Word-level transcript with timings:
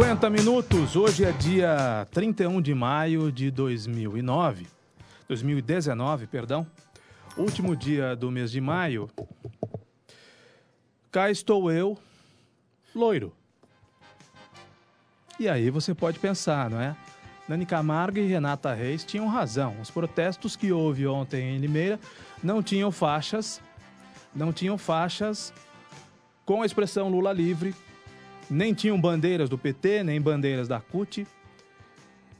50 0.00 0.30
minutos. 0.30 0.96
Hoje 0.96 1.26
é 1.26 1.30
dia 1.30 2.08
31 2.10 2.62
de 2.62 2.74
maio 2.74 3.30
de 3.30 3.50
2009. 3.50 4.66
2019, 5.28 6.26
perdão. 6.26 6.66
Último 7.36 7.76
dia 7.76 8.16
do 8.16 8.30
mês 8.30 8.50
de 8.50 8.62
maio. 8.62 9.10
Cá 11.12 11.30
estou 11.30 11.70
eu, 11.70 11.98
loiro. 12.94 13.30
E 15.38 15.46
aí 15.46 15.68
você 15.68 15.94
pode 15.94 16.18
pensar, 16.18 16.70
não 16.70 16.80
é? 16.80 16.96
Nani 17.46 17.66
Camargo 17.66 18.16
e 18.16 18.26
Renata 18.26 18.72
Reis 18.72 19.04
tinham 19.04 19.28
razão. 19.28 19.76
Os 19.82 19.90
protestos 19.90 20.56
que 20.56 20.72
houve 20.72 21.06
ontem 21.06 21.56
em 21.56 21.58
Limeira 21.58 22.00
não 22.42 22.62
tinham 22.62 22.90
faixas, 22.90 23.60
não 24.34 24.50
tinham 24.50 24.78
faixas 24.78 25.52
com 26.46 26.62
a 26.62 26.66
expressão 26.66 27.10
Lula 27.10 27.34
livre, 27.34 27.74
nem 28.50 28.74
tinham 28.74 29.00
bandeiras 29.00 29.48
do 29.48 29.56
PT, 29.56 30.02
nem 30.02 30.20
bandeiras 30.20 30.66
da 30.66 30.80
CUT. 30.80 31.26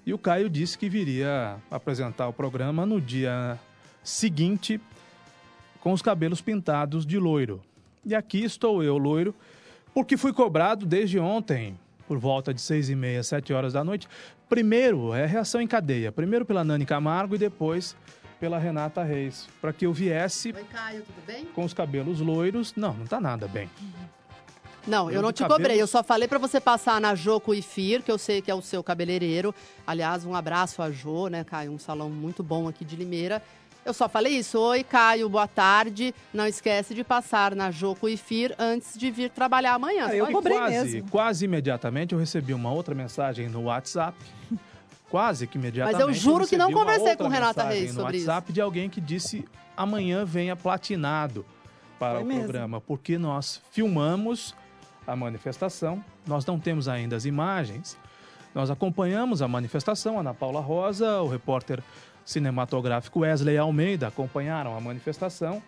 E 0.04 0.12
o 0.12 0.18
Caio 0.18 0.50
disse 0.50 0.76
que 0.76 0.88
viria 0.88 1.56
apresentar 1.70 2.26
o 2.28 2.32
programa 2.32 2.84
no 2.84 3.00
dia 3.00 3.58
seguinte 4.02 4.80
com 5.80 5.92
os 5.92 6.02
cabelos 6.02 6.40
pintados 6.40 7.06
de 7.06 7.18
loiro. 7.18 7.60
E 8.04 8.14
aqui 8.14 8.42
estou 8.42 8.82
eu, 8.82 8.98
loiro, 8.98 9.34
porque 9.94 10.16
fui 10.16 10.32
cobrado 10.32 10.84
desde 10.86 11.18
ontem, 11.18 11.78
por 12.08 12.18
volta 12.18 12.52
de 12.52 12.60
seis 12.60 12.88
e 12.88 12.94
meia, 12.96 13.22
sete 13.22 13.52
horas 13.52 13.74
da 13.74 13.84
noite. 13.84 14.08
Primeiro, 14.48 15.14
é 15.14 15.26
reação 15.26 15.60
em 15.60 15.66
cadeia. 15.66 16.10
Primeiro 16.10 16.44
pela 16.44 16.64
Nani 16.64 16.84
Camargo 16.84 17.34
e 17.34 17.38
depois 17.38 17.94
pela 18.40 18.58
Renata 18.58 19.04
Reis. 19.04 19.48
Para 19.60 19.72
que 19.72 19.86
eu 19.86 19.92
viesse 19.92 20.52
Oi, 20.52 20.64
Caio, 20.64 21.02
tudo 21.02 21.26
bem? 21.26 21.44
com 21.54 21.64
os 21.64 21.74
cabelos 21.74 22.20
loiros. 22.20 22.74
Não, 22.74 22.94
não 22.94 23.06
tá 23.06 23.20
nada 23.20 23.46
bem. 23.46 23.68
Não, 24.86 25.08
eu, 25.10 25.16
Eu 25.16 25.22
não 25.22 25.32
te 25.32 25.42
cabelo- 25.42 25.60
cobrei. 25.60 25.80
Eu 25.80 25.86
só 25.86 26.02
falei 26.02 26.26
pra 26.26 26.38
você 26.38 26.60
passar 26.60 27.00
na 27.00 27.14
Joco 27.14 27.54
e 27.54 27.60
Fir, 27.62 28.02
que 28.02 28.10
eu 28.10 28.18
sei 28.18 28.40
que 28.40 28.50
é 28.50 28.54
o 28.54 28.62
seu 28.62 28.82
cabeleireiro. 28.82 29.54
Aliás, 29.86 30.24
um 30.24 30.34
abraço 30.34 30.82
a 30.82 30.90
Jo, 30.90 31.28
né, 31.28 31.44
Caio? 31.44 31.72
Um 31.72 31.78
salão 31.78 32.08
muito 32.10 32.42
bom 32.42 32.66
aqui 32.68 32.84
de 32.84 32.96
Limeira. 32.96 33.42
Eu 33.84 33.94
só 33.94 34.08
falei 34.08 34.36
isso. 34.36 34.58
Oi, 34.58 34.84
Caio, 34.84 35.28
boa 35.28 35.48
tarde. 35.48 36.14
Não 36.34 36.46
esquece 36.46 36.94
de 36.94 37.02
passar 37.02 37.54
na 37.54 37.70
Joco 37.70 38.08
e 38.08 38.16
Fir 38.16 38.54
antes 38.58 38.98
de 38.98 39.10
vir 39.10 39.30
trabalhar 39.30 39.74
amanhã. 39.74 40.06
Ah, 40.08 40.14
eu 40.16 40.28
E 40.28 40.32
cobrei 40.32 40.56
quase, 40.56 40.74
mesmo. 40.94 41.10
quase 41.10 41.44
imediatamente 41.46 42.12
eu 42.14 42.18
recebi 42.18 42.52
uma 42.52 42.70
outra 42.72 42.94
mensagem 42.94 43.48
no 43.48 43.62
WhatsApp. 43.64 44.16
Quase 45.10 45.44
que 45.48 45.58
imediatamente. 45.58 45.98
Mas 46.06 46.08
eu 46.08 46.14
juro 46.14 46.46
que 46.46 46.56
não 46.56 46.70
conversei 46.72 47.16
com 47.16 47.26
Renata 47.26 47.64
Reis 47.64 47.92
no 47.94 48.02
sobre 48.02 48.18
WhatsApp 48.18 48.52
de 48.52 48.60
alguém 48.60 48.88
que 48.88 49.00
disse 49.00 49.44
amanhã 49.76 50.24
venha 50.24 50.54
platinado 50.54 51.44
para 51.98 52.14
Foi 52.14 52.22
o 52.22 52.26
mesmo. 52.26 52.42
programa, 52.44 52.80
porque 52.80 53.18
nós 53.18 53.60
filmamos 53.72 54.54
a 55.10 55.16
manifestação, 55.16 56.02
nós 56.26 56.46
não 56.46 56.58
temos 56.58 56.88
ainda 56.88 57.16
as 57.16 57.24
imagens, 57.24 57.96
nós 58.54 58.70
acompanhamos 58.70 59.42
a 59.42 59.48
manifestação, 59.48 60.18
Ana 60.18 60.32
Paula 60.32 60.60
Rosa, 60.60 61.20
o 61.20 61.28
repórter 61.28 61.82
cinematográfico 62.24 63.20
Wesley 63.20 63.58
Almeida 63.58 64.06
acompanharam 64.08 64.76
a 64.76 64.80
manifestação 64.80 65.62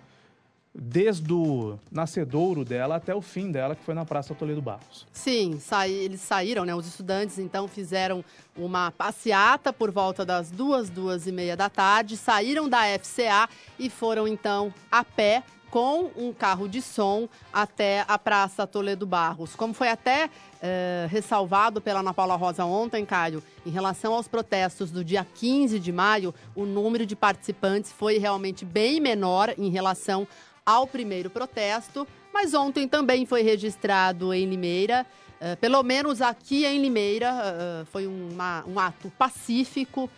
desde 0.74 1.30
o 1.32 1.78
nascedouro 1.90 2.64
dela 2.64 2.96
até 2.96 3.14
o 3.14 3.20
fim 3.20 3.50
dela, 3.52 3.74
que 3.74 3.84
foi 3.84 3.94
na 3.94 4.06
Praça 4.06 4.34
Toledo 4.34 4.62
Barros. 4.62 5.06
Sim, 5.12 5.58
sai- 5.60 5.90
eles 5.90 6.20
saíram, 6.22 6.64
né? 6.64 6.74
Os 6.74 6.86
estudantes 6.86 7.38
então 7.38 7.68
fizeram 7.68 8.24
uma 8.56 8.90
passeata 8.90 9.70
por 9.72 9.90
volta 9.90 10.24
das 10.24 10.50
duas, 10.50 10.88
duas 10.88 11.26
e 11.26 11.32
meia 11.32 11.56
da 11.56 11.68
tarde, 11.68 12.16
saíram 12.16 12.68
da 12.70 12.84
FCA 12.98 13.48
e 13.78 13.90
foram 13.90 14.26
então 14.26 14.72
a 14.90 15.04
pé 15.04 15.42
com 15.72 16.10
um 16.18 16.34
carro 16.34 16.68
de 16.68 16.82
som 16.82 17.26
até 17.50 18.04
a 18.06 18.18
Praça 18.18 18.66
Toledo 18.66 19.06
Barros. 19.06 19.56
Como 19.56 19.72
foi 19.72 19.88
até 19.88 20.28
eh, 20.62 21.06
ressalvado 21.10 21.80
pela 21.80 22.00
Ana 22.00 22.12
Paula 22.12 22.36
Rosa 22.36 22.62
ontem, 22.66 23.06
Caio, 23.06 23.42
em 23.64 23.70
relação 23.70 24.12
aos 24.12 24.28
protestos 24.28 24.90
do 24.90 25.02
dia 25.02 25.26
15 25.34 25.80
de 25.80 25.90
maio, 25.90 26.34
o 26.54 26.66
número 26.66 27.06
de 27.06 27.16
participantes 27.16 27.90
foi 27.90 28.18
realmente 28.18 28.66
bem 28.66 29.00
menor 29.00 29.54
em 29.56 29.70
relação 29.70 30.28
ao 30.64 30.86
primeiro 30.86 31.30
protesto, 31.30 32.06
mas 32.34 32.52
ontem 32.52 32.86
também 32.86 33.24
foi 33.24 33.40
registrado 33.42 34.34
em 34.34 34.44
Limeira, 34.44 35.06
eh, 35.40 35.56
pelo 35.56 35.82
menos 35.82 36.20
aqui 36.20 36.66
em 36.66 36.82
Limeira, 36.82 37.30
eh, 37.44 37.84
foi 37.90 38.06
uma- 38.06 38.62
um 38.66 38.78
ato 38.78 39.10
pacífico 39.18 40.08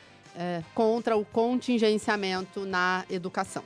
contra 0.74 1.16
o 1.16 1.24
contingenciamento 1.24 2.66
na 2.66 3.04
educação. 3.08 3.62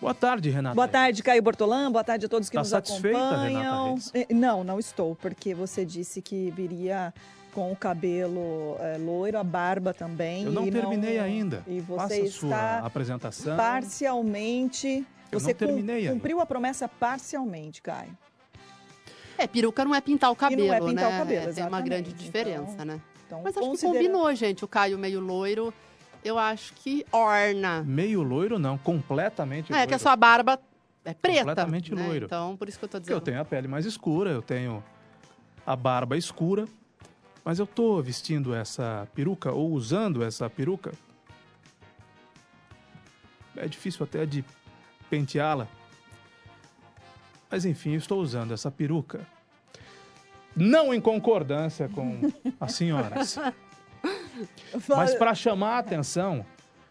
Boa 0.00 0.14
tarde, 0.14 0.48
Renata. 0.48 0.74
Boa 0.74 0.88
tarde, 0.88 1.22
Caio 1.22 1.42
Bortolã. 1.42 1.90
Boa 1.92 2.02
tarde 2.02 2.24
a 2.24 2.28
todos 2.28 2.48
que 2.48 2.54
Tá 2.54 2.60
nos 2.60 2.68
satisfeita, 2.68 3.18
acompanham. 3.18 3.94
Renata 3.96 4.10
Eh, 4.14 4.26
Não, 4.34 4.64
não 4.64 4.78
estou, 4.78 5.14
porque 5.14 5.54
você 5.54 5.84
disse 5.84 6.22
que 6.22 6.50
viria 6.52 7.12
com 7.52 7.70
o 7.70 7.76
cabelo 7.76 8.76
eh, 8.80 8.96
loiro, 8.98 9.36
a 9.38 9.44
barba 9.44 9.92
também. 9.92 10.44
Eu 10.44 10.52
não 10.52 10.66
e 10.66 10.70
terminei 10.72 11.18
ainda. 11.18 11.62
E 11.66 11.82
Faça 11.82 12.08
você 12.14 12.20
a 12.22 12.30
sua 12.30 12.48
está 12.48 12.78
apresentação. 12.86 13.56
parcialmente. 13.56 15.06
Eu 15.30 15.38
você 15.38 15.48
não 15.50 15.54
terminei 15.58 15.96
ainda. 15.98 16.12
cumpriu 16.14 16.40
a 16.40 16.46
promessa 16.46 16.88
parcialmente, 16.88 17.82
Caio. 17.82 18.16
É, 19.36 19.46
peruca 19.46 19.84
não 19.84 19.94
é 19.94 20.00
pintar 20.00 20.30
o 20.30 20.36
cabelo, 20.36 20.66
não 20.66 20.74
é 20.74 20.78
pintar 20.80 21.10
né? 21.10 21.16
o 21.16 21.18
cabelo, 21.18 21.50
É, 21.50 21.52
Tem 21.52 21.64
uma 21.66 21.80
grande 21.80 22.08
exatamente. 22.10 22.24
diferença, 22.24 22.72
Então, 22.72 22.84
né? 22.86 23.00
Então, 23.26 23.40
Mas 23.44 23.56
acho 23.56 23.60
que 23.64 23.70
considera- 23.70 23.94
combinou, 23.94 24.34
gente, 24.34 24.64
o 24.64 24.68
Caio 24.68 24.98
meio 24.98 25.20
loiro. 25.20 25.72
Eu 26.24 26.38
acho 26.38 26.72
que 26.74 27.04
orna. 27.10 27.82
Meio 27.82 28.22
loiro, 28.22 28.58
não, 28.58 28.76
completamente 28.76 29.72
É, 29.72 29.76
loiro. 29.76 29.88
que 29.88 29.94
a 29.94 29.98
sua 29.98 30.14
barba 30.16 30.60
é 31.04 31.14
preta. 31.14 31.38
Completamente 31.40 31.94
né? 31.94 32.06
loiro. 32.06 32.26
Então, 32.26 32.56
por 32.56 32.68
isso 32.68 32.78
que 32.78 32.84
eu 32.84 32.88
tô 32.88 32.98
Porque 32.98 33.12
eu 33.12 33.16
dizendo. 33.20 33.24
tenho 33.24 33.40
a 33.40 33.44
pele 33.44 33.66
mais 33.68 33.86
escura, 33.86 34.30
eu 34.30 34.42
tenho 34.42 34.84
a 35.66 35.74
barba 35.74 36.16
escura, 36.16 36.66
mas 37.44 37.58
eu 37.58 37.66
tô 37.66 38.02
vestindo 38.02 38.54
essa 38.54 39.08
peruca 39.14 39.50
ou 39.52 39.70
usando 39.72 40.22
essa 40.22 40.48
peruca. 40.50 40.92
É 43.56 43.66
difícil 43.66 44.04
até 44.04 44.24
de 44.26 44.44
penteá-la. 45.08 45.66
Mas 47.50 47.64
enfim, 47.64 47.92
eu 47.92 47.98
estou 47.98 48.20
usando 48.20 48.52
essa 48.54 48.70
peruca. 48.70 49.26
Não 50.54 50.92
em 50.92 51.00
concordância 51.00 51.88
com 51.88 52.20
as 52.60 52.72
senhoras, 52.74 53.38
mas 54.88 55.14
para 55.14 55.34
chamar 55.34 55.76
a 55.76 55.78
atenção 55.78 56.44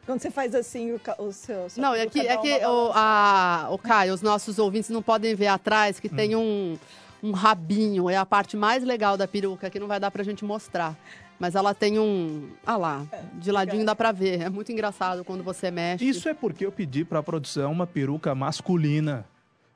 Quando 0.06 0.22
você 0.22 0.31
faz 0.31 0.56
assim, 0.56 0.92
o, 0.94 1.00
o 1.19 1.31
seu. 1.31 1.68
Não, 1.78 1.94
é 1.94 2.06
que, 2.07 2.19
é 2.19 2.38
que 2.38 2.66
o, 2.66 2.92
a, 2.94 3.68
o 3.72 3.78
Caio, 3.78 4.13
os 4.13 4.22
nossos 4.22 4.57
ouvintes 4.60 4.90
não 4.90 5.01
podem 5.01 5.36
ver 5.36 5.48
atrás 5.48 6.00
que 6.00 6.10
tem 6.10 6.36
Hum. 6.36 6.78
um, 7.24 7.30
um 7.30 7.31
rabinho. 7.31 8.10
É 8.10 8.18
a 8.18 8.25
parte 8.25 8.57
mais 8.57 8.84
legal 8.84 9.16
da 9.18 9.28
peruca 9.28 9.69
que 9.69 9.80
não 9.80 9.88
vai 9.88 10.00
dar 10.00 10.10
pra 10.10 10.24
gente 10.24 10.44
mostrar. 10.44 10.96
Mas 11.40 11.56
ela 11.56 11.74
tem 11.74 11.98
um. 11.98 12.50
Ah 12.66 12.75
lá, 12.75 13.06
de 13.36 13.50
ladinho 13.51 13.86
dá 13.86 13.96
pra 13.96 14.12
ver. 14.12 14.42
É 14.42 14.50
muito 14.50 14.72
engraçado 14.72 15.24
quando 15.24 15.42
você 15.44 15.72
mexe. 15.72 16.07
Isso 16.07 16.28
é 16.28 16.34
porque 16.34 16.66
eu 16.66 16.72
pedi 16.72 17.06
pra 17.06 17.24
produção 17.24 17.72
uma 17.72 17.88
peruca 17.88 18.36
masculina, 18.36 19.25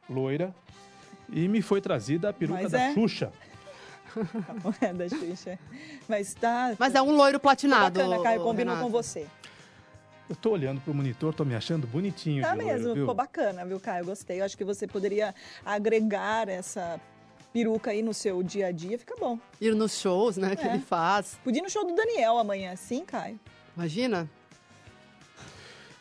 loira, 0.09 0.53
e 1.31 1.47
me 1.47 1.61
foi 1.61 1.79
trazida 1.79 2.29
a 2.29 2.33
peruca 2.33 2.63
Mas 2.63 2.71
da 2.73 2.81
é. 2.81 2.93
Xuxa. 2.93 3.31
É 4.81 4.93
da 4.93 5.07
Xuxa. 5.09 5.57
Mas 6.07 6.33
tá. 6.33 6.75
Mas 6.77 6.95
é 6.95 7.01
um 7.01 7.11
loiro 7.11 7.39
platinado. 7.39 7.99
bacana, 7.99 8.21
Caio. 8.23 8.41
Combinou 8.41 8.75
Renato. 8.75 8.91
com 8.91 8.91
você. 8.91 9.25
Eu 10.29 10.35
tô 10.35 10.51
olhando 10.51 10.79
pro 10.81 10.93
monitor, 10.93 11.33
tô 11.33 11.43
me 11.43 11.53
achando 11.55 11.85
bonitinho 11.85 12.41
Tá 12.41 12.51
de 12.51 12.57
loiro, 12.57 12.71
mesmo, 12.73 12.93
viu? 12.93 13.03
ficou 13.03 13.13
bacana, 13.15 13.65
viu, 13.65 13.79
Caio? 13.79 14.05
Gostei. 14.05 14.39
Eu 14.39 14.45
acho 14.45 14.57
que 14.57 14.63
você 14.63 14.87
poderia 14.87 15.35
agregar 15.65 16.47
essa 16.47 16.99
peruca 17.51 17.91
aí 17.91 18.01
no 18.01 18.13
seu 18.13 18.41
dia 18.41 18.67
a 18.67 18.71
dia, 18.71 18.97
fica 18.97 19.15
bom. 19.19 19.37
Ir 19.61 19.75
nos 19.75 19.99
shows, 19.99 20.37
né, 20.37 20.55
que 20.55 20.65
É. 20.65 20.73
ele 20.73 20.79
faz. 20.79 21.37
Podia 21.43 21.59
ir 21.59 21.63
no 21.63 21.69
show 21.69 21.85
do 21.85 21.93
Daniel 21.93 22.37
amanhã, 22.39 22.75
sim, 22.75 23.03
Caio? 23.05 23.39
Imagina? 23.75 24.27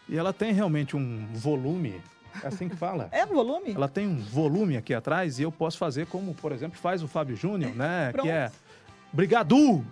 E 0.08 0.16
ela 0.16 0.32
tem 0.32 0.52
realmente 0.52 0.96
um 0.96 1.26
volume, 1.34 2.00
é 2.42 2.46
assim 2.46 2.68
que 2.68 2.76
fala. 2.76 3.08
É 3.10 3.26
volume? 3.26 3.72
Ela 3.74 3.88
tem 3.88 4.06
um 4.06 4.16
volume 4.16 4.76
aqui 4.76 4.94
atrás 4.94 5.38
e 5.38 5.42
eu 5.42 5.50
posso 5.52 5.78
fazer 5.78 6.06
como, 6.06 6.34
por 6.34 6.52
exemplo, 6.52 6.78
faz 6.78 7.02
o 7.02 7.08
Fábio 7.08 7.36
Júnior, 7.36 7.74
né? 7.74 8.10
Pronto. 8.12 8.24
Que 8.26 8.30
é 8.30 8.50
Brigadu! 9.12 9.84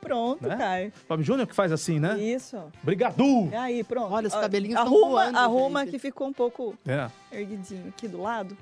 Pronto, 0.00 0.48
Né? 0.48 0.56
Caio. 0.56 0.92
Fábio 1.06 1.24
Júnior 1.24 1.46
que 1.46 1.54
faz 1.54 1.70
assim, 1.72 2.00
né? 2.00 2.18
Isso. 2.18 2.56
Brigadu! 2.82 3.48
E 3.50 3.54
aí, 3.54 3.84
pronto. 3.84 4.12
Olha, 4.14 4.28
os 4.28 4.34
cabelinhos 4.34 4.76
tão 4.76 4.86
arruma, 4.86 5.08
voando, 5.08 5.38
Arruma 5.38 5.80
gente. 5.80 5.90
que 5.90 5.98
ficou 5.98 6.26
um 6.28 6.32
pouco 6.32 6.74
É. 6.86 7.08
erguidinho 7.30 7.88
aqui 7.88 8.08
do 8.08 8.22
lado. 8.22 8.56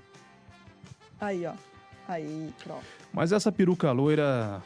Aí, 1.20 1.46
ó. 1.46 1.52
Aí, 2.08 2.52
pronto. 2.62 2.82
Mas 3.12 3.32
essa 3.32 3.52
peruca 3.52 3.92
loira. 3.92 4.60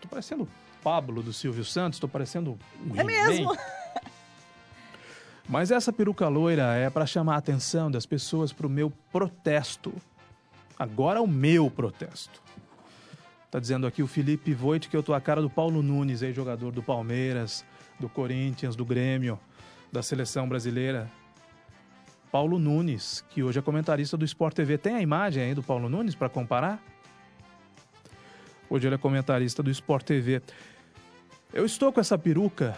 Tô 0.00 0.06
parecendo 0.08 0.44
o 0.44 0.48
Pablo 0.84 1.22
do 1.22 1.32
Silvio 1.32 1.64
Santos, 1.64 1.98
tô 1.98 2.06
parecendo 2.06 2.56
um 2.86 3.00
É 3.00 3.02
mesmo? 3.02 3.56
Mas 5.48 5.70
essa 5.70 5.92
peruca 5.92 6.26
loira 6.28 6.74
é 6.74 6.90
para 6.90 7.06
chamar 7.06 7.34
a 7.34 7.38
atenção 7.38 7.88
das 7.90 8.04
pessoas 8.04 8.52
pro 8.52 8.68
meu 8.68 8.90
protesto. 9.12 9.92
Agora 10.76 11.22
o 11.22 11.26
meu 11.26 11.70
protesto. 11.70 12.42
Tá 13.50 13.60
dizendo 13.60 13.86
aqui 13.86 14.02
o 14.02 14.08
Felipe 14.08 14.52
Voit 14.52 14.88
que 14.88 14.96
eu 14.96 15.04
tô 15.04 15.14
a 15.14 15.20
cara 15.20 15.40
do 15.40 15.48
Paulo 15.48 15.82
Nunes, 15.82 16.20
ex-jogador 16.20 16.72
do 16.72 16.82
Palmeiras, 16.82 17.64
do 17.98 18.08
Corinthians, 18.08 18.74
do 18.74 18.84
Grêmio, 18.84 19.38
da 19.92 20.02
seleção 20.02 20.48
brasileira. 20.48 21.08
Paulo 22.30 22.58
Nunes, 22.58 23.24
que 23.30 23.42
hoje 23.42 23.60
é 23.60 23.62
comentarista 23.62 24.16
do 24.16 24.24
Sport 24.24 24.54
TV. 24.54 24.76
Tem 24.76 24.96
a 24.96 25.00
imagem 25.00 25.44
aí 25.44 25.54
do 25.54 25.62
Paulo 25.62 25.88
Nunes 25.88 26.16
para 26.16 26.28
comparar? 26.28 26.82
Hoje 28.68 28.88
ele 28.88 28.96
é 28.96 28.98
comentarista 28.98 29.62
do 29.62 29.70
Sport 29.70 30.04
TV. 30.04 30.42
Eu 31.54 31.64
estou 31.64 31.92
com 31.92 32.00
essa 32.00 32.18
peruca 32.18 32.76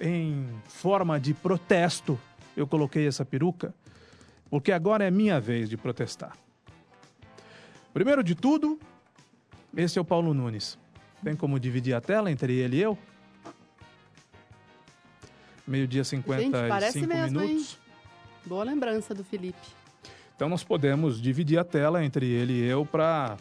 em 0.00 0.46
forma 0.66 1.18
de 1.18 1.34
protesto. 1.34 2.18
Eu 2.56 2.66
coloquei 2.66 3.06
essa 3.06 3.24
peruca 3.24 3.74
porque 4.50 4.70
agora 4.70 5.04
é 5.04 5.10
minha 5.10 5.40
vez 5.40 5.68
de 5.68 5.76
protestar. 5.76 6.36
Primeiro 7.92 8.22
de 8.22 8.34
tudo, 8.34 8.78
esse 9.76 9.98
é 9.98 10.00
o 10.00 10.04
Paulo 10.04 10.32
Nunes. 10.32 10.78
Tem 11.22 11.34
como 11.34 11.58
dividir 11.58 11.94
a 11.94 12.00
tela 12.00 12.30
entre 12.30 12.54
ele 12.54 12.76
e 12.76 12.82
eu? 12.82 12.98
Meio-dia 15.66 16.04
55 16.04 16.68
parece 16.68 17.06
mesmo, 17.06 17.40
hein? 17.40 17.48
minutos. 17.48 17.78
Boa 18.44 18.62
lembrança 18.62 19.14
do 19.14 19.24
Felipe. 19.24 19.66
Então 20.36 20.48
nós 20.48 20.62
podemos 20.62 21.20
dividir 21.20 21.58
a 21.58 21.64
tela 21.64 22.04
entre 22.04 22.26
ele 22.26 22.52
e 22.52 22.64
eu 22.64 22.84
para 22.84 23.36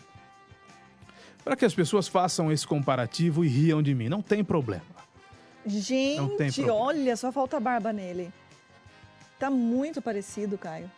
para 1.43 1.57
que 1.57 1.65
as 1.65 1.75
pessoas 1.75 2.07
façam 2.07 2.51
esse 2.51 2.65
comparativo 2.65 3.43
e 3.43 3.49
riam 3.49 3.83
de 3.83 3.93
mim. 3.93 4.07
Não 4.07 4.21
tem 4.21 4.43
problema. 4.43 4.92
Não 6.17 6.37
tem 6.37 6.49
Gente, 6.49 6.69
olha, 6.69 7.15
só 7.15 7.31
falta 7.31 7.59
barba 7.59 7.93
nele. 7.93 8.31
Tá 9.39 9.49
muito 9.49 10.01
parecido, 10.01 10.57
Caio. 10.57 10.89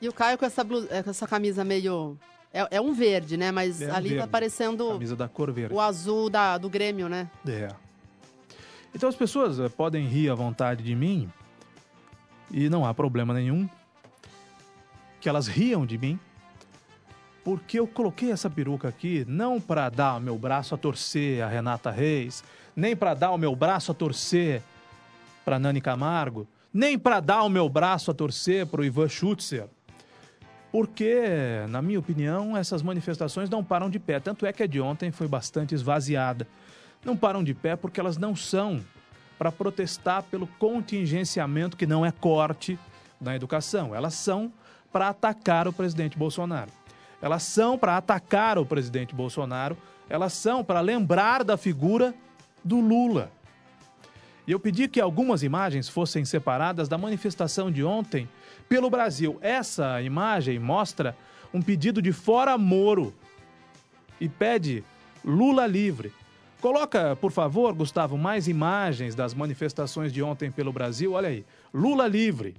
E 0.00 0.08
o 0.08 0.12
Caio 0.12 0.36
com 0.36 0.44
essa, 0.44 0.64
blusa, 0.64 0.88
é, 0.90 1.02
com 1.02 1.10
essa 1.10 1.26
camisa 1.26 1.64
meio. 1.64 2.16
É, 2.52 2.76
é 2.76 2.80
um 2.80 2.92
verde, 2.92 3.36
né? 3.36 3.50
Mas 3.50 3.80
É 3.80 3.92
um 3.92 3.94
ali 3.94 4.08
tá 4.10 4.14
verde. 4.16 4.30
parecendo 4.30 4.88
Camisa 4.88 5.16
da 5.16 5.28
cor 5.28 5.52
verde. 5.52 5.74
o 5.74 5.80
azul 5.80 6.28
da, 6.28 6.58
do 6.58 6.68
Grêmio, 6.68 7.08
né? 7.08 7.30
É. 7.46 7.68
Então 8.94 9.08
as 9.08 9.16
pessoas 9.16 9.58
eh, 9.58 9.68
podem 9.68 10.06
rir 10.06 10.28
à 10.30 10.34
vontade 10.34 10.82
de 10.82 10.94
mim 10.94 11.30
e 12.50 12.68
não 12.68 12.84
há 12.84 12.92
problema 12.92 13.32
nenhum 13.32 13.68
que 15.20 15.28
elas 15.28 15.46
riam 15.46 15.86
de 15.86 15.96
mim 15.96 16.20
porque 17.44 17.78
eu 17.78 17.86
coloquei 17.86 18.30
essa 18.30 18.50
peruca 18.50 18.88
aqui 18.88 19.24
não 19.26 19.60
para 19.60 19.88
dar 19.88 20.16
o 20.16 20.20
meu 20.20 20.36
braço 20.36 20.74
a 20.74 20.78
torcer 20.78 21.42
a 21.42 21.48
Renata 21.48 21.90
Reis, 21.90 22.44
nem 22.74 22.96
para 22.96 23.14
dar 23.14 23.30
o 23.30 23.38
meu 23.38 23.54
braço 23.54 23.92
a 23.92 23.94
torcer 23.94 24.62
para 25.44 25.58
Nani 25.58 25.80
Camargo, 25.80 26.46
nem 26.72 26.98
para 26.98 27.20
dar 27.20 27.42
o 27.42 27.48
meu 27.48 27.68
braço 27.68 28.10
a 28.10 28.14
torcer 28.14 28.66
para 28.66 28.80
o 28.80 28.84
Ivan 28.84 29.08
Schutzer. 29.08 29.66
Porque, 30.70 31.20
na 31.68 31.82
minha 31.82 31.98
opinião, 31.98 32.56
essas 32.56 32.82
manifestações 32.82 33.50
não 33.50 33.62
param 33.62 33.90
de 33.90 33.98
pé. 33.98 34.18
Tanto 34.18 34.46
é 34.46 34.52
que 34.52 34.62
a 34.62 34.66
de 34.66 34.80
ontem 34.80 35.10
foi 35.10 35.28
bastante 35.28 35.74
esvaziada. 35.74 36.48
Não 37.04 37.14
param 37.14 37.44
de 37.44 37.52
pé 37.52 37.76
porque 37.76 38.00
elas 38.00 38.16
não 38.16 38.34
são 38.34 38.80
para 39.38 39.52
protestar 39.52 40.22
pelo 40.22 40.46
contingenciamento 40.46 41.76
que 41.76 41.86
não 41.86 42.06
é 42.06 42.10
corte 42.10 42.78
na 43.20 43.36
educação. 43.36 43.94
Elas 43.94 44.14
são 44.14 44.50
para 44.90 45.08
atacar 45.08 45.68
o 45.68 45.72
presidente 45.72 46.16
Bolsonaro. 46.16 46.70
Elas 47.20 47.42
são 47.42 47.76
para 47.76 47.96
atacar 47.96 48.56
o 48.56 48.64
presidente 48.64 49.14
Bolsonaro. 49.14 49.76
Elas 50.08 50.32
são 50.32 50.64
para 50.64 50.80
lembrar 50.80 51.44
da 51.44 51.56
figura 51.56 52.14
do 52.64 52.80
Lula. 52.80 53.30
E 54.46 54.52
eu 54.52 54.58
pedi 54.58 54.88
que 54.88 55.00
algumas 55.00 55.42
imagens 55.42 55.88
fossem 55.88 56.24
separadas 56.24 56.88
da 56.88 56.98
manifestação 56.98 57.70
de 57.70 57.84
ontem 57.84 58.28
pelo 58.68 58.90
Brasil. 58.90 59.38
Essa 59.40 60.02
imagem 60.02 60.58
mostra 60.58 61.16
um 61.54 61.62
pedido 61.62 62.02
de 62.02 62.12
fora 62.12 62.58
Moro 62.58 63.14
e 64.20 64.28
pede 64.28 64.82
Lula 65.24 65.66
livre. 65.66 66.12
Coloca, 66.60 67.16
por 67.16 67.32
favor, 67.32 67.72
Gustavo, 67.74 68.16
mais 68.16 68.46
imagens 68.46 69.14
das 69.14 69.34
manifestações 69.34 70.12
de 70.12 70.22
ontem 70.22 70.50
pelo 70.50 70.72
Brasil. 70.72 71.12
Olha 71.12 71.28
aí. 71.28 71.44
Lula 71.72 72.06
livre. 72.06 72.54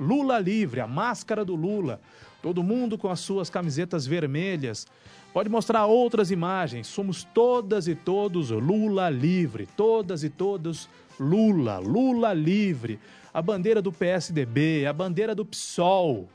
Lula 0.00 0.38
livre, 0.38 0.80
a 0.80 0.86
máscara 0.86 1.44
do 1.44 1.54
Lula. 1.54 2.00
Todo 2.42 2.62
mundo 2.62 2.98
com 2.98 3.08
as 3.08 3.20
suas 3.20 3.48
camisetas 3.48 4.06
vermelhas. 4.06 4.86
Pode 5.34 5.48
mostrar 5.48 5.84
outras 5.86 6.30
imagens. 6.30 6.86
Somos 6.86 7.24
todas 7.24 7.88
e 7.88 7.96
todos 7.96 8.50
Lula 8.50 9.10
livre. 9.10 9.66
Todas 9.76 10.22
e 10.22 10.30
todos 10.30 10.88
Lula. 11.18 11.80
Lula 11.80 12.32
livre. 12.32 13.00
A 13.32 13.42
bandeira 13.42 13.82
do 13.82 13.90
PSDB, 13.90 14.86
a 14.86 14.92
bandeira 14.92 15.34
do 15.34 15.44
PSOL. 15.44 16.28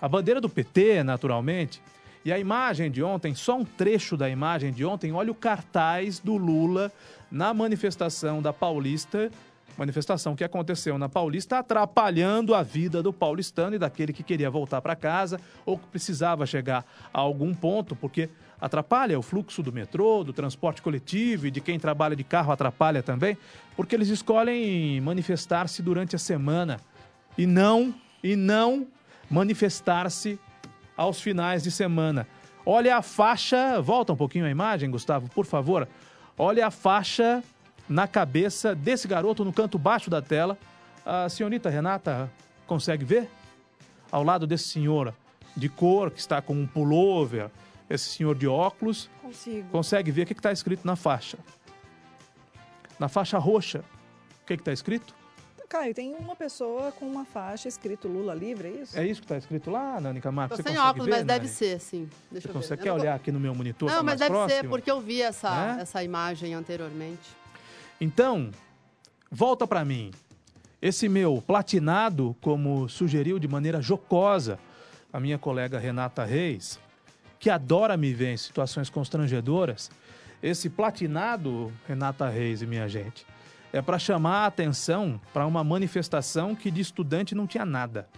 A 0.00 0.08
bandeira 0.08 0.40
do 0.40 0.48
PT, 0.48 1.02
naturalmente. 1.02 1.82
E 2.24 2.32
a 2.32 2.38
imagem 2.38 2.90
de 2.90 3.02
ontem, 3.02 3.34
só 3.34 3.58
um 3.58 3.66
trecho 3.66 4.16
da 4.16 4.30
imagem 4.30 4.72
de 4.72 4.82
ontem, 4.82 5.12
olha 5.12 5.30
o 5.30 5.34
cartaz 5.34 6.18
do 6.18 6.38
Lula 6.38 6.90
na 7.30 7.52
manifestação 7.52 8.40
da 8.40 8.52
Paulista, 8.52 9.30
manifestação 9.78 10.34
que 10.34 10.42
aconteceu 10.42 10.98
na 10.98 11.08
Paulista, 11.08 11.60
atrapalhando 11.60 12.54
a 12.54 12.62
vida 12.64 13.00
do 13.00 13.12
paulistano 13.12 13.76
e 13.76 13.78
daquele 13.78 14.12
que 14.12 14.24
queria 14.24 14.50
voltar 14.50 14.82
para 14.82 14.96
casa 14.96 15.40
ou 15.64 15.78
que 15.78 15.86
precisava 15.86 16.44
chegar 16.44 16.84
a 17.14 17.20
algum 17.20 17.54
ponto, 17.54 17.94
porque 17.94 18.28
atrapalha 18.60 19.16
o 19.16 19.22
fluxo 19.22 19.62
do 19.62 19.72
metrô, 19.72 20.24
do 20.24 20.32
transporte 20.32 20.82
coletivo 20.82 21.46
e 21.46 21.50
de 21.50 21.60
quem 21.60 21.78
trabalha 21.78 22.16
de 22.16 22.24
carro 22.24 22.50
atrapalha 22.50 23.04
também, 23.04 23.38
porque 23.76 23.94
eles 23.94 24.08
escolhem 24.08 25.00
manifestar-se 25.00 25.80
durante 25.80 26.16
a 26.16 26.18
semana 26.18 26.80
e 27.36 27.46
não 27.46 27.94
e 28.22 28.34
não 28.34 28.84
manifestar-se 29.30 30.40
aos 30.96 31.20
finais 31.20 31.62
de 31.62 31.70
semana. 31.70 32.26
Olha 32.66 32.96
a 32.96 33.02
faixa, 33.02 33.80
volta 33.80 34.12
um 34.12 34.16
pouquinho 34.16 34.44
a 34.44 34.50
imagem, 34.50 34.90
Gustavo, 34.90 35.30
por 35.30 35.46
favor. 35.46 35.86
Olha 36.36 36.66
a 36.66 36.70
faixa 36.70 37.42
na 37.88 38.06
cabeça 38.06 38.74
desse 38.74 39.06
garoto 39.08 39.44
no 39.44 39.52
canto 39.52 39.78
baixo 39.78 40.10
da 40.10 40.20
tela. 40.22 40.58
A 41.04 41.28
senhorita 41.28 41.70
Renata 41.70 42.30
consegue 42.66 43.04
ver? 43.04 43.28
Ao 44.10 44.22
lado 44.22 44.46
desse 44.46 44.64
senhor 44.68 45.14
de 45.56 45.68
cor 45.68 46.10
que 46.10 46.20
está 46.20 46.40
com 46.42 46.54
um 46.54 46.66
pullover, 46.66 47.50
esse 47.90 48.08
senhor 48.10 48.34
de 48.36 48.46
óculos, 48.46 49.08
Consigo. 49.22 49.68
consegue 49.70 50.10
ver 50.10 50.22
o 50.22 50.26
que 50.26 50.32
está 50.34 50.52
escrito 50.52 50.86
na 50.86 50.96
faixa. 50.96 51.38
Na 52.98 53.08
faixa 53.08 53.38
roxa, 53.38 53.82
o 54.42 54.46
que 54.46 54.54
está 54.54 54.72
escrito? 54.72 55.14
Caio, 55.68 55.92
tem 55.94 56.14
uma 56.14 56.34
pessoa 56.34 56.90
com 56.92 57.04
uma 57.06 57.26
faixa 57.26 57.68
escrito 57.68 58.08
Lula 58.08 58.34
livre, 58.34 58.68
é 58.68 58.70
isso? 58.70 58.98
É 58.98 59.06
isso 59.06 59.20
que 59.20 59.26
está 59.26 59.36
escrito 59.36 59.70
lá, 59.70 60.00
Nani 60.00 60.18
Camargo? 60.18 60.56
Tô 60.56 60.56
Você 60.56 60.62
sem 60.62 60.72
consegue 60.74 60.88
óculos, 60.90 61.04
ver, 61.06 61.12
mas 61.12 61.24
deve 61.26 61.38
Nani? 61.40 61.48
ser, 61.50 61.78
sim. 61.78 62.08
Deixa 62.30 62.48
Você 62.48 62.48
eu 62.48 62.52
ver. 62.54 62.58
consegue 62.60 62.88
Eu 62.88 62.94
não 62.94 63.00
olhar 63.02 63.14
aqui 63.14 63.30
no 63.30 63.38
meu 63.38 63.54
monitor? 63.54 63.86
Não, 63.90 63.96
tá 63.98 64.02
mas 64.02 64.18
mais 64.18 64.20
deve 64.20 64.32
ser, 64.32 64.46
próximo? 64.48 64.70
porque 64.70 64.90
eu 64.90 64.98
vi 65.00 65.20
essa, 65.20 65.76
É? 65.78 65.82
essa 65.82 66.02
imagem 66.02 66.54
anteriormente. 66.54 67.20
Então, 68.00 68.50
volta 69.30 69.66
para 69.66 69.84
mim. 69.84 70.12
Esse 70.80 71.08
meu 71.08 71.42
platinado, 71.44 72.36
como 72.40 72.88
sugeriu 72.88 73.40
de 73.40 73.48
maneira 73.48 73.82
jocosa 73.82 74.58
a 75.12 75.18
minha 75.18 75.36
colega 75.36 75.80
Renata 75.80 76.24
Reis, 76.24 76.78
que 77.40 77.50
adora 77.50 77.96
me 77.96 78.12
ver 78.14 78.34
em 78.34 78.36
situações 78.36 78.88
constrangedoras, 78.88 79.90
esse 80.40 80.70
platinado, 80.70 81.72
Renata 81.88 82.28
Reis 82.28 82.62
e 82.62 82.66
minha 82.66 82.88
gente, 82.88 83.26
é 83.72 83.82
para 83.82 83.98
chamar 83.98 84.44
a 84.44 84.46
atenção 84.46 85.20
para 85.32 85.46
uma 85.46 85.64
manifestação 85.64 86.54
que 86.54 86.70
de 86.70 86.80
estudante 86.80 87.34
não 87.34 87.48
tinha 87.48 87.64
nada. 87.64 88.08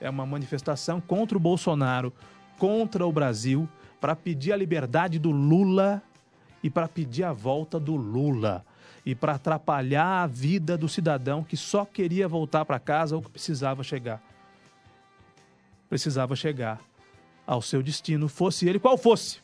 É 0.00 0.08
uma 0.08 0.24
manifestação 0.24 0.98
contra 0.98 1.36
o 1.36 1.40
Bolsonaro, 1.40 2.10
contra 2.58 3.06
o 3.06 3.12
Brasil, 3.12 3.68
para 4.00 4.16
pedir 4.16 4.52
a 4.52 4.56
liberdade 4.56 5.18
do 5.18 5.30
Lula 5.30 6.02
e 6.62 6.70
para 6.70 6.88
pedir 6.88 7.24
a 7.24 7.32
volta 7.34 7.78
do 7.78 7.94
Lula 7.94 8.64
e 9.04 9.14
para 9.14 9.34
atrapalhar 9.34 10.22
a 10.22 10.26
vida 10.26 10.76
do 10.76 10.88
cidadão 10.88 11.42
que 11.42 11.56
só 11.56 11.84
queria 11.84 12.28
voltar 12.28 12.64
para 12.64 12.78
casa 12.78 13.16
ou 13.16 13.22
que 13.22 13.30
precisava 13.30 13.82
chegar. 13.82 14.22
Precisava 15.88 16.36
chegar 16.36 16.80
ao 17.46 17.60
seu 17.60 17.82
destino, 17.82 18.28
fosse 18.28 18.68
ele 18.68 18.78
qual 18.78 18.96
fosse. 18.96 19.40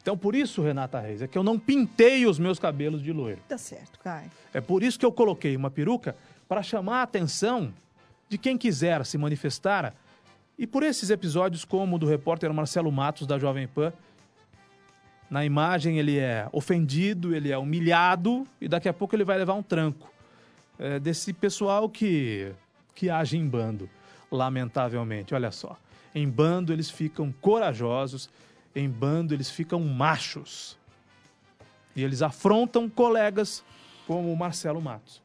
Então, 0.00 0.16
por 0.16 0.34
isso, 0.34 0.62
Renata 0.62 0.98
Reis, 0.98 1.20
é 1.20 1.28
que 1.28 1.36
eu 1.36 1.42
não 1.42 1.58
pintei 1.58 2.26
os 2.26 2.38
meus 2.38 2.58
cabelos 2.58 3.02
de 3.02 3.12
loiro. 3.12 3.40
Tá 3.46 3.58
certo, 3.58 3.98
Caio. 3.98 4.30
É 4.54 4.60
por 4.60 4.82
isso 4.82 4.98
que 4.98 5.04
eu 5.04 5.12
coloquei 5.12 5.54
uma 5.54 5.70
peruca 5.70 6.16
para 6.48 6.62
chamar 6.62 7.00
a 7.00 7.02
atenção 7.02 7.72
de 8.28 8.38
quem 8.38 8.56
quiser 8.56 9.04
se 9.04 9.18
manifestar. 9.18 9.94
E 10.58 10.66
por 10.66 10.82
esses 10.82 11.10
episódios, 11.10 11.64
como 11.64 11.96
o 11.96 11.98
do 11.98 12.06
repórter 12.06 12.52
Marcelo 12.52 12.90
Matos, 12.90 13.26
da 13.26 13.38
Jovem 13.38 13.68
Pan, 13.68 13.92
na 15.30 15.44
imagem 15.44 15.98
ele 15.98 16.18
é 16.18 16.48
ofendido, 16.50 17.34
ele 17.34 17.52
é 17.52 17.56
humilhado 17.56 18.44
e 18.60 18.66
daqui 18.66 18.88
a 18.88 18.92
pouco 18.92 19.14
ele 19.14 19.24
vai 19.24 19.38
levar 19.38 19.54
um 19.54 19.62
tranco. 19.62 20.12
É 20.76 20.98
desse 20.98 21.32
pessoal 21.32 21.88
que, 21.88 22.52
que 22.96 23.08
age 23.08 23.38
em 23.38 23.46
bando, 23.46 23.88
lamentavelmente. 24.30 25.32
Olha 25.32 25.52
só. 25.52 25.78
Em 26.12 26.28
bando 26.28 26.72
eles 26.72 26.90
ficam 26.90 27.32
corajosos, 27.40 28.28
em 28.74 28.88
bando 28.88 29.32
eles 29.32 29.48
ficam 29.48 29.80
machos. 29.80 30.76
E 31.94 32.02
eles 32.02 32.22
afrontam 32.22 32.88
colegas 32.88 33.62
como 34.08 34.32
o 34.32 34.36
Marcelo 34.36 34.80
Matos. 34.80 35.22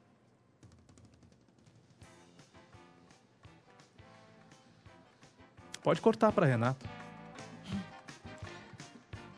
Pode 5.81 5.99
cortar 5.99 6.31
para 6.31 6.45
Renato. 6.45 6.94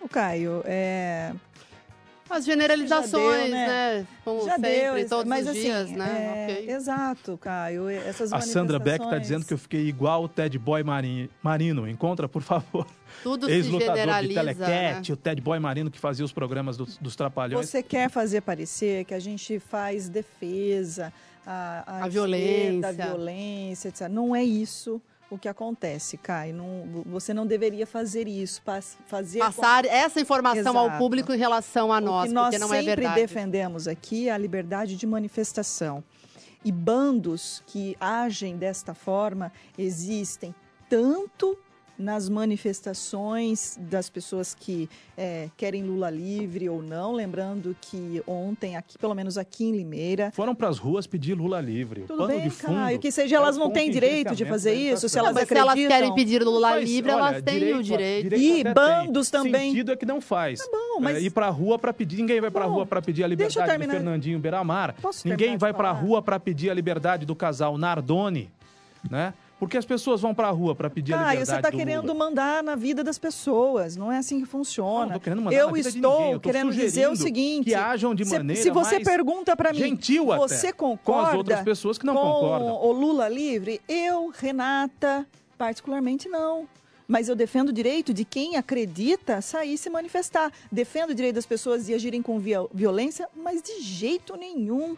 O 0.07 0.09
Caio, 0.09 0.61
é, 0.65 1.33
As 2.29 2.45
generalizações, 2.45 3.11
Já 3.11 3.43
deu, 3.43 3.51
né? 3.51 3.67
né? 3.99 4.07
Como 4.23 4.45
já 4.45 4.55
sempre, 4.55 4.69
deu, 4.71 5.09
todos 5.09 5.25
mas 5.25 5.43
os 5.43 5.49
assim, 5.51 5.61
dias, 5.61 5.91
né? 5.91 6.45
é, 6.49 6.53
Ok. 6.53 6.69
exato, 6.75 7.37
Caio. 7.37 7.89
Essas 7.89 8.31
A 8.31 8.39
Sandra 8.39 8.79
Beck 8.79 8.95
está 8.95 9.05
manifestações- 9.05 9.21
dizendo 9.21 9.45
que 9.45 9.53
eu 9.53 9.57
fiquei 9.57 9.85
igual 9.87 10.23
o 10.23 10.27
Ted 10.29 10.57
Boy 10.57 10.81
Mari- 10.83 11.29
Marino. 11.43 11.87
Encontra, 11.89 12.27
por 12.29 12.41
favor. 12.41 12.87
Tudo 13.23 13.47
se 13.47 13.51
Ex-lutador 13.53 13.95
de 13.95 13.99
generaliza, 14.01 14.43
né? 14.43 14.53
telequete, 14.53 15.11
o 15.13 15.17
Ted 15.17 15.41
Boy 15.41 15.59
Marino 15.59 15.89
que 15.91 15.99
fazia 15.99 16.23
os 16.23 16.31
programas 16.31 16.77
dos, 16.77 16.97
dos 16.97 17.15
Trapalhões. 17.17 17.67
Você 17.69 17.83
quer 17.83 18.09
fazer 18.09 18.41
parecer 18.41 19.03
que 19.05 19.13
a 19.13 19.19
gente 19.19 19.59
faz 19.59 20.07
defesa 20.09 21.11
à 21.45 21.83
A 21.85 22.07
esquerda, 22.07 22.09
violência. 22.09 22.87
à 22.89 22.91
violência, 22.91 23.87
etc. 23.89 24.07
Não 24.09 24.33
é 24.35 24.43
isso 24.43 25.01
o 25.29 25.37
que 25.37 25.47
acontece, 25.49 26.17
Caio. 26.17 26.53
Não, 26.55 27.03
você 27.05 27.33
não 27.33 27.45
deveria 27.45 27.85
fazer 27.85 28.27
isso, 28.27 28.61
pas- 28.61 28.97
fazer 29.07 29.39
com- 29.39 29.45
Passar 29.45 29.85
essa 29.85 30.19
informação 30.21 30.77
ao 30.77 30.85
Exato. 30.87 30.97
público 30.99 31.33
em 31.33 31.37
relação 31.37 31.91
a 31.91 31.99
nós, 31.99 32.31
nós 32.31 32.45
porque 32.45 32.57
não 32.59 32.73
é 32.73 32.79
sempre 32.79 32.95
verdade. 33.01 33.21
defendemos 33.21 33.87
aqui 33.87 34.29
é 34.29 34.31
a 34.31 34.37
liberdade 34.37 34.95
de 34.95 35.05
manifestação. 35.05 36.03
E 36.63 36.71
bandos 36.71 37.61
que 37.67 37.95
agem 37.99 38.57
desta 38.57 38.93
forma 38.93 39.51
existem 39.77 40.53
tanto 40.89 41.57
nas 41.97 42.29
manifestações 42.29 43.77
das 43.81 44.09
pessoas 44.09 44.53
que 44.53 44.89
eh, 45.17 45.49
querem 45.57 45.83
Lula 45.83 46.09
livre 46.09 46.69
ou 46.69 46.81
não. 46.81 47.13
Lembrando 47.13 47.75
que 47.81 48.21
ontem, 48.27 48.75
aqui, 48.75 48.97
pelo 48.97 49.13
menos 49.15 49.37
aqui 49.37 49.65
em 49.65 49.71
Limeira, 49.71 50.31
Foram 50.33 50.53
para 50.53 50.69
as 50.69 50.77
ruas 50.77 51.07
pedir 51.07 51.33
Lula 51.33 51.59
livre. 51.59 52.01
O 52.01 52.07
tudo 52.07 52.17
pano 52.19 52.29
bem, 52.29 52.43
de 52.43 52.49
fundo. 52.49 52.75
Caio, 52.75 52.99
que 52.99 53.11
seja, 53.11 53.35
elas 53.37 53.55
é 53.55 53.59
não 53.59 53.71
têm 53.71 53.89
direito 53.89 54.35
de 54.35 54.45
contingenciamento 54.45 54.53
fazer 54.53 54.73
isso, 54.73 55.09
se 55.09 55.17
elas 55.19 55.35
Não, 55.35 55.45
se 55.45 55.53
elas 55.57 55.73
querem 55.75 56.13
pedir 56.13 56.43
Lula 56.43 56.69
Mas, 56.71 56.89
livre, 56.89 57.11
olha, 57.11 57.19
elas 57.19 57.41
têm 57.41 57.73
o 57.73 57.83
direito. 57.83 58.35
E 58.35 58.61
até 58.61 58.73
bandos 58.73 59.29
tem. 59.29 59.41
também. 59.43 59.71
Sentido 59.71 59.91
é 59.91 59.95
que 59.95 60.05
não 60.05 60.21
faz. 60.21 60.59
Tá 60.59 60.65
bom, 60.71 60.99
mas- 61.01 61.17
É, 61.17 61.21
ir 61.21 61.31
pra 61.31 61.49
rua 61.49 61.79
para 61.79 61.93
pedir, 61.93 62.17
ninguém 62.17 62.39
vai 62.39 62.51
pra 62.51 62.67
Bom, 62.67 62.75
rua 62.75 62.85
para 62.85 63.01
pedir 63.01 63.23
a 63.23 63.27
liberdade 63.27 63.77
do. 63.77 63.91
Fernandinho 63.91 64.39
Beiramar. 64.39 64.95
Posso 65.01 65.27
Ninguém 65.27 65.57
vai 65.57 65.73
pra 65.73 65.89
falar? 65.89 65.99
rua 65.99 66.21
para 66.21 66.39
pedir 66.39 66.69
a 66.69 66.73
liberdade 66.73 67.25
do 67.25 67.35
casal 67.35 67.77
Nardoni, 67.77 68.49
né? 69.09 69.33
Porque 69.59 69.75
as 69.75 69.85
pessoas 69.85 70.21
vão 70.21 70.35
pra 70.35 70.51
rua 70.51 70.75
para 70.75 70.87
pedir 70.87 71.13
a 71.13 71.17
Caio, 71.17 71.29
liberdade 71.39 71.49
você 71.49 71.55
está 71.57 71.69
do 71.71 71.77
querendo 71.77 72.01
Lula. 72.13 72.13
mandar 72.25 72.61
na 72.63 72.75
vida 72.75 73.03
das 73.03 73.17
pessoas. 73.17 73.95
Não 73.95 74.11
é 74.11 74.17
assim 74.19 74.39
que 74.39 74.45
funciona. 74.45 75.13
Não, 75.13 75.19
querendo 75.19 75.41
mandar 75.41 75.57
eu 75.57 75.67
na 75.67 75.73
vida 75.73 75.91
de 75.91 75.97
estou 75.97 76.11
ninguém, 76.17 76.31
eu 76.33 76.39
tô 76.39 76.49
querendo 76.49 76.71
dizer 76.73 77.07
o 77.09 77.15
seguinte: 77.15 77.65
que 77.65 77.73
ajam 77.73 78.13
de 78.13 78.23
se- 78.23 78.37
maneira 78.37 78.61
se 78.61 78.69
você 78.69 78.95
mais 78.95 79.03
pergunta 79.07 79.55
para 79.57 79.73
mim, 79.73 79.79
gentil 79.79 80.31
até, 80.31 80.41
você 80.47 80.71
com 80.71 80.89
concorda 80.95 81.29
as 81.29 81.35
outras 81.35 81.61
pessoas 81.61 81.97
que 81.97 82.05
não 82.05 82.13
com 82.13 82.21
concordam. 82.21 82.75
o 82.83 82.91
Lula 82.91 83.27
livre? 83.27 83.81
Eu, 83.89 84.31
Renata, 84.37 85.25
particularmente 85.57 86.29
não. 86.29 86.67
Mas 87.07 87.27
eu 87.29 87.35
defendo 87.35 87.69
o 87.69 87.73
direito 87.73 88.13
de 88.13 88.23
quem 88.25 88.57
acredita 88.57 89.41
sair 89.41 89.77
se 89.77 89.89
manifestar. 89.89 90.51
Defendo 90.71 91.11
o 91.11 91.15
direito 91.15 91.35
das 91.35 91.45
pessoas 91.45 91.85
de 91.85 91.93
agirem 91.93 92.21
com 92.21 92.37
viol- 92.37 92.69
violência, 92.73 93.27
mas 93.35 93.61
de 93.61 93.81
jeito 93.81 94.35
nenhum. 94.35 94.95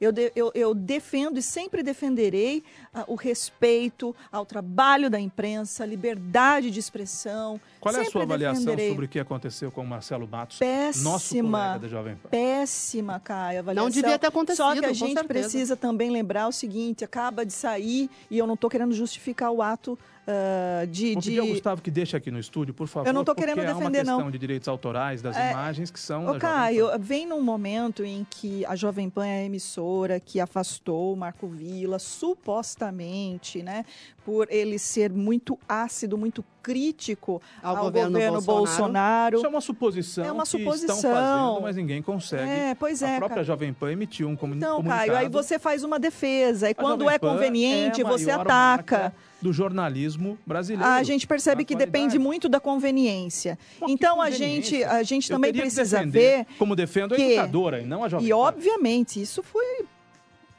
Eu, 0.00 0.10
de- 0.12 0.32
eu- 0.34 0.50
eu 0.54 0.74
defendo 0.74 1.38
e 1.38 1.42
sempre 1.42 1.82
defenderei 1.82 2.64
ah, 2.94 3.04
o 3.06 3.14
respeito 3.16 4.16
ao 4.32 4.46
trabalho 4.46 5.10
da 5.10 5.20
imprensa, 5.20 5.84
liberdade 5.84 6.70
de 6.70 6.80
expressão. 6.80 7.60
Qual 7.80 7.94
é 7.94 8.00
a 8.00 8.04
sua 8.04 8.22
avaliação 8.22 8.64
defenderei. 8.64 8.90
sobre 8.90 9.06
o 9.06 9.08
que 9.08 9.18
aconteceu 9.18 9.70
com 9.70 9.80
o 9.80 9.86
Marcelo 9.86 10.28
Matos, 10.28 10.58
Péssima. 10.58 11.10
nosso 11.10 11.34
colega 11.34 11.78
da 11.78 11.88
Jovem 11.88 12.16
Pan? 12.16 12.28
Péssima, 12.28 13.18
Caio. 13.20 13.58
a 13.58 13.60
avaliação. 13.60 13.84
Não 13.84 13.90
devia 13.90 14.18
ter 14.18 14.26
acontecido, 14.26 14.64
Só 14.64 14.72
que 14.74 14.84
a 14.84 14.92
gente 14.92 15.14
certeza. 15.14 15.24
precisa 15.24 15.76
também 15.76 16.10
lembrar 16.10 16.48
o 16.48 16.52
seguinte: 16.52 17.04
acaba 17.04 17.44
de 17.44 17.52
sair, 17.52 18.10
e 18.30 18.38
eu 18.38 18.46
não 18.46 18.54
estou 18.54 18.68
querendo 18.68 18.92
justificar 18.94 19.50
o 19.50 19.62
ato 19.62 19.98
ah, 20.26 20.84
de. 20.86 21.14
Vou 21.14 21.22
de... 21.22 21.30
pedir 21.30 21.40
ao 21.40 21.46
Gustavo 21.46 21.82
que 21.82 21.90
deixe 21.90 22.16
aqui 22.16 22.30
no 22.30 22.38
estúdio, 22.38 22.72
por 22.72 22.86
favor. 22.86 23.08
Eu 23.08 23.12
não 23.12 23.24
tô 23.24 23.34
porque 23.34 23.48
querendo 23.48 23.66
é 23.66 23.72
uma 23.72 23.80
defender, 23.80 24.04
não. 24.04 24.16
questão 24.16 24.30
de 24.30 24.38
direitos 24.38 24.68
autorais 24.68 25.22
das 25.22 25.36
É, 25.36 25.50
imagens 25.50 25.90
que 25.90 25.98
são 25.98 26.22
Ô, 26.22 26.26
da 26.26 26.32
Jovem 26.34 26.40
Caio, 26.40 26.90
Pan. 26.90 26.98
vem 26.98 27.26
num 27.26 27.40
momento 27.40 28.04
em 28.04 28.26
que 28.28 28.64
a 28.66 28.76
Jovem 28.76 29.10
Pan 29.10 29.26
é 29.26 29.40
a 29.40 29.44
emissora 29.44 30.20
que 30.20 30.38
afastou 30.38 31.12
o 31.12 31.16
Marco 31.16 31.48
Vila, 31.48 31.98
supostamente, 31.98 33.62
né? 33.62 33.84
Por 34.24 34.46
ele 34.50 34.78
ser 34.78 35.10
muito 35.10 35.58
ácido, 35.68 36.16
muito 36.16 36.44
crítico 36.62 37.40
Ao 37.62 37.76
ao, 37.76 37.84
governo 37.84 38.12
governo, 38.12 38.40
Bolsonaro. 38.42 39.36
Bolsonaro. 39.36 39.36
Isso 39.38 39.46
é 39.46 39.48
uma 39.48 39.60
suposição 39.60 40.24
É 40.24 40.32
uma 40.32 40.42
que 40.44 40.48
suposição. 40.50 40.96
estão 40.96 41.12
fazendo, 41.12 41.60
mas 41.62 41.76
ninguém 41.76 42.02
consegue. 42.02 42.42
É, 42.48 42.74
pois 42.74 43.02
é, 43.02 43.14
A 43.14 43.18
própria 43.18 43.36
cara. 43.36 43.44
Jovem 43.44 43.72
Pan 43.72 43.92
emitiu 43.92 44.28
um 44.28 44.32
Então, 44.32 44.38
comunicado. 44.48 44.88
Caio, 44.88 45.16
aí 45.16 45.28
você 45.28 45.58
faz 45.58 45.82
uma 45.84 45.98
defesa. 45.98 46.68
E 46.68 46.72
A 46.72 46.74
quando 46.74 47.08
é 47.08 47.18
Pan 47.18 47.32
conveniente, 47.34 48.02
é 48.02 48.04
a 48.04 48.08
você 48.08 48.30
ataca. 48.30 49.12
do 49.42 49.52
jornalismo 49.52 50.38
brasileiro. 50.46 50.90
A 50.90 51.02
gente 51.02 51.26
percebe 51.26 51.64
que 51.64 51.72
atualidade. 51.74 51.90
depende 52.04 52.18
muito 52.18 52.46
da 52.48 52.60
conveniência. 52.60 53.58
Pô, 53.78 53.86
então 53.88 54.20
a 54.20 54.28
gente, 54.30 54.84
a 54.84 55.02
gente 55.02 55.30
Eu 55.30 55.36
também 55.36 55.52
precisa 55.52 55.96
defender, 55.98 56.44
ver 56.44 56.46
Como 56.58 56.76
defendo 56.76 57.14
a 57.14 57.16
que- 57.16 57.22
educadora 57.22 57.80
e 57.80 57.86
não 57.86 58.04
a 58.04 58.08
Jovem 58.08 58.26
E 58.28 58.32
obviamente 58.34 59.20
isso 59.20 59.42
foi 59.42 59.86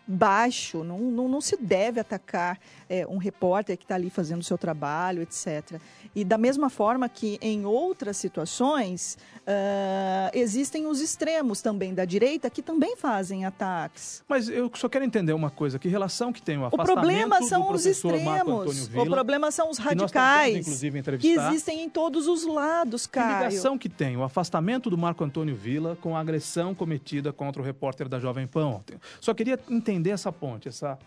baixo, 0.08 0.84
não, 0.84 0.98
não, 0.98 1.28
não 1.30 1.40
se 1.42 1.56
deve 1.56 2.00
atacar 2.00 2.60
é, 2.92 3.08
um 3.08 3.18
repórter 3.18 3.78
que 3.78 3.86
está 3.86 3.96
ali 3.96 4.10
fazendo 4.10 4.42
o 4.42 4.44
seu 4.44 4.58
trabalho, 4.58 5.22
etc. 5.22 5.80
E 6.14 6.26
da 6.26 6.38
mesma 6.38 6.70
forma 6.70 7.08
que 7.08 7.40
em 7.42 7.66
outras 7.66 8.18
situações 8.18 9.18
ah, 9.48 10.30
existem 10.34 10.86
os 10.86 11.00
extremos 11.00 11.62
também 11.62 11.94
da 11.94 12.04
direita 12.04 12.50
que 12.50 12.62
também 12.62 12.98
fazem 12.98 13.46
ataques. 13.46 14.22
Mas 14.28 14.50
eu 14.50 14.70
só 14.76 14.90
quero 14.90 15.06
entender 15.06 15.32
uma 15.32 15.50
coisa, 15.50 15.80
que 15.80 15.88
relação 15.88 16.34
que 16.34 16.42
tem 16.42 16.58
o 16.58 16.64
O 16.64 16.66
afastamento 16.66 16.94
problema 16.94 17.40
do 17.40 17.48
são 17.48 17.62
os 17.62 17.68
professor 17.70 18.20
Marco 18.20 18.52
Antônio 18.52 18.72
extremos. 18.72 18.88
Villa, 18.90 19.04
O 19.06 19.10
problema 19.10 19.52
são 19.52 19.70
os 19.70 19.78
que 19.78 19.84
radicais 19.86 20.66
que 20.66 20.98
entrevistar. 20.98 21.50
existem 21.50 21.82
em 21.84 21.90
todos 21.90 22.28
os 22.28 22.46
lados, 22.46 23.08
Que 23.08 23.14
Caio. 23.14 23.48
ligação 23.48 23.78
que 23.78 23.88
tem 23.88 24.18
o 24.18 24.24
afastamento 24.24 24.90
do 24.90 24.98
Marco 24.98 25.24
Antônio 25.24 25.56
Villa 25.56 25.98
com 26.02 26.16
a 26.16 26.20
agressão 26.20 26.76
cometida 26.76 27.32
contra 27.32 27.62
o 27.62 27.66
repórter 27.66 28.10
da 28.10 28.20
Jovem 28.20 28.46
Pan 28.46 28.68
ontem? 28.68 28.98
Só 29.22 29.34
queria 29.34 29.58
entender 29.70 30.10
essa 30.10 30.32
ponte, 30.32 30.68
essa 30.68 31.00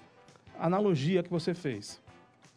analogia 0.58 1.22
que 1.22 1.30
você 1.30 1.54
fez. 1.54 2.00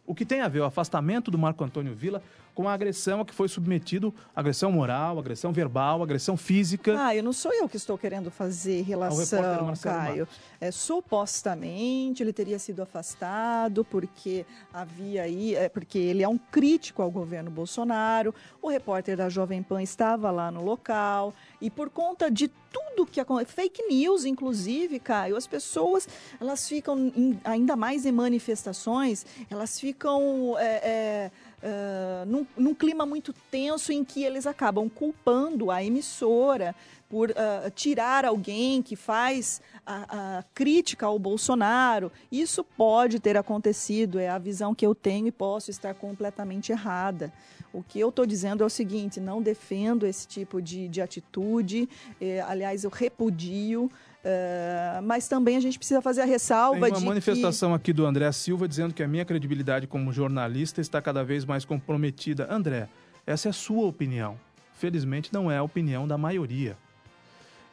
O 0.06 0.14
que 0.14 0.24
tem 0.24 0.40
a 0.40 0.48
ver 0.48 0.60
o 0.60 0.64
afastamento 0.64 1.30
do 1.30 1.38
Marco 1.38 1.62
Antônio 1.62 1.94
Villa 1.94 2.22
com 2.58 2.68
a 2.68 2.72
agressão 2.72 3.20
a 3.20 3.24
que 3.24 3.32
foi 3.32 3.46
submetido, 3.46 4.12
agressão 4.34 4.72
moral, 4.72 5.16
agressão 5.16 5.52
verbal, 5.52 6.02
agressão 6.02 6.36
física. 6.36 6.96
Ah, 6.98 7.14
eu 7.14 7.22
não 7.22 7.32
sou 7.32 7.54
eu 7.54 7.68
que 7.68 7.76
estou 7.76 7.96
querendo 7.96 8.32
fazer 8.32 8.82
relação, 8.82 9.72
Caio. 9.80 10.26
É, 10.60 10.72
supostamente 10.72 12.20
ele 12.20 12.32
teria 12.32 12.58
sido 12.58 12.82
afastado 12.82 13.84
porque 13.84 14.44
havia 14.72 15.22
aí, 15.22 15.54
é, 15.54 15.68
porque 15.68 15.98
ele 15.98 16.24
é 16.24 16.28
um 16.28 16.36
crítico 16.36 17.00
ao 17.00 17.12
governo 17.12 17.48
Bolsonaro. 17.48 18.34
O 18.60 18.68
repórter 18.68 19.16
da 19.16 19.28
Jovem 19.28 19.62
Pan 19.62 19.80
estava 19.80 20.28
lá 20.32 20.50
no 20.50 20.64
local 20.64 21.32
e 21.60 21.70
por 21.70 21.88
conta 21.88 22.28
de 22.28 22.50
tudo 22.72 23.06
que 23.06 23.20
acontece, 23.20 23.52
fake 23.52 23.82
news, 23.84 24.24
inclusive, 24.24 24.98
Caio, 24.98 25.36
as 25.36 25.46
pessoas 25.46 26.08
elas 26.40 26.68
ficam 26.68 27.12
ainda 27.44 27.76
mais 27.76 28.04
em 28.04 28.12
manifestações, 28.12 29.24
elas 29.48 29.80
ficam 29.80 30.56
é, 30.58 30.64
é, 30.66 31.30
uh, 31.62 32.26
num, 32.26 32.46
num 32.56 32.74
clima 32.74 33.04
muito 33.04 33.32
tenso 33.50 33.92
em 33.92 34.04
que 34.04 34.22
eles 34.22 34.46
acabam 34.46 34.88
culpando 34.88 35.70
a 35.70 35.82
emissora 35.82 36.74
por 37.08 37.30
uh, 37.30 37.70
tirar 37.74 38.24
alguém 38.24 38.82
que 38.82 38.94
faz 38.94 39.62
a, 39.86 40.38
a, 40.38 40.42
crítica 40.54 41.06
ao 41.06 41.18
Bolsonaro. 41.18 42.12
Isso 42.30 42.62
pode 42.62 43.18
ter 43.18 43.36
acontecido, 43.36 44.18
é 44.18 44.28
a 44.28 44.38
visão 44.38 44.74
que 44.74 44.86
eu 44.86 44.94
tenho 44.94 45.26
e 45.26 45.32
posso 45.32 45.70
estar 45.70 45.94
completamente 45.94 46.70
errada. 46.70 47.32
O 47.72 47.82
que 47.82 47.98
eu 48.00 48.08
estou 48.08 48.26
dizendo 48.26 48.62
é 48.62 48.66
o 48.66 48.70
seguinte: 48.70 49.20
não 49.20 49.42
defendo 49.42 50.06
esse 50.06 50.26
tipo 50.26 50.60
de, 50.60 50.88
de 50.88 51.00
atitude, 51.00 51.88
eh, 52.20 52.40
aliás, 52.40 52.84
eu 52.84 52.90
repudio. 52.90 53.90
Uh, 54.24 55.00
mas 55.02 55.28
também 55.28 55.56
a 55.56 55.60
gente 55.60 55.78
precisa 55.78 56.02
fazer 56.02 56.22
a 56.22 56.24
ressalva 56.24 56.80
Tem 56.80 56.90
uma 56.90 56.98
de 56.98 57.06
manifestação 57.06 57.70
que... 57.70 57.76
aqui 57.76 57.92
do 57.92 58.04
André 58.04 58.30
Silva 58.32 58.66
dizendo 58.66 58.92
que 58.92 59.02
a 59.02 59.08
minha 59.08 59.24
credibilidade 59.24 59.86
como 59.86 60.12
jornalista 60.12 60.80
está 60.80 61.00
cada 61.00 61.22
vez 61.22 61.44
mais 61.44 61.64
comprometida. 61.64 62.52
André, 62.52 62.88
essa 63.24 63.48
é 63.48 63.50
a 63.50 63.52
sua 63.52 63.86
opinião. 63.86 64.38
Felizmente 64.74 65.32
não 65.32 65.50
é 65.50 65.58
a 65.58 65.62
opinião 65.62 66.06
da 66.06 66.18
maioria. 66.18 66.76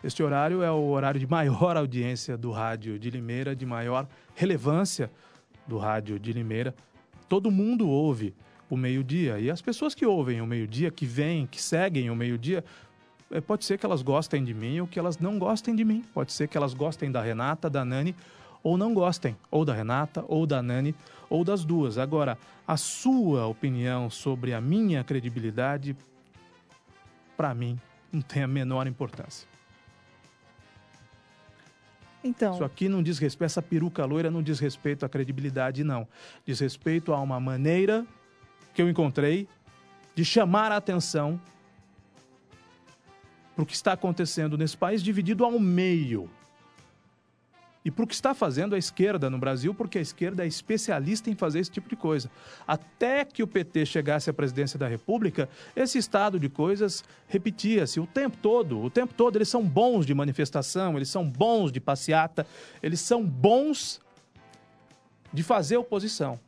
Este 0.04 0.22
horário 0.22 0.62
é 0.62 0.70
o 0.70 0.90
horário 0.90 1.20
de 1.20 1.26
maior 1.26 1.76
audiência 1.78 2.38
do 2.38 2.52
rádio 2.52 3.00
de 3.00 3.10
Limeira, 3.10 3.56
de 3.56 3.66
maior 3.66 4.08
relevância 4.36 5.12
do 5.66 5.78
rádio 5.78 6.20
de 6.20 6.32
Limeira. 6.32 6.76
Todo 7.28 7.50
mundo 7.50 7.90
ouve 7.90 8.36
o 8.70 8.78
meio-dia. 8.78 9.40
E 9.40 9.50
as 9.50 9.62
pessoas 9.62 9.96
que 9.96 10.06
ouvem 10.06 10.42
o 10.42 10.48
meio-dia, 10.48 10.92
que 10.92 11.06
vêm, 11.06 11.48
que 11.48 11.62
seguem 11.62 12.10
o 12.10 12.16
meio-dia, 12.16 12.64
pode 13.42 13.66
ser 13.66 13.78
que 13.78 13.86
elas 13.86 14.02
gostem 14.02 14.44
de 14.44 14.54
mim 14.54 14.80
ou 14.80 14.88
que 14.88 15.00
elas 15.00 15.18
não 15.18 15.38
gostem 15.40 15.76
de 15.76 15.84
mim. 15.84 16.04
Pode 16.14 16.32
ser 16.32 16.48
que 16.48 16.58
elas 16.58 16.74
gostem 16.74 17.12
da 17.12 17.22
Renata, 17.22 17.70
da 17.70 17.84
Nani, 17.84 18.16
ou 18.64 18.78
não 18.78 18.94
gostem, 18.94 19.36
ou 19.52 19.64
da 19.64 19.74
Renata, 19.74 20.24
ou 20.28 20.46
da 20.46 20.62
Nani, 20.62 20.96
ou 21.30 21.44
das 21.44 21.64
duas. 21.64 21.98
Agora, 21.98 22.38
a 22.68 22.78
sua 22.78 23.46
opinião 23.46 24.10
sobre 24.10 24.54
a 24.54 24.62
minha 24.62 25.04
credibilidade, 25.04 25.96
para 27.38 27.54
mim, 27.54 27.80
não 28.12 28.22
tem 28.22 28.44
a 28.44 28.48
menor 28.48 28.88
importância. 28.88 29.48
Então. 32.24 32.56
Isso 32.56 32.64
aqui 32.64 32.90
não 32.90 33.04
diz 33.04 33.20
respeito, 33.20 33.46
essa 33.46 33.62
peruca 33.62 34.04
loira 34.04 34.32
não 34.32 34.42
diz 34.42 34.60
respeito 34.60 35.06
à 35.06 35.10
credibilidade, 35.10 35.84
não. 35.84 36.08
Diz 36.44 36.60
respeito 36.60 37.14
a 37.14 37.22
uma 37.22 37.40
maneira 37.40 38.06
que 38.74 38.82
eu 38.82 38.90
encontrei 38.90 39.48
de 40.16 40.26
chamar 40.26 40.72
a 40.72 40.78
atenção 40.78 41.40
para 43.56 43.64
o 43.64 43.66
que 43.66 43.74
está 43.74 43.94
acontecendo 43.94 44.58
nesse 44.58 44.76
país 44.76 45.02
dividido 45.02 45.46
ao 45.46 45.58
meio. 45.58 46.30
E 47.86 47.92
para 47.92 48.04
o 48.04 48.08
que 48.08 48.16
está 48.16 48.34
fazendo 48.34 48.74
a 48.74 48.80
esquerda 48.80 49.30
no 49.30 49.38
Brasil, 49.38 49.72
porque 49.72 50.00
a 50.00 50.02
esquerda 50.02 50.44
é 50.44 50.48
especialista 50.48 51.30
em 51.30 51.36
fazer 51.36 51.60
esse 51.60 51.70
tipo 51.70 51.88
de 51.88 51.96
coisa. 51.96 52.32
Até 52.68 53.24
que 53.24 53.44
o 53.44 53.48
PT 53.48 53.86
chegasse 53.86 54.28
à 54.28 54.34
presidência 54.34 54.80
da 54.80 54.88
República, 54.88 55.48
esse 55.76 56.00
estado 56.00 56.40
de 56.40 56.50
coisas 56.50 57.04
repetia-se 57.28 58.00
o 58.00 58.08
tempo 58.08 58.38
todo. 58.42 58.82
O 58.82 58.90
tempo 58.90 59.14
todo 59.14 59.38
eles 59.38 59.50
são 59.50 59.64
bons 59.64 60.04
de 60.04 60.16
manifestação, 60.16 60.96
eles 60.96 61.10
são 61.10 61.30
bons 61.30 61.72
de 61.72 61.80
passeata, 61.80 62.48
eles 62.82 63.00
são 63.00 63.24
bons 63.24 64.02
de 65.32 65.44
fazer 65.44 65.78
oposição. 65.78 66.40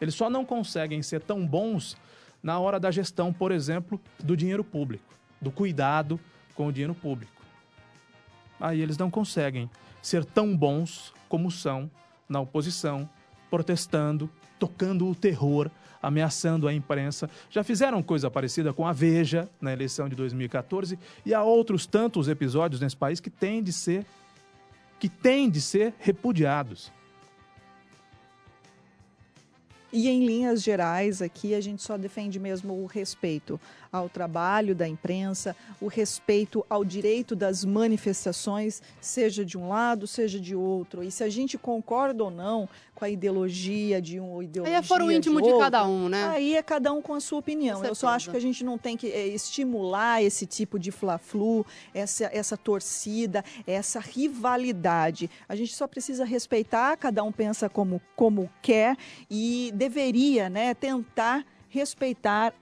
Eles 0.00 0.14
só 0.14 0.30
não 0.30 0.44
conseguem 0.44 1.02
ser 1.02 1.20
tão 1.22 1.44
bons 1.44 1.96
na 2.40 2.60
hora 2.60 2.78
da 2.78 2.92
gestão, 2.92 3.32
por 3.32 3.50
exemplo, 3.50 4.00
do 4.22 4.36
dinheiro 4.36 4.62
público, 4.62 5.12
do 5.40 5.50
cuidado 5.50 6.20
com 6.54 6.66
o 6.66 6.72
dinheiro 6.72 6.94
público. 6.94 7.32
Aí 8.60 8.80
eles 8.80 8.96
não 8.96 9.10
conseguem 9.10 9.68
ser 10.00 10.24
tão 10.24 10.56
bons 10.56 11.12
como 11.28 11.50
são 11.50 11.90
na 12.28 12.40
oposição, 12.40 13.08
protestando, 13.50 14.30
tocando 14.58 15.06
o 15.08 15.14
terror, 15.14 15.70
ameaçando 16.02 16.68
a 16.68 16.72
imprensa. 16.72 17.28
Já 17.50 17.64
fizeram 17.64 18.02
coisa 18.02 18.30
parecida 18.30 18.72
com 18.72 18.86
a 18.86 18.92
Veja 18.92 19.48
na 19.60 19.72
eleição 19.72 20.08
de 20.08 20.14
2014 20.14 20.98
e 21.24 21.34
há 21.34 21.42
outros 21.42 21.86
tantos 21.86 22.28
episódios 22.28 22.80
nesse 22.80 22.96
país 22.96 23.20
que 23.20 23.30
têm 23.30 23.62
de 23.62 23.72
ser 23.72 24.06
que 24.98 25.08
têm 25.08 25.50
de 25.50 25.60
ser 25.60 25.92
repudiados. 25.98 26.90
E 29.92 30.08
em 30.08 30.26
linhas 30.26 30.62
gerais, 30.62 31.22
aqui 31.22 31.54
a 31.54 31.60
gente 31.60 31.82
só 31.82 31.96
defende 31.96 32.40
mesmo 32.40 32.82
o 32.82 32.86
respeito 32.86 33.60
ao 33.94 34.08
trabalho 34.08 34.74
da 34.74 34.88
imprensa, 34.88 35.54
o 35.80 35.86
respeito 35.86 36.66
ao 36.68 36.84
direito 36.84 37.36
das 37.36 37.64
manifestações, 37.64 38.82
seja 39.00 39.44
de 39.44 39.56
um 39.56 39.68
lado, 39.68 40.04
seja 40.04 40.40
de 40.40 40.56
outro. 40.56 41.04
E 41.04 41.12
se 41.12 41.22
a 41.22 41.28
gente 41.28 41.56
concorda 41.56 42.24
ou 42.24 42.30
não 42.30 42.68
com 42.92 43.04
a 43.04 43.08
ideologia 43.08 44.02
de 44.02 44.18
um 44.18 44.30
ou 44.30 44.42
ideologia 44.42 44.78
Aí 44.78 44.82
é 44.82 44.82
fora 44.82 45.04
o 45.04 45.12
íntimo 45.12 45.40
de, 45.40 45.46
de, 45.46 45.52
outro, 45.52 45.64
cada 45.64 45.86
um, 45.86 46.08
né? 46.08 46.24
Aí 46.26 46.56
é 46.56 46.62
cada 46.62 46.92
um 46.92 47.00
com 47.00 47.14
a 47.14 47.20
sua 47.20 47.38
opinião. 47.38 47.84
Eu 47.84 47.94
só 47.94 48.08
acho 48.08 48.32
que 48.32 48.36
a 48.36 48.40
gente 48.40 48.64
não 48.64 48.76
tem 48.76 48.96
que 48.96 49.06
é, 49.12 49.28
estimular 49.28 50.20
esse 50.20 50.44
tipo 50.44 50.76
de 50.76 50.90
fla-flu, 50.90 51.64
essa, 51.94 52.28
essa 52.32 52.56
torcida, 52.56 53.44
essa 53.64 54.00
rivalidade. 54.00 55.30
A 55.48 55.54
gente 55.54 55.72
só 55.72 55.86
precisa 55.86 56.24
respeitar, 56.24 56.96
cada 56.96 57.22
um 57.22 57.30
pensa 57.30 57.68
como, 57.68 58.02
como 58.16 58.50
quer 58.60 58.96
e 59.30 59.70
deveria 59.72 60.50
né, 60.50 60.74
tentar 60.74 61.46
respeitar 61.68 62.52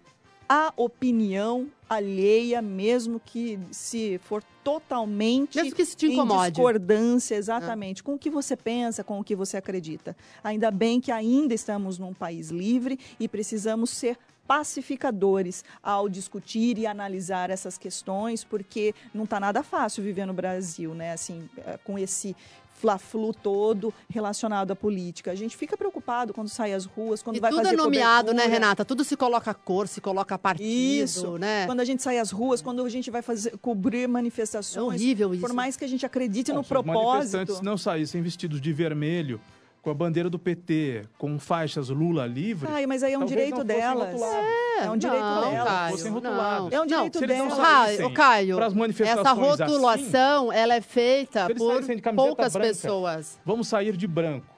a 0.55 0.71
opinião 0.77 1.67
alheia, 1.88 2.61
mesmo 2.61 3.19
que 3.19 3.59
se 3.71 4.21
for 4.23 4.45
totalmente 4.62 5.57
mesmo 5.57 5.75
que 5.75 5.83
se 5.87 5.97
te 5.97 6.09
incomode. 6.09 6.49
em 6.49 6.53
discordância, 6.53 7.37
exatamente, 7.37 8.03
é. 8.03 8.05
com 8.05 8.12
o 8.12 8.19
que 8.19 8.29
você 8.29 8.55
pensa, 8.55 9.03
com 9.03 9.19
o 9.19 9.25
que 9.25 9.35
você 9.35 9.57
acredita. 9.57 10.15
Ainda 10.45 10.71
bem 10.71 11.01
que 11.01 11.11
ainda 11.11 11.55
estamos 11.55 11.99
num 11.99 12.12
país 12.12 12.51
livre 12.51 12.99
e 13.19 13.27
precisamos 13.27 13.88
ser 13.88 14.19
pacificadores 14.47 15.65
ao 15.83 16.07
discutir 16.07 16.77
e 16.77 16.87
analisar 16.87 17.49
essas 17.49 17.79
questões, 17.79 18.45
porque 18.45 18.95
não 19.15 19.25
está 19.25 19.41
nada 19.41 19.62
fácil 19.62 20.05
viver 20.05 20.27
no 20.27 20.35
Brasil, 20.35 20.95
né? 20.95 21.12
Assim, 21.12 21.49
eh, 21.57 21.79
com 21.83 21.99
esse 21.99 22.37
fla-flu 22.83 23.33
todo 23.33 23.95
relacionado 24.11 24.73
à 24.73 24.77
política. 24.77 25.31
A 25.31 25.37
gente 25.37 25.57
fica 25.57 25.77
preocupado 25.77 26.35
quando 26.35 26.49
sai 26.49 26.73
às 26.73 26.85
ruas, 26.85 27.23
quando 27.23 27.37
e 27.37 27.40
vai 27.40 27.53
tudo 27.53 27.62
fazer 27.62 27.75
é 27.75 27.77
nomeado, 27.77 28.31
cobertura. 28.31 28.49
né, 28.49 28.53
Renata? 28.53 28.85
Tudo 28.85 29.05
se 29.05 29.16
coloca 29.16 29.55
cor, 29.55 29.87
se 29.87 30.01
coloca 30.01 30.37
partido, 30.37 31.05
isso. 31.05 31.38
né? 31.38 31.64
Quando 31.66 31.79
a 31.79 31.85
gente 31.85 32.03
sai 32.03 32.18
às 32.18 32.33
ruas, 32.33 32.61
quando 32.61 32.85
a 32.85 32.88
gente 32.88 33.09
vai 33.09 33.23
fazer 33.23 33.57
cobrir 33.59 34.09
manifestações. 34.09 34.77
É 34.77 34.83
horrível 34.83 35.33
isso. 35.33 35.40
Por 35.40 35.53
mais 35.53 35.77
que 35.77 35.85
a 35.85 35.88
gente 35.88 36.05
acredite 36.05 36.51
Bom, 36.51 36.59
no 36.59 36.64
se 36.64 36.68
propósito. 36.68 36.99
Os 36.99 37.33
manifestantes 37.33 37.61
não 37.61 37.79
saíssem 37.79 38.21
vestidos 38.21 38.61
de 38.61 38.73
vermelho, 38.73 39.40
com 39.83 39.90
a 39.90 39.95
bandeira 39.95 40.31
do 40.31 40.38
PT, 40.38 41.03
com 41.18 41.37
faixas 41.40 41.88
Lula 41.88 42.25
livre. 42.25 42.68
Ai, 42.71 42.87
mas 42.87 43.03
aí 43.03 43.14
é 43.14 43.18
um 43.18 43.25
direito 43.25 43.64
delas. 43.64 44.23
É, 44.23 44.85
é 44.85 44.90
um 44.90 44.97
direito 44.97 45.21
não, 45.21 45.51
delas. 45.51 45.68
Caio, 45.68 45.90
fossem 45.90 46.12
rotulados. 46.12 46.73
É 46.73 46.81
um 46.81 46.87
direito 46.87 47.21
não 47.21 47.27
delas. 47.27 47.59
Caio, 47.59 48.14
Caio 48.14 48.57
pras 48.57 48.75
manifestações 48.75 49.27
essa 49.27 49.33
rotulação, 49.33 50.51
assim, 50.51 50.61
ela 50.61 50.75
é 50.75 50.81
feita 50.81 51.49
por 51.53 51.83
poucas 52.14 52.53
branca, 52.53 52.68
pessoas. 52.68 53.40
Vamos 53.45 53.66
sair 53.66 53.97
de 53.97 54.07
branco. 54.07 54.52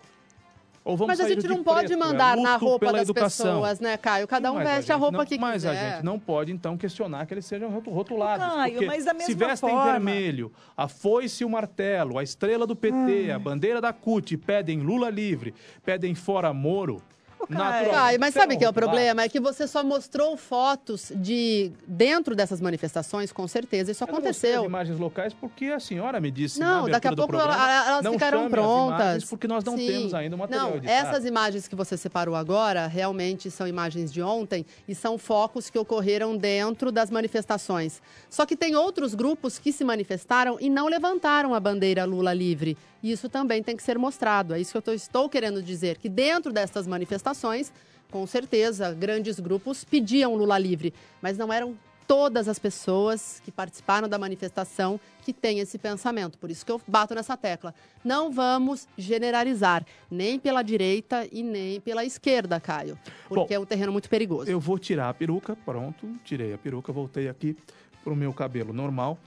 Ou 0.85 0.99
vamos 0.99 1.17
Mas 1.17 1.21
a 1.27 1.29
gente 1.33 1.49
não 1.49 1.65
pode 1.65 1.87
preto, 1.87 1.93
é 1.95 1.97
mandar 1.97 2.37
na 2.37 2.53
luto 2.55 2.65
roupa 2.67 2.93
das 2.93 3.03
educação. 3.03 3.47
pessoas, 3.47 3.81
né, 3.81 3.97
Caio? 3.97 4.29
Cada 4.29 4.53
um 4.53 4.57
Mas 4.57 4.65
veste 4.69 4.93
a, 4.93 4.95
gente 4.97 5.03
roupa 5.03 5.17
não, 5.19 5.25
que 5.25 5.39
mas 5.39 5.55
quiser. 5.63 5.71
a 5.71 5.91
gente 5.95 6.05
não 6.05 6.19
pode, 6.19 6.53
então, 6.53 6.77
questionar 6.77 7.25
que 7.25 7.33
eles 7.33 7.47
sejam 7.47 7.71
rotulados. 7.71 8.47
Caio, 8.47 8.73
porque 8.75 8.87
mas 8.87 9.05
da 9.07 9.13
se 9.13 9.17
mesma 9.35 9.47
vestem 9.49 9.71
forma- 9.71 9.93
vermelho, 9.93 10.53
a 10.77 10.87
foice 10.87 11.43
e 11.43 11.47
o 11.47 11.49
martelo, 11.49 12.19
a 12.19 12.23
estrela 12.23 12.67
do 12.67 12.77
PT, 12.77 13.31
a 13.35 13.39
bandeira 13.39 13.81
da 13.81 13.95
CUT, 13.95 14.37
pedem 14.37 14.81
Lula 14.81 15.09
livre, 15.09 15.55
pedem 15.83 16.15
fora 16.15 16.53
Moro, 16.53 17.01
Caio. 17.47 17.59
naturalmente 17.65 17.95
Caio, 17.95 18.21
mas 18.21 18.35
sabe 18.35 18.55
o 18.55 18.59
que 18.59 18.65
é 18.65 18.69
o 18.69 18.73
problema? 18.73 19.23
É 19.23 19.29
que 19.29 19.41
você 19.41 19.67
só 19.67 19.83
mostrou 19.85 20.37
fotos 20.37 21.13
de 21.15 21.73
dentro 21.87 22.35
dessas 22.35 22.61
manifestações, 22.61 23.33
com 23.33 23.47
certeza, 23.49 23.91
isso 23.93 24.03
Eu 24.05 24.09
não 24.09 24.15
aconteceu. 24.15 24.61
as 24.61 24.67
imagens 24.67 24.99
locais 24.99 25.33
porque 25.35 25.67
a 25.67 25.81
senhora 25.81 26.21
me 26.21 26.31
disse 26.31 26.59
Não, 26.61 26.87
na 26.87 26.93
daqui 26.93 27.09
a 27.09 27.13
pouco 27.15 27.35
ela- 27.35 27.45
programa, 27.47 27.87
elas 27.89 28.05
não 28.05 28.13
ficaram 28.13 28.39
chame 28.39 28.47
as 28.47 28.51
prontas. 28.53 29.01
imagens 29.01 29.25
porque 29.25 29.49
nós 29.49 29.65
não 29.65 29.77
Sim. 29.77 29.87
temos 29.87 30.15
ainda 30.15 30.37
o 30.37 30.39
material 30.39 30.71
Não, 30.71 30.77
editado. 30.77 31.09
essas 31.09 31.25
imagens 31.25 31.69
que 31.69 31.75
você 31.75 31.97
separou 31.97 32.35
agora 32.35 32.87
realmente 32.87 33.51
são 33.51 33.67
imagens 33.67 34.13
de 34.13 34.23
ontem 34.23 34.65
e 34.89 34.95
são 34.95 35.17
focos 35.19 35.69
que 35.71 35.79
ocorreram 35.79 36.37
dentro 36.37 36.91
das 36.93 37.11
manifestações. 37.11 38.01
Só 38.31 38.47
que 38.47 38.57
tem 38.57 38.75
outros 38.77 39.15
grupos 39.15 39.59
que 39.59 39.73
se 39.73 39.85
manifestaram 39.85 40.57
e 40.61 40.69
não 40.71 40.87
levantaram 40.87 41.55
a 41.55 41.61
bandeira 41.61 42.05
Lula 42.05 42.33
livre. 42.33 42.77
Isso 43.05 43.29
também 43.29 43.63
tem 43.63 43.77
que 43.77 43.83
ser 43.83 43.99
mostrado. 43.99 44.55
É 44.55 44.61
isso 44.61 44.81
que 44.81 44.89
eu 44.89 44.95
estou 44.95 45.29
querendo 45.29 45.63
dizer, 45.63 45.99
que 45.99 46.09
dentro 46.09 46.51
dessas 46.51 46.87
manifestações, 46.87 47.71
com 48.11 48.27
certeza, 48.27 48.95
grandes 48.95 49.39
grupos 49.39 49.85
pediam 49.85 50.35
Lula 50.35 50.59
livre, 50.59 50.95
mas 51.21 51.37
não 51.37 51.53
eram 51.53 51.77
todas 52.07 52.49
as 52.49 52.59
pessoas 52.59 53.43
que 53.45 53.53
participaram 53.53 54.09
da 54.09 54.19
manifestação 54.19 54.99
que 55.23 55.35
têm 55.35 55.59
esse 55.59 55.77
pensamento. 55.77 56.39
Por 56.39 56.51
isso 56.51 56.65
que 56.65 56.73
eu 56.73 56.81
bato 56.89 57.15
nessa 57.15 57.37
tecla. 57.37 57.75
Não 58.03 58.33
vamos 58.33 58.89
generalizar, 58.97 59.85
nem 60.11 60.39
pela 60.39 60.63
direita 60.63 61.29
e 61.31 61.43
nem 61.43 61.81
pela 61.81 62.07
esquerda, 62.07 62.59
Caio, 62.59 62.99
porque 63.29 63.55
Bom, 63.55 63.55
é 63.55 63.59
um 63.59 63.67
terreno 63.67 63.93
muito 63.93 64.09
perigoso. 64.09 64.51
Eu 64.51 64.59
vou 64.59 64.79
tirar 64.79 65.11
a 65.11 65.15
peruca, 65.15 65.55
pronto, 65.55 66.11
tirei 66.25 66.55
a 66.55 66.59
peruca, 66.59 66.91
voltei 66.91 67.29
aqui 67.29 67.55
para 68.03 68.13
o 68.15 68.17
meu 68.17 68.33
cabelo 68.33 68.73
normal. 68.73 69.19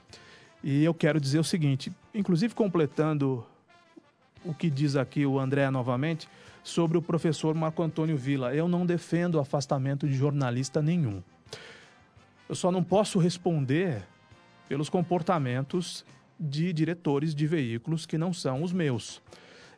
E 0.64 0.82
eu 0.82 0.92
quero 0.92 1.20
dizer 1.20 1.38
o 1.38 1.44
seguinte, 1.44 1.92
inclusive 2.12 2.54
completando 2.56 3.46
o 4.44 4.54
que 4.54 4.70
diz 4.70 4.96
aqui 4.96 5.26
o 5.26 5.38
André 5.38 5.70
novamente 5.70 6.28
sobre 6.62 6.98
o 6.98 7.02
professor 7.02 7.54
Marco 7.54 7.82
Antônio 7.82 8.16
Vila. 8.16 8.54
Eu 8.54 8.68
não 8.68 8.84
defendo 8.84 9.40
afastamento 9.40 10.06
de 10.06 10.14
jornalista 10.14 10.82
nenhum. 10.82 11.22
Eu 12.48 12.54
só 12.54 12.70
não 12.70 12.82
posso 12.82 13.18
responder 13.18 14.02
pelos 14.68 14.88
comportamentos 14.88 16.04
de 16.38 16.72
diretores 16.72 17.34
de 17.34 17.46
veículos 17.46 18.06
que 18.06 18.18
não 18.18 18.32
são 18.32 18.62
os 18.62 18.72
meus. 18.72 19.20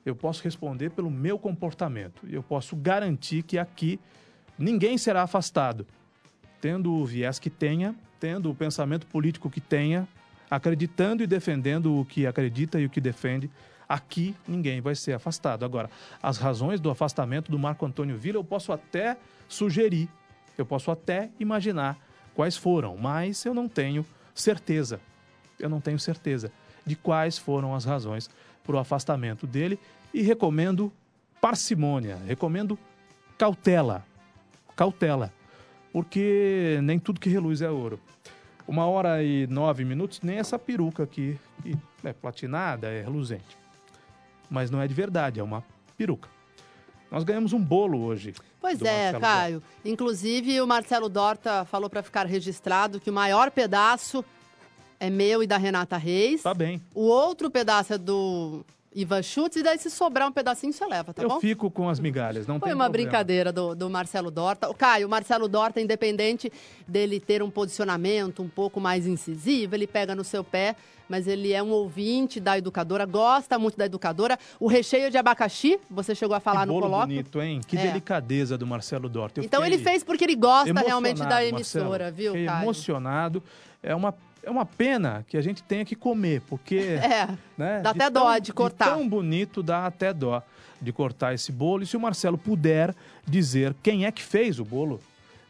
Eu 0.05 0.15
posso 0.17 0.43
responder 0.43 0.91
pelo 0.91 1.11
meu 1.11 1.39
comportamento. 1.39 2.27
Eu 2.29 2.43
posso 2.43 2.75
garantir 2.77 3.43
que 3.43 3.59
aqui 3.59 3.99
ninguém 4.59 4.99
será 4.99 5.23
afastado, 5.23 5.87
tendo 6.61 6.93
o 6.93 7.05
viés 7.05 7.39
que 7.39 7.51
tenha, 7.51 7.95
tendo 8.19 8.51
o 8.51 8.55
pensamento 8.55 9.07
político 9.07 9.51
que 9.51 9.61
tenha, 9.61 10.07
acreditando 10.51 11.23
e 11.23 11.27
defendendo 11.27 11.99
o 11.99 12.05
que 12.05 12.27
acredita 12.27 12.81
e 12.81 12.87
o 12.87 12.91
que 12.91 13.01
defende. 13.01 13.51
Aqui 13.91 14.37
ninguém 14.47 14.81
vai 14.81 14.95
ser 14.95 15.15
afastado. 15.15 15.65
Agora, 15.65 15.91
as 16.23 16.39
razões 16.39 16.79
do 16.79 16.91
afastamento 16.91 17.51
do 17.51 17.59
Marco 17.59 17.85
Antônio 17.85 18.17
Vila 18.17 18.39
eu 18.39 18.45
posso 18.45 18.73
até 18.73 19.17
sugerir, 19.49 20.09
eu 20.57 20.65
posso 20.65 20.93
até 20.93 21.29
imaginar 21.41 21.99
quais 22.33 22.57
foram, 22.57 22.97
mas 22.97 23.45
eu 23.45 23.53
não 23.53 23.69
tenho 23.69 24.07
certeza. 24.33 25.01
Eu 25.59 25.69
não 25.69 25.81
tenho 25.81 25.99
certeza 25.99 26.53
de 26.87 26.95
quais 26.95 27.37
foram 27.37 27.75
as 27.75 27.85
razões 27.85 28.31
para 28.63 28.77
o 28.77 28.79
afastamento 28.79 29.45
dele 29.45 29.77
e 30.15 30.23
recomendo 30.23 30.93
parcimônia, 31.41 32.15
recomendo 32.29 32.79
cautela. 33.37 34.07
Cautela, 34.77 35.33
porque 35.93 36.79
nem 36.85 37.01
tudo 37.01 37.19
que 37.19 37.29
reluz 37.29 37.61
é 37.61 37.69
ouro. 37.69 37.99
Uma 38.69 38.87
hora 38.87 39.21
e 39.21 39.49
nove 39.49 39.85
minutos, 39.85 40.21
nem 40.23 40.39
essa 40.39 40.57
peruca 40.57 41.03
aqui, 41.03 41.37
que 41.61 41.77
é 42.05 42.13
platinada, 42.13 42.87
é 42.87 43.03
reluzente 43.03 43.60
mas 44.51 44.71
não 44.71 44.81
é 44.81 44.89
de 44.89 44.95
verdade, 44.95 45.41
é 45.41 45.43
uma 45.43 45.65
peruca. 45.97 46.29
Nós 47.11 47.25
ganhamos 47.25 47.53
um 47.53 47.63
bolo 47.63 48.01
hoje. 48.03 48.35
Pois 48.61 48.81
é, 48.83 49.13
Marcelo 49.13 49.21
Caio. 49.21 49.61
Dorta. 49.61 49.89
Inclusive, 49.89 50.61
o 50.61 50.67
Marcelo 50.67 51.09
Dorta 51.09 51.65
falou 51.65 51.91
para 51.91 52.03
ficar 52.03 52.27
registrado 52.27 53.01
que 53.01 53.11
o 53.11 53.13
maior 53.13 53.51
pedaço 53.51 54.25
é 54.99 55.09
meu 55.09 55.43
e 55.43 55.47
da 55.47 55.57
Renata 55.57 55.97
Reis. 55.97 56.43
Tá 56.43 56.55
bem. 56.55 56.81
O 56.95 57.03
outro 57.03 57.51
pedaço 57.51 57.95
é 57.95 57.99
do 57.99 58.65
Ivan 58.93 59.23
Schutz, 59.23 59.57
e 59.57 59.63
daí 59.63 59.79
se 59.79 59.89
sobrar 59.89 60.27
um 60.27 60.33
pedacinho, 60.33 60.73
você 60.73 60.85
leva, 60.85 61.15
tá 61.15 61.23
eu 61.23 61.29
bom? 61.29 61.37
Eu 61.37 61.41
fico 61.41 61.71
com 61.71 61.89
as 61.89 62.01
migalhas, 62.01 62.47
não 62.47 62.59
Foi 62.59 62.71
uma 62.73 62.85
problema. 62.85 62.89
brincadeira 62.89 63.53
do, 63.53 63.75
do 63.75 63.89
Marcelo 63.89 64.31
Dorta. 64.31 64.69
O 64.69 64.75
Caio, 64.75 65.07
o 65.07 65.11
Marcelo 65.11 65.49
Dorta, 65.49 65.81
independente 65.81 66.53
dele 66.89 67.21
ter 67.21 67.41
um 67.43 67.51
posicionamento 67.51 68.43
um 68.43 68.49
pouco 68.49 68.81
mais 68.81 69.07
incisivo, 69.07 69.77
ele 69.77 69.87
pega 69.87 70.13
no 70.13 70.25
seu 70.25 70.43
pé, 70.43 70.75
mas 71.09 71.29
ele 71.29 71.53
é 71.53 71.63
um 71.63 71.71
ouvinte 71.71 72.41
da 72.41 72.59
educadora, 72.59 73.05
gosta 73.05 73.59
muito 73.59 73.79
da 73.79 73.87
educadora. 73.87 74.37
O 74.59 74.67
recheio 74.67 75.09
de 75.09 75.17
abacaxi, 75.17 75.79
você 75.89 76.13
chegou 76.13 76.37
a 76.37 76.41
falar 76.41 76.63
que 76.63 76.67
no 76.67 76.73
bolo 76.75 76.87
colóquio. 76.87 77.07
bonito, 77.09 77.41
hein? 77.41 77.61
Que 77.67 77.77
é. 77.77 77.83
delicadeza 77.83 78.59
do 78.59 78.67
Marcelo 78.67 79.09
Dorta. 79.09 79.41
Eu 79.41 79.45
então 79.45 79.65
ele 79.65 79.79
fez 79.79 80.03
porque 80.03 80.25
ele 80.25 80.37
gosta 80.37 80.73
realmente 80.81 81.21
da 81.23 81.45
emissora, 81.45 82.05
Marcelo, 82.11 82.13
viu, 82.17 82.33
Caio? 82.33 82.63
emocionado. 82.63 83.43
É 83.83 83.95
uma 83.95 84.15
é 84.43 84.51
uma 84.51 84.65
pena 84.65 85.25
que 85.29 85.37
a 85.37 85.41
gente 85.41 85.63
tenha 85.63 85.85
que 85.85 85.95
comer, 85.95 86.43
porque. 86.43 86.99
É. 87.11 87.29
Né, 87.59 87.81
dá 87.83 87.91
até 87.91 88.11
tão, 88.11 88.25
dó 88.25 88.39
de 88.39 88.53
cortar. 88.53 88.85
De 88.87 88.91
tão 88.93 89.09
bonito, 89.09 89.63
dá 89.63 89.87
até 89.87 90.13
dó 90.13 90.43
de 90.81 90.93
cortar 90.93 91.35
esse 91.35 91.53
bolo. 91.53 91.83
E 91.83 91.87
se 91.87 91.97
o 91.97 92.01
Marcelo 92.01 92.39
puder 92.39 92.95
dizer 93.27 93.75
quem 93.83 94.07
é 94.07 94.13
que 94.13 94.23
fez 94.23 94.59
o 94.59 94.65
bolo, 94.65 95.01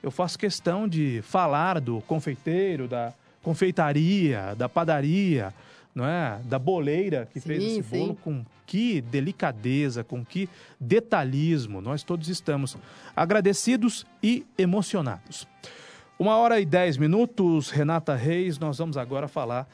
eu 0.03 0.11
faço 0.11 0.38
questão 0.38 0.88
de 0.88 1.20
falar 1.22 1.81
do 1.81 2.00
confeiteiro, 2.03 2.88
da 2.88 3.12
confeitaria, 3.42 4.55
da 4.57 4.68
padaria, 4.68 5.55
não 5.94 6.07
é? 6.07 6.40
Da 6.44 6.59
boleira 6.59 7.29
que 7.33 7.40
sim, 7.40 7.46
fez 7.46 7.62
esse 7.62 7.83
sim. 7.83 7.98
bolo 7.98 8.16
com 8.16 8.44
que 8.66 9.00
delicadeza, 9.00 10.03
com 10.05 10.24
que 10.24 10.48
detalhismo. 10.81 11.81
Nós 11.81 12.03
todos 12.03 12.29
estamos 12.29 12.76
agradecidos 13.14 14.07
e 14.22 14.46
emocionados. 14.57 15.46
Uma 16.20 16.37
hora 16.37 16.61
e 16.61 16.66
dez 16.66 16.98
minutos, 16.98 17.70
Renata 17.70 18.14
Reis, 18.14 18.59
nós 18.59 18.76
vamos 18.76 18.98
agora 18.98 19.26
falar 19.26 19.66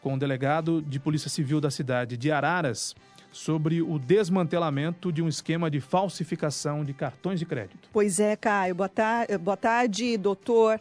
com 0.00 0.14
o 0.14 0.16
delegado 0.16 0.80
de 0.80 1.00
Polícia 1.00 1.28
Civil 1.28 1.60
da 1.60 1.68
cidade 1.68 2.16
de 2.16 2.30
Araras 2.30 2.94
sobre 3.32 3.82
o 3.82 3.98
desmantelamento 3.98 5.10
de 5.10 5.20
um 5.20 5.26
esquema 5.26 5.68
de 5.68 5.80
falsificação 5.80 6.84
de 6.84 6.94
cartões 6.94 7.40
de 7.40 7.44
crédito. 7.44 7.88
Pois 7.92 8.20
é, 8.20 8.36
Caio. 8.36 8.72
Boa, 8.72 8.88
tar 8.88 9.26
boa 9.40 9.56
tarde, 9.56 10.16
doutor. 10.16 10.80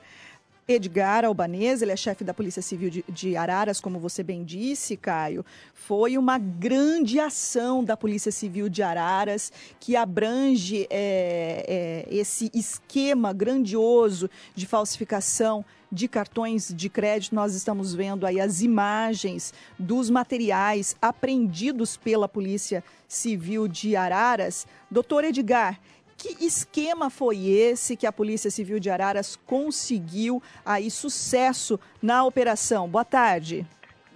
Edgar 0.70 1.26
Albanese, 1.26 1.84
ele 1.84 1.92
é 1.92 1.96
chefe 1.96 2.24
da 2.24 2.32
Polícia 2.32 2.62
Civil 2.62 2.92
de, 2.92 3.04
de, 3.10 3.36
Araras, 3.36 3.82
como 3.82 3.98
você 3.98 4.22
bem 4.22 4.44
disse, 4.44 4.96
Caio. 4.96 5.44
Foi 5.74 6.16
uma 6.16 6.38
grande 6.38 7.20
ação 7.20 7.84
da 7.84 7.98
Polícia 7.98 8.32
Civil 8.32 8.70
de 8.70 8.84
Araras 8.84 9.52
que 9.80 9.96
abrange 9.96 10.86
é, 10.92 12.06
é, 12.08 12.16
esse 12.16 12.52
esquema 12.54 13.34
grandioso 13.34 14.30
de 14.54 14.68
falsificação 14.68 15.66
de 15.92 16.08
cartões 16.08 16.72
de 16.72 16.88
crédito. 16.88 17.34
Nós 17.34 17.56
estamos 17.56 17.96
vendo 17.96 18.28
aí 18.28 18.40
as 18.40 18.62
imagens 18.62 19.52
dos 19.80 20.08
materiais 20.12 20.96
apreendidos 21.02 21.98
pela 21.98 22.30
Polícia 22.30 22.84
Civil 23.08 23.68
de 23.68 23.96
Araras. 23.96 24.68
Doutor 24.92 25.24
Edgar, 25.24 25.80
que 26.20 26.46
esquema 26.46 27.10
foi 27.10 27.48
esse 27.48 27.96
que 27.96 28.06
a 28.06 28.12
Polícia 28.12 28.52
Civil 28.52 28.78
de 28.78 28.90
Araras 28.90 29.38
conseguiu 29.38 30.44
aí 30.66 30.92
sucesso 30.92 31.80
na 32.02 32.26
operação? 32.26 32.90
Boa 32.90 33.06
tarde. 33.06 33.66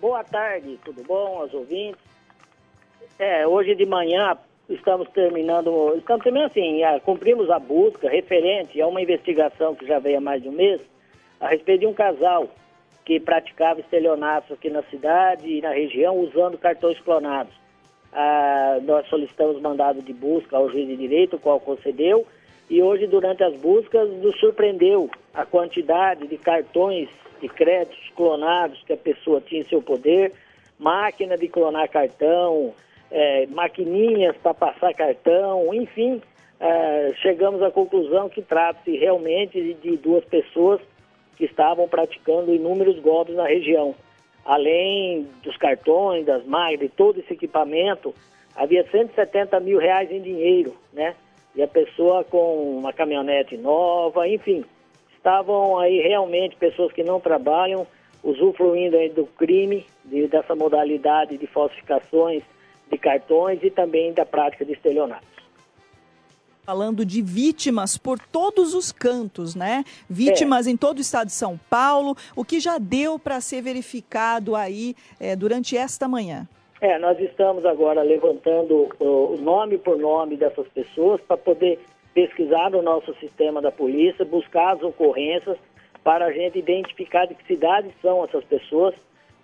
Boa 0.01 0.21
tarde, 0.21 0.77
tudo 0.83 1.01
bom, 1.03 1.39
aos 1.39 1.53
ouvintes? 1.53 2.03
É, 3.17 3.47
hoje 3.47 3.73
de 3.73 3.85
manhã 3.85 4.37
estamos 4.69 5.07
terminando, 5.11 5.95
estamos 5.95 6.23
terminando 6.23 6.51
assim, 6.51 6.81
cumprimos 7.05 7.49
a 7.49 7.57
busca 7.57 8.09
referente 8.09 8.81
a 8.81 8.87
uma 8.87 9.01
investigação 9.01 9.73
que 9.73 9.87
já 9.87 9.97
veio 9.99 10.17
há 10.17 10.21
mais 10.21 10.43
de 10.43 10.49
um 10.49 10.51
mês 10.51 10.81
a 11.39 11.47
respeito 11.47 11.81
de 11.81 11.87
um 11.87 11.93
casal 11.93 12.49
que 13.05 13.17
praticava 13.19 13.79
estelionato 13.79 14.53
aqui 14.53 14.69
na 14.69 14.83
cidade 14.83 15.47
e 15.47 15.61
na 15.61 15.69
região 15.69 16.17
usando 16.17 16.57
cartões 16.57 16.99
clonados. 16.99 17.62
Ah, 18.15 18.80
nós 18.84 19.08
solicitamos 19.08 19.60
mandado 19.60 20.02
de 20.02 20.13
busca 20.13 20.56
ao 20.56 20.69
juiz 20.69 20.88
de 20.88 20.95
direito, 20.95 21.36
o 21.36 21.39
qual 21.39 21.60
concedeu, 21.60 22.28
e 22.69 22.82
hoje, 22.82 23.08
durante 23.08 23.43
as 23.43 23.56
buscas, 23.56 24.10
nos 24.10 24.39
surpreendeu 24.39 25.10
a 25.34 25.45
quantidade 25.45 26.28
de 26.28 26.38
cartões 26.38 27.10
de 27.41 27.49
créditos 27.49 28.10
clonados 28.15 28.82
que 28.84 28.93
a 28.93 28.97
pessoa 28.97 29.41
tinha 29.41 29.62
em 29.62 29.65
seu 29.65 29.82
poder, 29.82 30.32
máquina 30.80 31.38
de 31.38 31.47
clonar 31.47 31.89
cartão, 31.89 32.73
é, 33.12 33.47
maquininhas 33.47 34.36
para 34.38 34.54
passar 34.54 34.93
cartão, 34.93 35.73
enfim, 35.73 36.21
é, 36.60 37.13
chegamos 37.21 37.62
à 37.62 37.69
conclusão 37.69 38.30
que 38.30 38.41
trata-se 38.41 38.95
realmente 38.95 39.62
de, 39.62 39.73
de 39.73 39.97
duas 39.97 40.23
pessoas 40.26 40.80
que 41.36 41.45
estavam 41.45 41.88
praticando 41.88 42.54
inúmeros 42.54 42.99
golpes 42.99 43.36
na 43.36 43.45
região 43.45 43.95
além 44.45 45.27
dos 45.43 45.56
cartões, 45.58 46.25
das 46.25 46.45
máquinas, 46.45 46.89
de 46.89 46.89
todo 46.89 47.19
esse 47.19 47.34
equipamento, 47.34 48.13
havia 48.56 48.86
170 48.89 49.60
mil 49.60 49.79
reais 49.79 50.12
em 50.12 50.21
dinheiro, 50.21 50.75
né? 50.91 51.15
E 51.56 51.62
a 51.62 51.67
pessoa 51.67 52.23
com 52.23 52.77
uma 52.77 52.91
caminhonete 52.91 53.56
nova, 53.58 54.27
enfim, 54.27 54.65
estavam 55.15 55.77
aí 55.79 55.99
realmente 55.99 56.56
pessoas 56.56 56.91
que 56.91 57.03
não 57.03 57.19
trabalham, 57.19 57.86
usufruindo 58.23 58.97
aí 58.97 59.10
do 59.10 59.25
crime, 59.25 59.86
de, 60.03 60.27
dessa 60.27 60.56
modalidade 60.56 61.38
de 61.38 61.47
falsificações 61.47 62.43
de 62.89 62.97
cartões 62.97 63.60
e 63.63 63.69
também 63.69 64.13
da 64.13 64.25
prática 64.25 64.65
de 64.65 64.73
estelionato 64.73 65.42
falando 66.63 67.06
de 67.06 67.21
vítimas 67.21 67.97
por 67.97 68.17
todos 68.19 68.73
os 68.73 68.91
cantos, 68.91 69.56
né? 69.56 69.84
Vítimas 70.10 70.65
é. 70.65 70.71
em 70.71 70.78
todo 70.78 70.97
o 70.97 71.02
estado 71.02 71.28
de 71.28 71.34
São 71.34 71.60
Paulo, 71.69 72.15
o 72.36 72.45
que 72.45 72.60
já 72.60 72.78
deu 72.78 73.19
para 73.19 73.41
ser 73.41 73.62
verificado 73.62 74.56
aí 74.56 74.95
é, 75.19 75.36
durante 75.36 75.76
esta 75.76 76.08
manhã. 76.08 76.47
É, 76.82 76.97
nós 76.99 77.19
estamos 77.19 77.65
agora 77.65 78.02
levantando 78.02 78.89
o 78.99 79.38
nome 79.38 79.78
por 79.78 79.97
nome 79.97 80.36
dessas 80.36 80.67
pessoas 80.69 81.21
para 81.21 81.38
poder 81.38 81.80
pesquisar 82.13 82.69
no 82.71 82.82
nosso 82.82 83.13
sistema 83.15 83.62
da 83.62 83.71
polícia, 83.71 84.26
buscar 84.26 84.76
as 84.76 84.84
ocorrências 84.84 85.58
para 86.04 86.26
a 86.26 86.32
gente 86.32 86.60
identificar 86.60 87.26
de 87.26 87.36
que 87.36 87.47
cidades 87.47 87.91
são 88.02 88.23
essas 88.26 88.43
pessoas, 88.43 88.93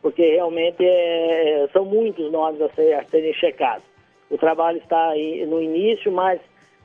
porque 0.02 0.22
realmente 0.22 0.84
é, 0.84 1.68
são 1.72 1.86
muitos 1.86 2.30
nomes 2.32 2.62
a, 2.62 2.70
ser, 2.70 2.94
a 2.94 3.06
serem 3.06 3.34
checados. 3.34 3.84
O 4.30 4.38
trabalho 4.38 4.78
está 4.78 5.10
aí 5.10 5.46
no 5.46 5.62
início, 5.62 6.12
mas 6.12 6.40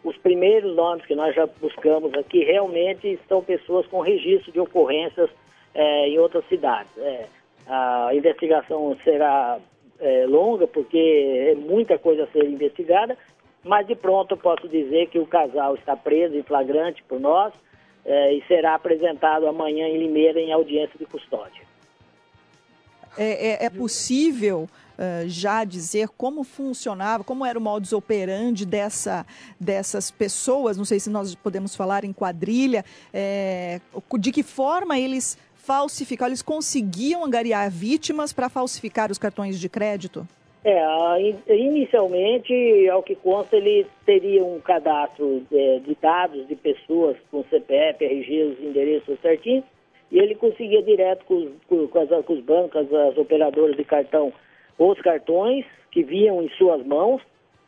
os 0.05 0.17
primeiros 0.19 0.77
nomes 0.77 1.05
que 1.07 1.15
nós 1.15 1.35
já 1.35 1.47
buscamos 1.47 2.13
aqui 2.15 2.45
realmente 2.45 3.19
são 3.27 3.43
pessoas 3.43 3.87
com 3.87 4.01
registro 4.01 4.53
de 4.53 4.61
ocorrências 4.61 5.31
é, 5.75 6.09
em 6.09 6.19
outras 6.19 6.47
cidades. 6.47 6.93
É, 6.99 7.27
a 7.67 8.11
investigação 8.15 8.97
será 9.03 9.59
é, 9.99 10.27
longa, 10.27 10.67
porque 10.67 11.51
é 11.51 11.55
muita 11.55 11.99
coisa 11.99 12.25
a 12.25 12.27
ser 12.29 12.45
investigada, 12.45 13.17
mas 13.65 13.87
de 13.87 13.95
pronto 13.95 14.33
eu 14.33 14.37
posso 14.37 14.69
dizer 14.69 15.09
que 15.09 15.19
o 15.19 15.27
casal 15.27 15.75
está 15.75 15.97
preso 15.97 16.37
em 16.37 16.43
flagrante 16.43 17.03
por 17.05 17.19
nós 17.19 17.55
é, 18.05 18.35
e 18.35 18.45
será 18.47 18.75
apresentado 18.75 19.47
amanhã 19.47 19.89
em 19.89 19.97
Limeira 19.97 20.39
em 20.39 20.53
audiência 20.53 20.99
de 20.99 21.07
custódia. 21.07 21.63
É, 23.17 23.65
é, 23.65 23.67
é 23.67 23.71
possível 23.71 24.69
uh, 24.99 25.29
já 25.29 25.65
dizer 25.65 26.09
como 26.17 26.45
funcionava, 26.45 27.25
como 27.25 27.45
era 27.45 27.59
o 27.59 27.63
modus 27.63 27.93
operandi 27.93 28.65
dessa, 28.67 29.27
dessas 29.59 30.11
pessoas? 30.11 30.77
Não 30.77 30.85
sei 30.85 31.01
se 31.01 31.11
nós 31.11 31.35
podemos 31.35 31.77
falar 31.77 32.05
em 32.05 32.13
quadrilha. 32.13 32.85
É, 33.13 33.81
de 34.19 34.33
que 34.33 34.43
forma 34.43 34.99
eles 34.99 35.39
falsificaram, 35.55 36.31
eles 36.31 36.43
conseguiam 36.43 37.25
angariar 37.25 37.71
vítimas 37.71 38.33
para 38.33 38.49
falsificar 38.49 39.11
os 39.11 39.19
cartões 39.19 39.59
de 39.59 39.69
crédito? 39.69 40.27
É, 40.65 40.81
inicialmente, 41.55 42.89
ao 42.89 43.03
que 43.03 43.15
consta, 43.15 43.55
ele 43.55 43.87
teria 44.07 44.43
um 44.43 44.59
cadastro 44.61 45.43
é, 45.53 45.79
de 45.81 45.95
dados 46.01 46.49
de 46.49 46.57
pessoas 46.57 47.19
com 47.31 47.45
CPF, 47.45 48.03
RG, 48.03 48.43
os 48.45 48.65
endereços 48.65 49.21
certinhos, 49.21 49.65
e 50.11 50.19
ele 50.19 50.35
conseguia 50.35 50.83
direto 50.83 51.27
com, 51.27 51.51
com, 51.69 51.87
com, 51.87 51.99
as, 51.99 52.25
com 52.25 52.33
os 52.33 52.41
bancos, 52.41 52.91
as 52.91 53.19
operadoras 53.19 53.77
de 53.77 53.85
cartão, 53.85 54.33
os 54.79 55.01
cartões 55.01 55.65
que 55.91 56.03
viam 56.03 56.43
em 56.43 56.49
suas 56.51 56.85
mãos, 56.85 57.23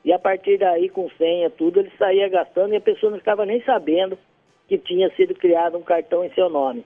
e 0.05 0.13
a 0.13 0.19
partir 0.19 0.59
daí, 0.59 0.89
com 0.89 1.11
senha, 1.11 1.51
tudo, 1.51 1.81
ele 1.81 1.93
saía 1.99 2.29
gastando 2.29 2.73
e 2.73 2.77
a 2.77 2.81
pessoa 2.81 3.11
não 3.11 3.19
ficava 3.19 3.45
nem 3.45 3.61
sabendo 3.63 4.19
que 4.69 4.79
tinha 4.79 5.11
sido 5.11 5.35
criado 5.35 5.77
um 5.77 5.83
cartão 5.83 6.25
em 6.25 6.31
seu 6.31 6.49
nome. 6.49 6.85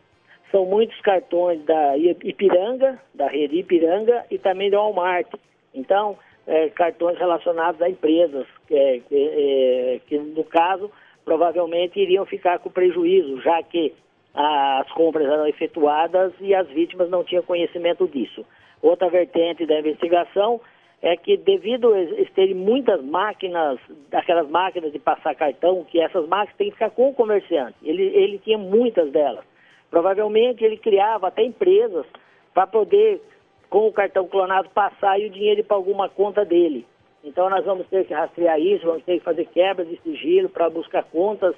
São 0.51 0.65
muitos 0.67 0.99
cartões 1.01 1.63
da 1.65 1.97
Ipiranga, 1.97 3.01
da 3.15 3.29
rede 3.29 3.59
Ipiranga 3.59 4.25
e 4.31 4.39
também 4.39 4.71
da 4.71 4.79
Walmart 4.79 5.29
então, 5.75 6.19
é, 6.47 6.69
cartões 6.71 7.19
relacionados 7.19 7.81
a 7.81 7.89
empresas, 7.89 8.47
é, 8.71 9.01
é, 9.11 10.01
que, 10.07 10.19
no 10.19 10.45
caso 10.45 10.91
provavelmente 11.25 12.01
iriam 12.01 12.25
ficar 12.27 12.59
com 12.59 12.71
prejuízo, 12.71 13.41
já 13.43 13.63
que 13.63 13.95
as 14.35 14.91
compras 14.93 15.27
eram 15.27 15.47
efetuadas 15.47 16.33
e 16.41 16.55
as 16.55 16.69
vítimas 16.69 17.11
não 17.11 17.25
tinham 17.25 17.43
conhecimento 17.43 18.07
disso. 18.07 18.45
Outra 18.83 19.09
vertente 19.09 19.67
da 19.67 19.79
investigação 19.79 20.61
é 21.03 21.17
que 21.17 21.37
devido 21.37 21.93
a 21.95 22.35
terem 22.35 22.55
muitas 22.55 23.03
máquinas, 23.03 23.79
aquelas 24.13 24.49
máquinas 24.49 24.93
de 24.93 24.99
passar 24.99 25.35
cartão, 25.35 25.85
que 25.85 26.01
essas 26.01 26.27
máquinas 26.29 26.57
têm 26.57 26.69
que 26.69 26.75
ficar 26.75 26.91
com 26.91 27.09
o 27.09 27.15
comerciante. 27.15 27.77
Ele, 27.83 28.03
ele 28.03 28.39
tinha 28.39 28.59
muitas 28.59 29.11
delas. 29.11 29.45
Provavelmente 29.91 30.65
ele 30.65 30.77
criava 30.77 31.29
até 31.29 31.43
empresas 31.43 32.07
para 32.55 32.67
poder 32.67 33.21
com 33.69 33.87
o 33.87 33.93
cartão 33.93 34.27
clonado 34.27 34.69
passar 34.71 35.19
o 35.19 35.31
dinheiro 35.31 35.61
ir 35.61 35.65
para 35.65 35.77
alguma 35.77 36.09
conta 36.09 36.45
dele. 36.45 36.87
Então 37.25 37.49
nós 37.51 37.65
vamos 37.65 37.87
ter 37.89 38.05
que 38.05 38.15
rastrear 38.15 38.59
isso, 38.61 38.87
vamos 38.87 39.05
ter 39.05 39.19
que 39.19 39.25
fazer 39.25 39.47
quebra 39.47 39.85
de 39.85 39.97
sigilo 40.03 40.49
para 40.49 40.71
buscar 40.71 41.05
contas 41.05 41.55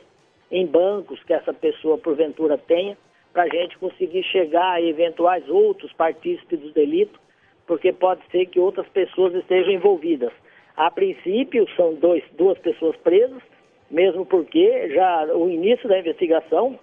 em 0.52 0.66
bancos 0.66 1.20
que 1.24 1.32
essa 1.32 1.52
pessoa 1.52 1.96
porventura 1.96 2.58
tenha, 2.58 2.96
para 3.32 3.44
a 3.44 3.48
gente 3.48 3.78
conseguir 3.78 4.22
chegar 4.24 4.72
a 4.72 4.82
eventuais 4.82 5.48
outros 5.48 5.90
partícipes 5.94 6.60
do 6.60 6.70
delito, 6.72 7.18
porque 7.66 7.90
pode 7.92 8.20
ser 8.30 8.44
que 8.46 8.60
outras 8.60 8.86
pessoas 8.88 9.34
estejam 9.34 9.72
envolvidas. 9.72 10.30
A 10.76 10.90
princípio 10.90 11.66
são 11.74 11.94
dois, 11.94 12.22
duas 12.36 12.58
pessoas 12.58 12.94
presas, 12.98 13.42
mesmo 13.90 14.26
porque 14.26 14.90
já 14.90 15.24
o 15.34 15.48
início 15.48 15.88
da 15.88 15.98
investigação 15.98 16.78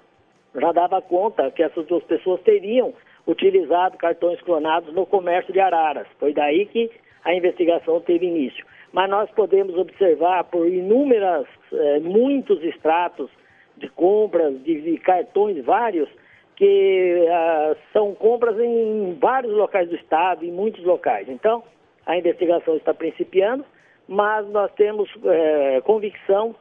já 0.56 0.72
dava 0.72 1.00
conta 1.02 1.52
que 1.52 1.62
essas 1.62 1.86
duas 1.86 2.04
pessoas 2.06 2.42
teriam 2.42 2.94
utilizado 3.28 3.98
cartões 3.98 4.42
clonados 4.42 4.92
no 4.94 5.06
comércio 5.06 5.54
de 5.54 5.60
araras. 5.60 6.08
Foi 6.20 6.34
daí 6.34 6.66
que 6.66 6.90
a 7.24 7.36
investigação 7.36 8.02
teve 8.02 8.26
início. 8.26 8.66
Mas 8.92 9.08
nós 9.10 9.30
podemos 9.32 9.78
observar 9.78 10.46
por 10.46 10.68
inúmeras, 10.68 11.46
eh, 11.72 12.00
muitos 12.00 12.64
extratos 12.64 13.30
de 13.80 13.90
compras 13.90 14.54
de, 14.64 14.82
de 14.82 14.98
cartões 14.98 15.64
vários, 15.64 16.10
que 16.56 17.26
ah, 17.32 17.76
são 17.94 18.14
compras 18.14 18.60
em 18.60 19.18
vários 19.20 19.54
locais 19.54 19.90
do 19.90 19.96
estado, 19.96 20.46
em 20.46 20.52
muitos 20.52 20.84
locais. 20.84 21.28
Então, 21.30 21.64
a 22.06 22.18
investigação 22.18 22.76
está 22.76 22.94
principiando, 22.94 23.64
mas 24.08 24.48
nós 24.50 24.72
temos 24.74 25.10
eh, 25.24 25.82
convicção 25.86 26.56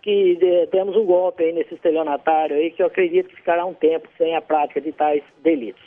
que 0.00 0.38
eh, 0.40 0.66
temos 0.66 0.96
um 0.96 1.04
golpe 1.04 1.44
aí 1.44 1.52
nesse 1.52 1.74
estelionatário 1.74 2.56
aí 2.56 2.70
que 2.70 2.82
eu 2.82 2.86
acredito 2.86 3.28
que 3.28 3.36
ficará 3.36 3.64
um 3.66 3.74
tempo 3.74 4.08
sem 4.16 4.34
a 4.34 4.40
prática 4.40 4.80
de 4.80 4.92
tais 4.92 5.22
delitos. 5.42 5.82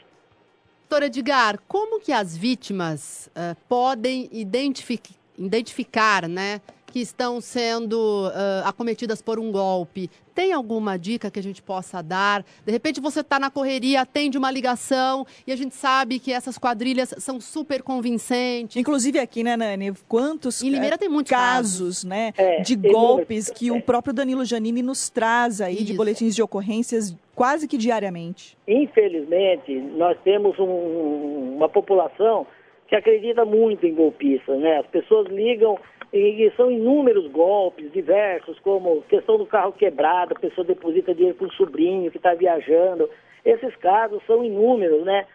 Doutor 0.88 1.08
Edgar, 1.08 1.60
como 1.67 2.00
que 2.00 2.13
as 2.13 2.38
vítimas 2.38 3.28
uh, 3.36 3.58
podem 3.67 4.30
identific 4.32 5.15
identificar, 5.38 6.28
né, 6.28 6.62
que 6.98 7.02
estão 7.02 7.40
sendo 7.40 8.28
uh, 8.28 8.66
acometidas 8.66 9.22
por 9.22 9.38
um 9.38 9.52
golpe? 9.52 10.10
Tem 10.34 10.52
alguma 10.52 10.98
dica 10.98 11.30
que 11.30 11.38
a 11.38 11.44
gente 11.44 11.62
possa 11.62 12.02
dar? 12.02 12.44
De 12.66 12.72
repente 12.72 13.00
você 13.00 13.20
está 13.20 13.38
na 13.38 13.52
correria, 13.52 14.02
atende 14.02 14.36
uma 14.36 14.50
ligação 14.50 15.24
e 15.46 15.52
a 15.52 15.56
gente 15.56 15.76
sabe 15.76 16.18
que 16.18 16.34
essas 16.34 16.58
quadrilhas 16.58 17.14
são 17.20 17.40
super 17.40 17.84
convincentes. 17.84 18.78
Inclusive 18.78 19.20
aqui, 19.20 19.44
né, 19.44 19.56
Nani? 19.56 19.94
Quantos 20.08 20.64
em 20.64 20.70
Limeira 20.70 20.98
tem 20.98 21.08
muitos 21.08 21.30
casos, 21.30 21.80
casos. 21.80 22.04
né, 22.04 22.34
é, 22.36 22.62
de 22.62 22.76
golpes 22.76 23.52
que 23.52 23.70
o 23.70 23.80
próprio 23.80 24.12
Danilo 24.12 24.44
Janini 24.44 24.82
nos 24.82 25.08
traz 25.08 25.62
aí 25.62 25.76
Isso. 25.76 25.86
de 25.86 25.94
boletins 25.94 26.36
de 26.36 26.42
ocorrências 26.42 27.16
quase 27.36 27.68
que 27.68 27.78
diariamente. 27.78 28.58
Infelizmente, 28.68 29.72
nós 29.96 30.18
temos 30.24 30.58
um, 30.58 31.58
uma 31.58 31.70
população 31.70 32.48
que 32.88 32.96
acredita 32.96 33.46
muito 33.46 33.86
em 33.86 33.94
golpistas, 33.94 34.58
né? 34.60 34.78
As 34.80 34.88
pessoas 34.88 35.28
ligam 35.28 35.78
e 36.13 36.52
são 36.56 36.72
inúmeros 36.72 37.28
golpes 37.28 37.91
diversos, 37.91 38.58
como 38.60 39.02
questão 39.04 39.38
do 39.38 39.46
carro 39.46 39.74
quebrado, 39.74 40.34
a 40.36 40.39
pessoa 40.39 40.65
deposita 40.65 41.13
dinheiro 41.13 41.38
para 41.38 41.48
um 41.48 41.52
sobrinho 41.52 42.10
que 42.10 42.17
está 42.17 42.34
viajando. 42.34 43.10
Esses 43.43 43.76
casos 43.78 44.22
são 44.26 44.43
inúmeros, 44.43 45.04
né? 45.04 45.26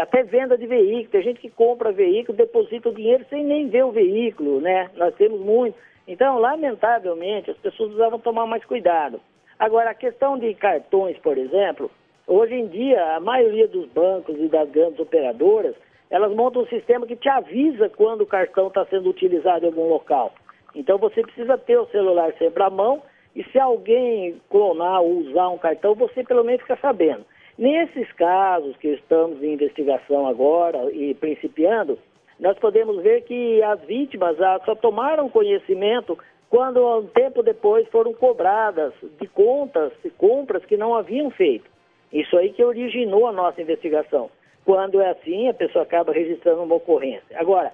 Até 0.00 0.22
venda 0.22 0.56
de 0.56 0.66
veículo, 0.66 1.10
tem 1.10 1.22
gente 1.22 1.40
que 1.40 1.50
compra 1.50 1.92
veículo, 1.92 2.36
deposita 2.36 2.88
o 2.88 2.94
dinheiro 2.94 3.26
sem 3.28 3.44
nem 3.44 3.68
ver 3.68 3.84
o 3.84 3.90
veículo, 3.90 4.60
né? 4.60 4.90
Nós 4.96 5.14
temos 5.16 5.40
muito. 5.40 5.76
Então, 6.08 6.38
lamentavelmente, 6.38 7.50
as 7.50 7.56
pessoas 7.58 7.90
precisavam 7.90 8.18
tomar 8.18 8.46
mais 8.46 8.64
cuidado. 8.64 9.20
Agora, 9.58 9.90
a 9.90 9.94
questão 9.94 10.38
de 10.38 10.54
cartões, 10.54 11.18
por 11.18 11.36
exemplo, 11.36 11.90
hoje 12.26 12.54
em 12.54 12.68
dia, 12.68 13.16
a 13.16 13.20
maioria 13.20 13.68
dos 13.68 13.86
bancos 13.90 14.36
e 14.38 14.48
das 14.48 14.70
grandes 14.70 14.98
operadoras 14.98 15.74
elas 16.10 16.34
montam 16.34 16.62
um 16.62 16.66
sistema 16.66 17.06
que 17.06 17.16
te 17.16 17.28
avisa 17.28 17.88
quando 17.88 18.22
o 18.22 18.26
cartão 18.26 18.66
está 18.66 18.84
sendo 18.86 19.08
utilizado 19.08 19.64
em 19.64 19.68
algum 19.68 19.88
local. 19.88 20.34
Então 20.74 20.98
você 20.98 21.22
precisa 21.22 21.56
ter 21.56 21.78
o 21.78 21.86
celular 21.86 22.32
sempre 22.38 22.62
à 22.62 22.68
mão 22.68 23.02
e 23.34 23.44
se 23.44 23.58
alguém 23.58 24.40
clonar 24.50 25.02
ou 25.02 25.18
usar 25.18 25.48
um 25.48 25.58
cartão, 25.58 25.94
você 25.94 26.24
pelo 26.24 26.44
menos 26.44 26.62
fica 26.62 26.76
sabendo. 26.82 27.24
Nesses 27.56 28.10
casos 28.12 28.76
que 28.78 28.88
estamos 28.88 29.42
em 29.42 29.52
investigação 29.52 30.26
agora 30.26 30.90
e 30.92 31.14
principiando, 31.14 31.98
nós 32.38 32.58
podemos 32.58 33.02
ver 33.02 33.22
que 33.22 33.62
as 33.62 33.80
vítimas 33.82 34.36
só 34.64 34.74
tomaram 34.74 35.28
conhecimento 35.28 36.18
quando, 36.48 36.98
um 36.98 37.06
tempo 37.06 37.42
depois, 37.42 37.86
foram 37.88 38.12
cobradas 38.12 38.92
de 39.20 39.28
contas 39.28 39.92
e 40.04 40.10
compras 40.10 40.64
que 40.64 40.76
não 40.76 40.94
haviam 40.94 41.30
feito. 41.30 41.70
Isso 42.12 42.36
aí 42.36 42.52
que 42.52 42.64
originou 42.64 43.28
a 43.28 43.32
nossa 43.32 43.62
investigação. 43.62 44.30
Quando 44.64 45.00
é 45.00 45.10
assim, 45.10 45.48
a 45.48 45.54
pessoa 45.54 45.84
acaba 45.84 46.12
registrando 46.12 46.62
uma 46.62 46.74
ocorrência. 46.76 47.38
Agora, 47.38 47.72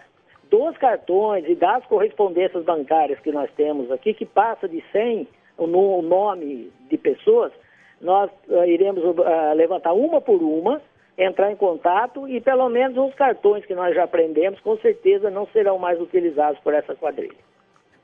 dos 0.50 0.76
cartões 0.78 1.44
e 1.48 1.54
das 1.54 1.84
correspondências 1.86 2.64
bancárias 2.64 3.18
que 3.20 3.32
nós 3.32 3.50
temos 3.56 3.90
aqui, 3.90 4.14
que 4.14 4.24
passa 4.24 4.68
de 4.68 4.82
100 4.92 5.28
o 5.58 6.02
nome 6.02 6.70
de 6.88 6.98
pessoas, 6.98 7.52
nós 8.00 8.30
uh, 8.48 8.64
iremos 8.64 9.02
uh, 9.02 9.54
levantar 9.54 9.94
uma 9.94 10.20
por 10.20 10.42
uma, 10.42 10.82
entrar 11.16 11.50
em 11.50 11.56
contato 11.56 12.28
e 12.28 12.40
pelo 12.40 12.68
menos 12.68 12.96
os 12.98 13.14
cartões 13.14 13.64
que 13.64 13.74
nós 13.74 13.94
já 13.94 14.04
aprendemos, 14.04 14.60
com 14.60 14.76
certeza 14.78 15.30
não 15.30 15.46
serão 15.46 15.78
mais 15.78 16.00
utilizados 16.00 16.60
por 16.60 16.74
essa 16.74 16.94
quadrilha. 16.94 17.45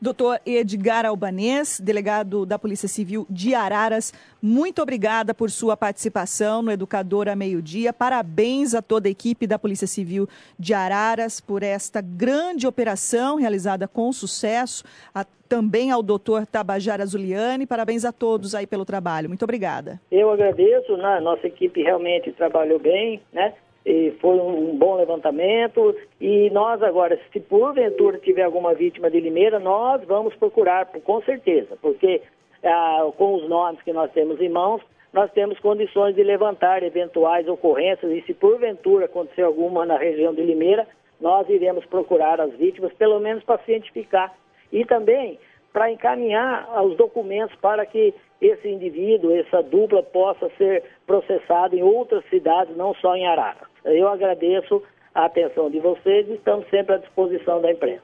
Doutor 0.03 0.41
Edgar 0.45 1.07
Albanês, 1.07 1.79
delegado 1.79 2.45
da 2.45 2.59
Polícia 2.59 2.89
Civil 2.89 3.25
de 3.31 3.55
Araras, 3.55 4.13
muito 4.43 4.83
obrigada 4.83 5.33
por 5.33 5.49
sua 5.49 5.77
participação 5.77 6.61
no 6.61 6.73
Educadora 6.73 7.37
Meio 7.37 7.63
Dia. 7.63 7.93
Parabéns 7.93 8.75
a 8.75 8.83
toda 8.83 9.07
a 9.07 9.13
equipe 9.13 9.47
da 9.47 9.61
Polícia 9.61 9.87
Civil 9.87 10.29
de 10.59 10.75
Araras 10.75 11.41
por 11.41 11.63
esta 11.63 12.01
grande 12.01 12.67
operação 12.67 13.37
realizada 13.37 13.87
com 13.87 14.13
sucesso. 14.13 14.83
A, 15.15 15.25
também 15.49 15.93
ao 15.93 16.03
doutor 16.03 16.47
Tabajara 16.47 17.07
Zuliani. 17.07 17.65
Parabéns 17.65 18.05
a 18.05 18.11
todos 18.11 18.57
aí 18.57 18.67
pelo 18.67 18.85
trabalho. 18.85 19.29
Muito 19.29 19.45
obrigada. 19.45 20.01
Eu 20.11 20.33
agradeço, 20.33 20.97
né? 20.97 21.21
nossa 21.21 21.47
equipe 21.47 21.81
realmente 21.81 22.33
trabalhou 22.33 22.81
bem, 22.81 23.23
né? 23.33 23.55
E 23.85 24.13
foi 24.21 24.39
um 24.39 24.77
bom 24.77 24.97
levantamento. 24.97 25.95
E 26.21 26.51
nós 26.51 26.83
agora, 26.83 27.19
se 27.33 27.41
porventura 27.41 28.19
tiver 28.19 28.43
alguma 28.43 28.75
vítima 28.75 29.11
de 29.11 29.21
Limeira, 29.21 29.59
nós 29.59 30.03
vamos 30.05 30.35
procurar, 30.37 30.87
com 30.87 31.23
certeza, 31.23 31.77
porque 31.81 32.23
ah, 32.63 33.11
com 33.17 33.35
os 33.35 33.49
nomes 33.49 33.83
que 33.83 33.93
nós 33.93 34.11
temos 34.13 34.41
em 34.41 34.49
mãos, 34.49 34.81
nós 35.13 35.31
temos 35.33 35.59
condições 35.59 36.15
de 36.15 36.23
levantar 36.23 36.83
eventuais 36.83 37.47
ocorrências. 37.49 38.11
E 38.13 38.23
se 38.23 38.33
porventura 38.35 39.07
acontecer 39.07 39.43
alguma 39.43 39.85
na 39.85 39.99
região 39.99 40.33
de 40.33 40.43
Limeira, 40.43 40.87
nós 41.21 41.49
iremos 41.49 41.85
procurar 41.87 42.41
as 42.41 42.53
vítimas, 42.55 42.93
pelo 42.95 43.21
menos 43.21 43.45
para 43.45 43.63
cientificar. 43.65 44.33
E 44.73 44.85
também 44.85 45.39
para 45.73 45.91
encaminhar 45.91 46.85
os 46.85 46.97
documentos 46.97 47.57
para 47.57 47.85
que 47.87 48.15
esse 48.41 48.69
indivíduo, 48.69 49.35
essa 49.35 49.63
dupla 49.63 50.03
possa 50.03 50.51
ser 50.59 50.83
processado 51.07 51.77
em 51.77 51.83
outras 51.83 52.25
cidades, 52.29 52.77
não 52.77 52.95
só 52.95 53.15
em 53.17 53.27
Arara. 53.27 53.72
Eu 53.85 54.09
agradeço 54.09 54.83
a 55.15 55.27
atenção 55.27 55.71
de 55.71 55.81
vocês 55.81 56.29
e 56.29 56.35
estamos 56.35 56.69
sempre 56.71 56.95
à 56.95 56.99
disposição 56.99 57.61
da 57.61 57.71
imprensa. 57.71 58.03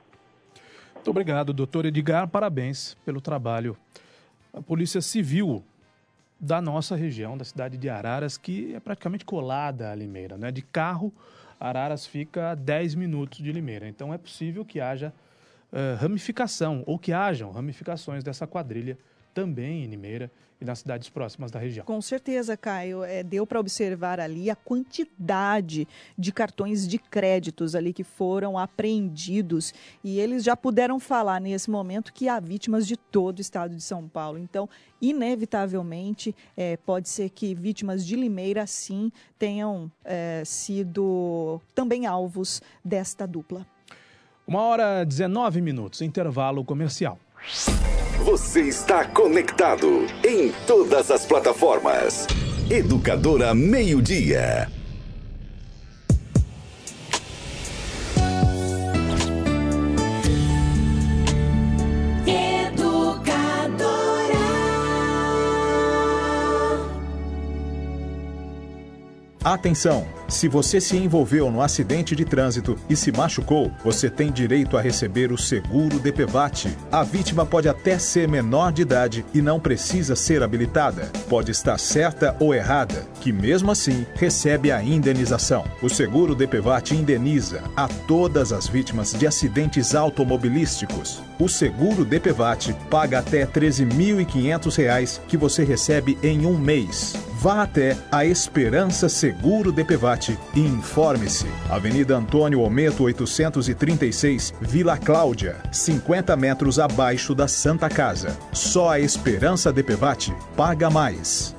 Muito 0.95 1.11
obrigado, 1.11 1.53
doutor 1.53 1.87
Edgar. 1.87 2.29
Parabéns 2.29 2.95
pelo 3.05 3.21
trabalho. 3.21 3.77
A 4.53 4.61
Polícia 4.61 5.01
Civil 5.01 5.63
da 6.41 6.61
nossa 6.61 6.95
região, 6.95 7.37
da 7.37 7.45
cidade 7.45 7.77
de 7.77 7.89
Araras, 7.89 8.37
que 8.37 8.75
é 8.75 8.81
praticamente 8.81 9.25
colada 9.25 9.91
a 9.91 9.95
Limeira. 9.95 10.37
Né? 10.37 10.51
De 10.51 10.63
carro, 10.63 11.13
Araras 11.59 12.07
fica 12.07 12.51
a 12.51 12.55
10 12.55 12.95
minutos 12.95 13.39
de 13.39 13.51
Limeira. 13.51 13.89
Então 13.89 14.13
é 14.13 14.19
possível 14.19 14.65
que 14.65 14.81
haja 14.81 15.13
uh, 15.73 15.97
ramificação, 16.01 16.83
ou 16.87 16.99
que 16.99 17.13
hajam 17.13 17.51
ramificações 17.51 18.23
dessa 18.23 18.47
quadrilha 18.47 18.99
também 19.39 19.85
em 19.85 19.87
Limeira 19.87 20.33
e 20.61 20.65
nas 20.65 20.81
cidades 20.81 21.09
próximas 21.09 21.53
da 21.53 21.61
região. 21.61 21.87
Com 21.87 22.03
certeza, 22.03 22.57
Caio. 22.57 23.05
É, 23.05 23.23
deu 23.23 23.47
para 23.47 23.61
observar 23.61 24.19
ali 24.19 24.51
a 24.51 24.57
quantidade 24.57 25.87
de 26.19 26.33
cartões 26.33 26.89
de 26.89 26.99
créditos 26.99 27.77
ali 27.77 27.93
que 27.93 28.03
foram 28.03 28.59
apreendidos. 28.59 29.73
E 30.03 30.19
eles 30.19 30.43
já 30.43 30.57
puderam 30.57 30.99
falar 30.99 31.41
nesse 31.41 31.71
momento 31.71 32.13
que 32.13 32.29
há 32.29 32.41
vítimas 32.41 32.85
de 32.85 32.97
todo 32.97 33.39
o 33.39 33.41
estado 33.41 33.77
de 33.77 33.83
São 33.83 34.09
Paulo. 34.09 34.39
Então, 34.39 34.69
inevitavelmente, 35.01 36.35
é, 36.57 36.77
pode 36.79 37.09
ser 37.09 37.31
que 37.31 37.55
vítimas 37.55 38.05
de 38.05 38.17
Limeira, 38.17 38.67
sim, 38.67 39.13
tenham 39.39 39.89
é, 40.05 40.43
sido 40.45 41.61
também 41.77 42.07
alvos 42.07 42.61
desta 42.85 43.25
dupla. 43.25 43.65
Uma 44.45 44.63
hora 44.63 45.05
19 45.05 45.61
minutos, 45.61 46.03
intervalo 46.03 46.65
comercial. 46.65 47.21
Você 48.31 48.61
está 48.61 49.07
conectado 49.07 50.05
em 50.23 50.53
todas 50.67 51.11
as 51.11 51.25
plataformas. 51.25 52.27
Educadora 52.69 53.55
Meio 53.55 54.03
Dia. 54.03 54.69
Atenção! 69.43 70.18
Se 70.29 70.47
você 70.47 70.79
se 70.79 70.95
envolveu 70.95 71.51
no 71.51 71.63
acidente 71.63 72.15
de 72.15 72.23
trânsito 72.23 72.77
e 72.89 72.95
se 72.95 73.11
machucou, 73.11 73.73
você 73.83 74.11
tem 74.11 74.31
direito 74.31 74.77
a 74.77 74.81
receber 74.81 75.33
o 75.33 75.39
seguro 75.39 75.99
DPVAT. 75.99 76.69
A 76.93 77.03
vítima 77.03 77.47
pode 77.47 77.67
até 77.67 77.99
ser 77.99 78.29
menor 78.29 78.71
de 78.71 78.83
idade 78.83 79.25
e 79.33 79.41
não 79.41 79.59
precisa 79.59 80.15
ser 80.15 80.43
habilitada. 80.43 81.11
Pode 81.31 81.51
estar 81.51 81.79
certa 81.79 82.37
ou 82.39 82.55
errada, 82.55 83.07
que 83.23 83.33
mesmo 83.33 83.71
assim 83.71 84.05
recebe 84.17 84.71
a 84.71 84.83
indenização. 84.83 85.65
O 85.83 85.89
seguro 85.89 86.35
DPVAT 86.35 86.93
indeniza 86.93 87.63
a 87.75 87.89
todas 87.89 88.53
as 88.53 88.69
vítimas 88.69 89.15
de 89.15 89.27
acidentes 89.27 89.95
automobilísticos. 89.95 91.23
O 91.39 91.49
seguro 91.49 92.05
DPVAT 92.05 92.75
paga 92.91 93.21
até 93.21 93.45
R$ 93.45 93.47
13.500 93.47 95.21
que 95.29 95.37
você 95.37 95.63
recebe 95.63 96.19
em 96.21 96.45
um 96.45 96.59
mês. 96.59 97.15
Vá 97.41 97.63
até 97.63 97.97
a 98.11 98.25
Esperança 98.25 99.09
Seguro 99.09 99.71
DPVAT 99.71 100.37
e 100.53 100.61
informe-se. 100.61 101.47
Avenida 101.71 102.17
Antônio 102.17 102.61
Ometo 102.63 103.05
836, 103.05 104.53
Vila 104.61 104.99
Cláudia, 104.99 105.57
50 105.71 106.35
metros 106.35 106.81
abaixo 106.81 107.37
da 107.37 107.47
Santa 107.47 107.89
Casa. 107.89 108.37
Só 108.53 108.91
a 108.91 108.99
Esperança 108.99 109.73
DPVAT 109.73 110.35
paga 110.57 110.91
mais. 110.91 111.57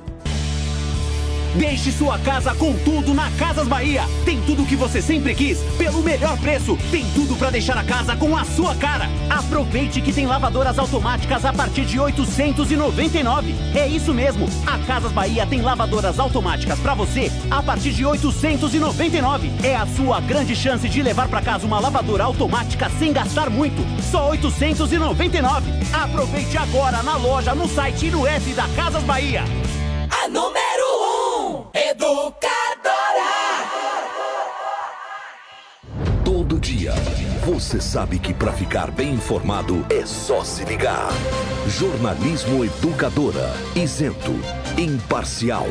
Deixe 1.54 1.90
sua 1.90 2.16
casa 2.18 2.54
com 2.54 2.72
tudo 2.84 3.12
na 3.12 3.28
Casas 3.32 3.66
Bahia. 3.66 4.04
Tem 4.24 4.40
tudo 4.42 4.62
o 4.62 4.66
que 4.66 4.76
você 4.76 5.02
sempre 5.02 5.34
quis, 5.34 5.58
pelo 5.76 6.00
melhor 6.00 6.38
preço. 6.38 6.78
Tem 6.92 7.04
tudo 7.12 7.36
para 7.36 7.50
deixar 7.50 7.76
a 7.76 7.82
casa 7.82 8.14
com 8.14 8.36
a 8.36 8.44
sua 8.44 8.74
cara. 8.76 9.08
Aproveite 9.28 10.00
que 10.00 10.12
tem 10.12 10.26
lavadoras 10.26 10.78
automáticas 10.78 11.44
a 11.44 11.52
partir 11.52 11.84
de 11.84 11.98
899. 11.98 13.54
É 13.74 13.88
isso 13.88 14.14
mesmo. 14.14 14.48
A 14.64 14.78
Casas 14.86 15.10
Bahia 15.10 15.44
tem 15.44 15.60
lavadoras 15.60 16.20
automáticas 16.20 16.78
para 16.78 16.94
você 16.94 17.32
a 17.50 17.60
partir 17.60 17.92
de 17.92 18.06
899. 18.06 19.50
É 19.64 19.74
a 19.74 19.86
sua 19.86 20.20
grande 20.20 20.54
chance 20.54 20.88
de 20.88 21.02
levar 21.02 21.26
para 21.28 21.42
casa 21.42 21.66
uma 21.66 21.80
lavadora 21.80 22.24
automática 22.24 22.88
sem 22.98 23.12
gastar 23.12 23.50
muito. 23.50 23.84
Só 24.08 24.30
899. 24.30 25.72
Aproveite 25.92 26.56
agora 26.56 27.02
na 27.02 27.16
loja, 27.16 27.56
no 27.56 27.68
site 27.68 28.06
e 28.06 28.10
no 28.10 28.24
app 28.24 28.52
da 28.52 28.68
Casas 28.76 29.02
Bahia. 29.02 29.42
A 30.22 30.28
número 30.28 30.60
1, 30.68 30.69
Educadora. 31.72 32.40
Todo 36.24 36.58
dia, 36.58 36.92
você 37.46 37.80
sabe 37.80 38.18
que 38.18 38.34
para 38.34 38.52
ficar 38.52 38.90
bem 38.90 39.14
informado 39.14 39.86
é 39.88 40.04
só 40.04 40.42
se 40.42 40.64
ligar. 40.64 41.08
Jornalismo 41.68 42.64
Educadora, 42.64 43.54
isento, 43.76 44.32
imparcial, 44.76 45.66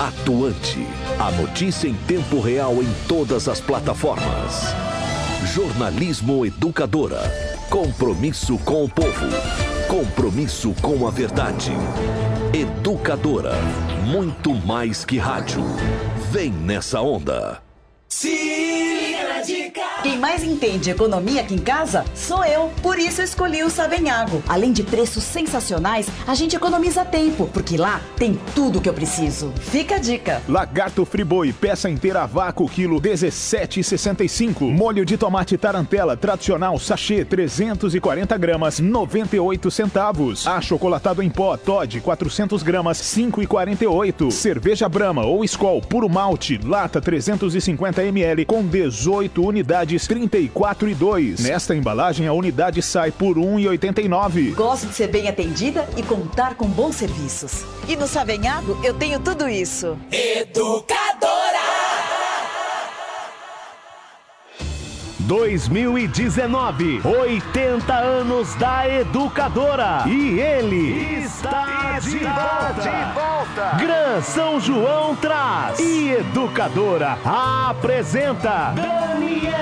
atuante. 0.00 0.86
A 1.18 1.30
notícia 1.32 1.88
em 1.88 1.94
tempo 1.94 2.40
real 2.40 2.82
em 2.82 2.90
todas 3.06 3.46
as 3.46 3.60
plataformas. 3.60 4.74
Jornalismo 5.52 6.46
Educadora. 6.46 7.20
Compromisso 7.68 8.56
com 8.58 8.84
o 8.84 8.88
povo. 8.88 9.26
Compromisso 9.88 10.74
com 10.80 11.06
a 11.06 11.10
verdade. 11.10 11.72
Educadora. 12.54 13.56
Muito 14.06 14.54
mais 14.54 15.04
que 15.04 15.18
rádio. 15.18 15.60
Vem 16.30 16.52
nessa 16.52 17.00
onda. 17.00 17.60
Se 18.08 18.28
liga 18.28 19.28
na 19.28 19.40
dica. 19.40 19.83
Quem 20.04 20.18
mais 20.18 20.44
entende 20.44 20.90
economia 20.90 21.40
aqui 21.40 21.54
em 21.54 21.58
casa 21.58 22.04
sou 22.14 22.44
eu. 22.44 22.70
Por 22.82 22.98
isso 22.98 23.22
eu 23.22 23.24
escolhi 23.24 23.64
o 23.64 23.70
Savenhago. 23.70 24.42
Além 24.46 24.70
de 24.70 24.82
preços 24.82 25.24
sensacionais, 25.24 26.06
a 26.26 26.34
gente 26.34 26.54
economiza 26.54 27.06
tempo, 27.06 27.48
porque 27.54 27.78
lá 27.78 28.02
tem 28.14 28.38
tudo 28.54 28.82
que 28.82 28.88
eu 28.88 28.92
preciso. 28.92 29.50
Fica 29.58 29.94
a 29.94 29.98
dica. 29.98 30.42
Lagarto 30.46 31.06
Friboi, 31.06 31.54
peça 31.54 31.88
inteira 31.88 32.22
a 32.22 32.26
vácuo, 32.26 32.68
quilo 32.68 33.00
17,65. 33.00 34.70
Molho 34.70 35.06
de 35.06 35.16
tomate 35.16 35.56
tarantela 35.56 36.18
tradicional, 36.18 36.78
sachê 36.78 37.24
340 37.24 38.36
gramas, 38.36 38.80
98 38.80 39.70
centavos. 39.70 40.46
Achocolatado 40.46 41.22
em 41.22 41.30
pó, 41.30 41.56
Todd 41.56 41.98
400 42.02 42.62
gramas, 42.62 42.98
5,48. 42.98 44.30
Cerveja 44.30 44.86
Brahma 44.86 45.24
ou 45.24 45.42
Skol 45.46 45.80
puro 45.80 46.10
malte, 46.10 46.60
lata 46.62 47.00
350 47.00 48.04
ml 48.04 48.44
com 48.44 48.62
18 48.62 49.42
unidades, 49.42 49.93
34 50.06 50.88
e 50.88 50.94
2. 50.94 51.40
Nesta 51.40 51.74
embalagem 51.74 52.26
a 52.26 52.32
unidade 52.32 52.82
sai 52.82 53.10
por 53.10 53.36
1,89. 53.36 54.54
Gosto 54.54 54.88
de 54.88 54.94
ser 54.94 55.08
bem 55.08 55.28
atendida 55.28 55.88
e 55.96 56.02
contar 56.02 56.54
com 56.54 56.66
bons 56.66 56.96
serviços. 56.96 57.64
E 57.88 57.96
no 57.96 58.06
Savenhago 58.06 58.78
eu 58.82 58.94
tenho 58.94 59.20
tudo 59.20 59.48
isso. 59.48 59.96
Educadora. 60.10 61.43
2019, 65.24 67.00
80 67.02 67.94
anos 67.94 68.54
da 68.56 68.86
Educadora. 68.88 70.04
E 70.06 70.38
ele 70.38 71.22
está 71.24 71.98
de 71.98 72.18
volta. 72.18 73.76
Gran 73.78 74.20
São 74.20 74.60
João 74.60 75.16
traz. 75.16 75.78
E 75.78 76.10
Educadora 76.10 77.18
apresenta 77.24 78.74
Daniel. 78.74 79.54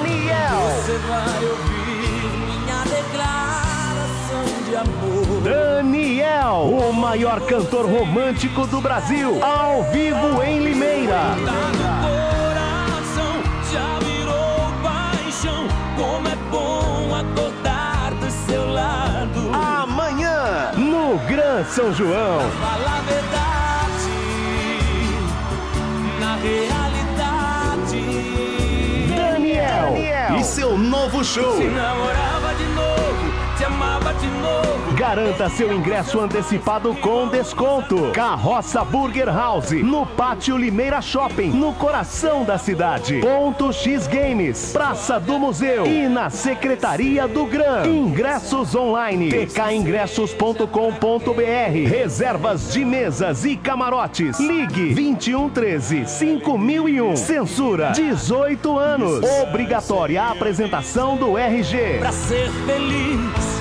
Daniel. 0.00 0.60
Você 0.82 0.98
vai 0.98 1.44
ouvir 1.44 2.34
minha 2.46 2.82
declaração 2.82 4.44
de 4.68 4.76
amor. 4.76 5.42
Daniel, 5.42 6.88
o 6.88 6.92
maior 6.92 7.40
cantor 7.42 7.86
romântico 7.86 8.66
do 8.66 8.80
Brasil, 8.80 9.42
ao 9.44 9.84
vivo 9.92 10.42
em 10.42 10.58
Limeira. 10.58 11.93
Como 15.96 16.28
é 16.28 16.36
bom 16.50 17.14
acordar 17.14 18.12
do 18.14 18.30
seu 18.30 18.72
lado. 18.72 19.50
Amanhã, 19.52 20.72
no 20.76 21.18
Gran 21.28 21.64
São 21.64 21.92
João. 21.92 22.40
Fala 22.60 22.98
a 22.98 23.02
verdade 23.02 23.54
na 26.20 26.36
realidade. 26.36 28.02
Daniel, 29.14 30.38
e 30.38 30.44
seu 30.44 30.76
novo 30.76 31.24
show. 31.24 31.56
Se 31.56 31.64
namorava 31.64 32.53
Garanta 34.94 35.48
seu 35.48 35.72
ingresso 35.72 36.20
antecipado 36.20 36.94
com 36.96 37.28
desconto. 37.28 38.10
Carroça 38.12 38.84
Burger 38.84 39.26
House, 39.26 39.72
no 39.72 40.06
Pátio 40.06 40.56
Limeira 40.56 41.02
Shopping, 41.02 41.50
no 41.50 41.72
coração 41.74 42.44
da 42.44 42.58
cidade. 42.58 43.20
Ponto 43.20 43.72
X 43.72 44.06
Games, 44.06 44.70
Praça 44.72 45.18
do 45.20 45.38
Museu 45.38 45.86
e 45.86 46.08
na 46.08 46.30
Secretaria 46.30 47.28
do 47.28 47.44
GRAM. 47.44 47.86
Ingressos 47.86 48.74
online, 48.74 49.30
pkingressos.com.br. 49.30 51.88
Reservas 51.88 52.72
de 52.72 52.82
mesas 52.84 53.44
e 53.44 53.56
camarotes. 53.56 54.38
Ligue 54.38 54.94
2113 54.94 56.06
5001. 56.06 57.16
Censura 57.16 57.90
18 57.90 58.78
anos. 58.78 59.24
Obrigatória 59.42 60.22
a 60.22 60.30
apresentação 60.30 61.16
do 61.16 61.36
RG. 61.36 61.98
Pra 61.98 62.12
ser 62.12 62.48
feliz, 62.66 63.53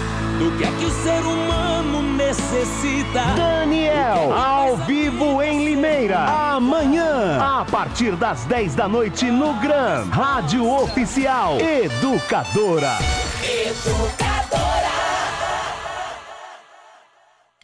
do 0.44 0.58
que 0.58 0.66
é 0.66 0.72
que 0.72 0.86
o 0.86 0.90
ser 0.90 1.22
humano 1.22 2.04
necessita? 2.18 3.24
Daniel, 3.38 4.34
ao 4.34 4.76
vivo 4.76 5.42
em 5.42 5.64
Limeira. 5.64 6.20
Amanhã, 6.20 7.40
a 7.40 7.64
partir 7.64 8.18
das 8.18 8.44
10 8.44 8.76
da 8.76 8.86
noite 8.86 9.32
no 9.32 9.54
GRAM. 9.62 10.10
Rádio 10.10 10.70
Oficial 10.70 11.58
Educadora. 11.62 12.98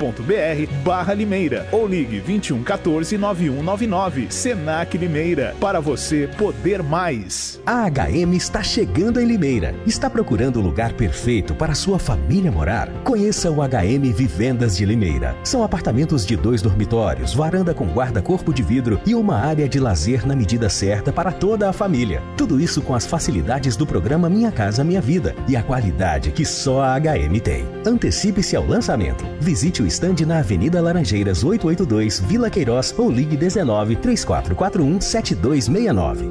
barra 0.83 1.13
Limeira 1.13 1.69
ou 1.71 1.87
ligue 1.87 2.21
21 2.21 2.63
14 2.63 3.19
9199. 3.19 4.29
Senac 4.31 4.97
Limeira, 4.97 5.10
para 5.59 5.81
você 5.81 6.29
poder 6.39 6.83
mais. 6.83 7.61
A 7.67 7.89
HM 7.91 8.33
está 8.35 8.63
chegando 8.63 9.21
em 9.21 9.27
Limeira. 9.27 9.75
Está 9.85 10.09
procurando 10.09 10.61
o 10.61 10.63
lugar 10.63 10.93
perfeito 10.93 11.53
para 11.55 11.75
sua 11.75 11.99
família 11.99 12.53
morar? 12.53 12.89
Conheça 13.03 13.51
o 13.51 13.57
HM 13.57 14.13
Vivendas 14.15 14.77
de 14.77 14.85
Limeira. 14.87 15.37
São 15.43 15.65
apartamentos 15.65 16.25
de 16.25 16.37
dois 16.37 16.63
dormitórios, 16.63 17.35
varanda 17.35 17.75
com 17.75 17.87
guarda-corpo 17.87 18.55
de 18.55 18.63
vidro 18.63 19.01
e 19.05 19.15
uma 19.15 19.37
área 19.37 19.69
de 19.69 19.81
lazer 19.81 20.27
na 20.27 20.37
medida 20.37 20.69
certa 20.69 21.13
para 21.13 21.33
toda 21.33 21.69
a 21.69 21.73
família. 21.73 22.23
Tudo 22.37 22.61
isso 22.61 22.81
com 22.81 22.95
as 22.95 23.05
facilidades 23.05 23.77
do 23.77 23.87
programa 23.87 24.31
Minha 24.31 24.53
Casa 24.53 24.85
Minha 24.85 25.01
Vida 25.01 25.35
e 25.49 25.57
a 25.57 25.63
qualidade 25.63 26.31
que 26.31 26.45
só 26.45 26.83
a 26.83 26.99
HM 26.99 27.41
tem. 27.43 27.67
Antecipe-se 27.85 28.55
ao 28.55 28.65
lançamento. 28.65 29.25
Visite 29.41 29.83
o 29.83 29.87
estande 29.87 30.25
na 30.25 30.39
Avenida 30.39 30.81
Laranjeiras 30.81 31.43
882, 31.43 32.21
Vila 32.21 32.49
Queiroz 32.49 32.95
ou 32.97 33.11
ligue 33.11 33.37
19 33.37 33.97
3441 33.97 35.00
7269. 35.01 36.25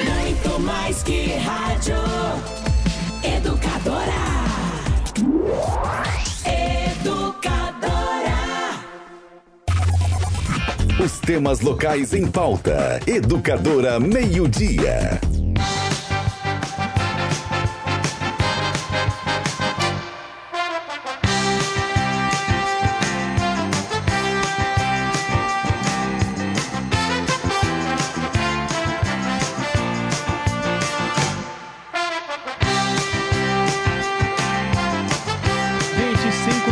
Muito 0.00 0.60
mais 0.60 1.02
que 1.02 1.34
rádio. 1.34 1.96
Educadora. 3.22 4.12
Educadora. 7.02 8.34
Os 11.04 11.18
temas 11.20 11.60
locais 11.60 12.14
em 12.14 12.26
pauta. 12.26 13.00
Educadora 13.06 14.00
Meio-Dia. 14.00 15.20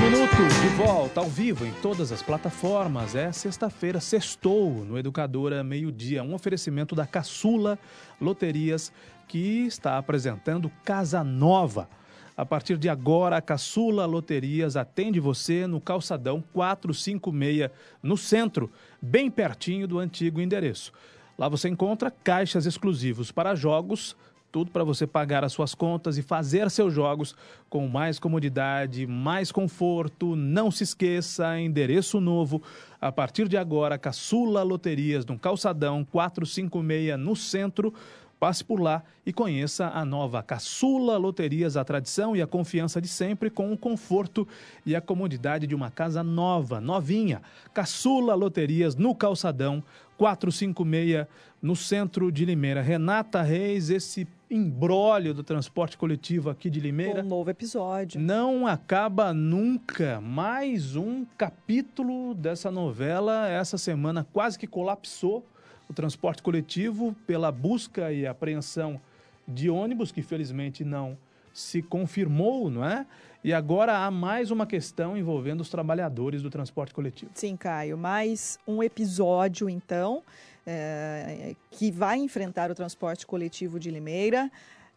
Minutos 0.02 0.60
de 0.60 0.68
volta 0.70 1.20
ao 1.20 1.28
vivo 1.28 1.64
em 1.64 1.70
todas 1.74 2.10
as 2.10 2.20
plataformas. 2.20 3.14
É 3.14 3.30
sexta-feira, 3.30 4.00
sextou 4.00 4.84
no 4.84 4.98
Educadora 4.98 5.62
Meio-Dia, 5.62 6.24
um 6.24 6.34
oferecimento 6.34 6.96
da 6.96 7.06
Caçula 7.06 7.78
Loterias 8.20 8.92
que 9.28 9.64
está 9.64 9.96
apresentando 9.96 10.72
Casa 10.84 11.22
Nova. 11.22 11.88
A 12.36 12.44
partir 12.44 12.78
de 12.78 12.88
agora, 12.88 13.36
a 13.36 13.40
Caçula 13.40 14.04
Loterias 14.04 14.76
atende 14.76 15.20
você 15.20 15.68
no 15.68 15.80
Calçadão 15.80 16.42
456, 16.52 17.70
no 18.02 18.16
centro, 18.16 18.72
bem 19.00 19.30
pertinho 19.30 19.86
do 19.86 20.00
antigo 20.00 20.40
endereço. 20.40 20.92
Lá 21.38 21.48
você 21.48 21.68
encontra 21.68 22.10
caixas 22.10 22.66
exclusivos 22.66 23.30
para 23.30 23.54
jogos, 23.54 24.16
tudo 24.52 24.70
para 24.70 24.84
você 24.84 25.06
pagar 25.06 25.42
as 25.42 25.52
suas 25.52 25.74
contas 25.74 26.18
e 26.18 26.22
fazer 26.22 26.70
seus 26.70 26.92
jogos 26.92 27.34
com 27.70 27.88
mais 27.88 28.18
comodidade, 28.18 29.06
mais 29.06 29.50
conforto. 29.50 30.36
Não 30.36 30.70
se 30.70 30.84
esqueça, 30.84 31.58
endereço 31.58 32.20
novo. 32.20 32.62
A 33.00 33.10
partir 33.10 33.48
de 33.48 33.56
agora, 33.56 33.98
Caçula 33.98 34.62
Loterias, 34.62 35.24
no 35.24 35.38
Calçadão 35.38 36.04
456, 36.04 37.18
no 37.18 37.34
centro. 37.34 37.94
Passe 38.38 38.64
por 38.64 38.80
lá 38.80 39.04
e 39.24 39.32
conheça 39.32 39.86
a 39.86 40.04
nova 40.04 40.42
Caçula 40.42 41.16
Loterias, 41.16 41.76
a 41.76 41.84
tradição 41.84 42.34
e 42.34 42.42
a 42.42 42.46
confiança 42.46 43.00
de 43.00 43.06
sempre, 43.06 43.48
com 43.48 43.72
o 43.72 43.78
conforto 43.78 44.46
e 44.84 44.96
a 44.96 45.00
comodidade 45.00 45.64
de 45.64 45.76
uma 45.76 45.92
casa 45.92 46.24
nova, 46.24 46.80
novinha. 46.80 47.40
Caçula 47.72 48.34
Loterias, 48.34 48.96
no 48.96 49.14
Calçadão 49.14 49.82
456, 50.18 51.26
no 51.62 51.76
centro 51.76 52.32
de 52.32 52.44
Limeira. 52.44 52.82
Renata 52.82 53.42
Reis, 53.42 53.90
esse 53.90 54.26
embrólio 54.52 55.32
do 55.32 55.42
transporte 55.42 55.96
coletivo 55.96 56.50
aqui 56.50 56.68
de 56.68 56.78
Limeira. 56.78 57.22
Um 57.22 57.28
novo 57.28 57.48
episódio. 57.48 58.20
Não 58.20 58.66
acaba 58.66 59.32
nunca. 59.32 60.20
Mais 60.20 60.94
um 60.94 61.24
capítulo 61.38 62.34
dessa 62.34 62.70
novela. 62.70 63.48
Essa 63.48 63.78
semana 63.78 64.26
quase 64.30 64.58
que 64.58 64.66
colapsou 64.66 65.42
o 65.88 65.94
transporte 65.94 66.42
coletivo 66.42 67.16
pela 67.26 67.50
busca 67.50 68.12
e 68.12 68.26
apreensão 68.26 69.00
de 69.48 69.70
ônibus, 69.70 70.12
que 70.12 70.20
felizmente 70.20 70.84
não 70.84 71.16
se 71.52 71.80
confirmou, 71.80 72.70
não 72.70 72.84
é? 72.84 73.06
E 73.42 73.52
agora 73.52 74.04
há 74.04 74.10
mais 74.10 74.50
uma 74.50 74.66
questão 74.66 75.16
envolvendo 75.16 75.62
os 75.62 75.70
trabalhadores 75.70 76.42
do 76.42 76.50
transporte 76.50 76.94
coletivo. 76.94 77.30
Sim, 77.34 77.56
Caio. 77.56 77.96
Mais 77.96 78.58
um 78.66 78.82
episódio, 78.82 79.68
então, 79.68 80.22
é, 80.66 81.54
que 81.70 81.90
vai 81.90 82.18
enfrentar 82.18 82.70
o 82.70 82.74
transporte 82.74 83.26
coletivo 83.26 83.78
de 83.78 83.90
Limeira. 83.90 84.50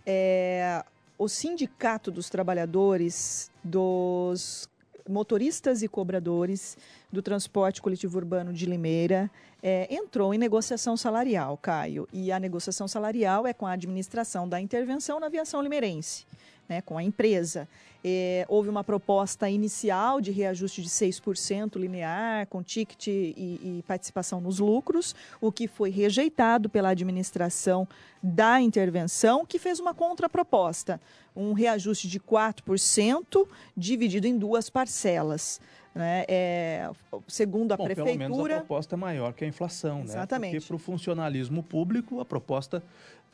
É, 0.06 0.84
o 1.18 1.28
Sindicato 1.28 2.12
dos 2.12 2.30
Trabalhadores 2.30 3.50
dos 3.64 4.70
Motoristas 5.08 5.82
e 5.82 5.88
Cobradores 5.88 6.78
do 7.12 7.22
Transporte 7.22 7.82
Coletivo 7.82 8.18
Urbano 8.18 8.52
de 8.52 8.66
Limeira 8.66 9.30
é, 9.62 9.88
entrou 9.94 10.34
em 10.34 10.38
negociação 10.38 10.98
salarial, 10.98 11.58
Caio. 11.58 12.08
E 12.12 12.32
a 12.32 12.40
negociação 12.40 12.88
salarial 12.88 13.48
é 13.48 13.54
com 13.54 13.66
a 13.66 13.72
administração 13.72 14.48
da 14.50 14.60
intervenção 14.60 15.20
na 15.20 15.28
aviação 15.28 15.62
limeirense. 15.62 16.26
né, 16.68 16.82
com 16.82 16.98
a 16.98 17.04
empresa. 17.04 17.68
É, 18.08 18.46
houve 18.48 18.70
uma 18.70 18.84
proposta 18.84 19.50
inicial 19.50 20.22
de 20.22 20.30
reajuste 20.32 20.80
de 20.80 20.90
6% 20.90 21.76
linear, 21.78 22.46
com 22.46 22.62
ticket 22.62 23.08
e, 23.08 23.32
e, 23.36 23.84
participação 23.88 24.40
nos 24.40 24.60
lucros, 24.60 25.16
o 25.42 25.52
que 25.52 25.68
foi 25.68 25.90
rejeitado 25.90 26.70
pela 26.70 26.90
administração 26.90 27.88
da 28.22 28.62
intervenção, 28.62 29.44
que 29.44 29.58
fez 29.58 29.80
uma 29.80 29.92
contraproposta, 29.92 31.02
um 31.36 31.54
reajuste 31.54 32.08
de 32.08 32.20
4%, 32.20 33.48
dividido 33.76 34.28
em 34.28 34.38
duas 34.38 34.70
parcelas. 34.70 35.60
Né? 35.96 36.26
É, 36.28 36.92
segundo 37.28 37.72
a 37.72 37.78
Bom, 37.78 37.86
prefeitura. 37.86 38.18
Pelo 38.18 38.38
menos 38.38 38.52
a 38.52 38.60
proposta 38.60 38.96
é 38.96 38.98
maior 38.98 39.34
que 39.34 39.46
a 39.46 39.48
inflação, 39.48 40.02
Exatamente. 40.04 40.54
né? 40.54 40.60
Porque 40.60 40.68
para 40.68 40.76
o 40.76 40.80
funcionalismo 40.80 41.64
público, 41.64 42.20
a 42.20 42.26
proposta 42.26 42.84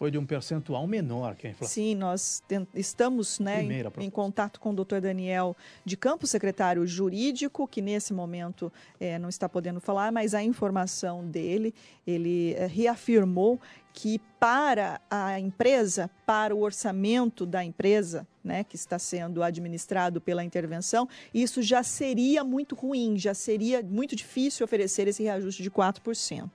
foi 0.02 0.10
de 0.10 0.18
um 0.18 0.26
percentual 0.26 0.88
menor 0.88 1.36
que 1.36 1.46
a 1.46 1.52
inflação. 1.52 1.72
Sim, 1.72 1.94
nós 1.94 2.42
estamos 2.74 3.40
né, 3.40 3.62
em, 3.62 4.06
em, 4.06 4.10
contato 4.10 4.60
com 4.60 4.72
o 4.72 4.74
doutor 4.74 5.00
Daniel 5.00 5.56
de 5.86 5.96
Campos, 5.96 6.32
secretário 6.32 6.88
jurídico, 6.88 7.68
que 7.68 7.84
nesse 7.84 8.12
momento 8.12 8.74
é, 9.00 9.20
não 9.20 9.30
está 9.30 9.48
podendo 9.48 9.80
falar, 9.80 10.12
mas 10.12 10.34
a 10.34 10.42
informação 10.42 11.24
dele, 11.28 11.72
ele 12.08 12.56
é, 12.56 12.66
reafirmou 12.66 13.62
que 13.94 14.20
para 14.40 15.00
a 15.08 15.40
empresa, 15.40 16.10
para 16.26 16.56
o 16.56 16.62
orçamento 16.62 17.46
da 17.46 17.64
empresa, 17.64 18.26
né, 18.44 18.64
que 18.64 18.76
está 18.76 18.98
sendo 18.98 19.44
administrado 19.44 20.20
pela 20.20 20.44
intervenção, 20.44 21.08
isso 21.32 21.62
já 21.62 21.84
seria 21.84 22.44
muito 22.44 22.74
ruim, 22.74 23.20
já 23.20 23.36
seria 23.36 23.84
muito 23.84 24.16
difícil 24.16 24.64
oferecer 24.64 25.08
esse 25.08 25.22
reajuste 25.22 25.62
de 25.62 25.70
4%. 25.70 26.50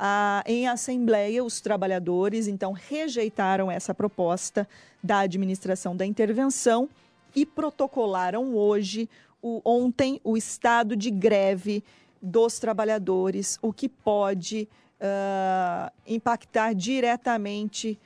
Ah, 0.00 0.44
em 0.46 0.68
assembleia, 0.68 1.42
os 1.42 1.60
trabalhadores 1.60 2.46
então 2.46 2.72
rejeitaram 2.72 3.68
essa 3.68 3.92
proposta 3.92 4.68
da 5.02 5.20
administração 5.20 5.96
da 5.96 6.06
intervenção 6.06 6.88
e 7.34 7.44
protocolaram 7.44 8.54
hoje, 8.54 9.08
o, 9.42 9.60
ontem, 9.64 10.20
o 10.22 10.36
estado 10.36 10.94
de 10.94 11.10
greve 11.10 11.82
dos 12.22 12.60
trabalhadores, 12.60 13.58
o 13.60 13.72
que 13.72 13.88
pode 13.88 14.68
uh, 15.00 15.92
impactar 16.06 16.74
diretamente 16.74 17.98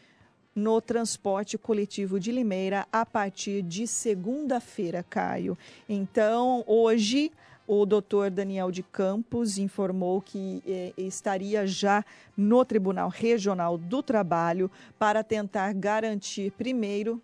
no 0.55 0.81
transporte 0.81 1.57
coletivo 1.57 2.19
de 2.21 2.33
Limeira 2.33 2.87
a 2.93 3.05
partir 3.05 3.63
de 3.63 3.87
segunda-feira, 3.87 5.05
Caio. 5.09 5.57
Então, 5.89 6.65
hoje 6.67 7.33
o 7.67 7.87
doutor 7.87 8.31
Daniel 8.31 8.71
de 8.71 8.83
Campos 8.83 9.59
informou 9.59 10.21
que 10.21 10.63
eh, 10.67 10.93
estaria 10.97 11.67
já 11.67 12.05
no 12.37 12.65
Tribunal 12.65 13.09
Regional 13.09 13.79
do 13.79 14.03
Trabalho 14.03 14.71
para 14.99 15.23
tentar 15.23 15.73
garantir, 15.73 16.53
primeiro, 16.53 17.21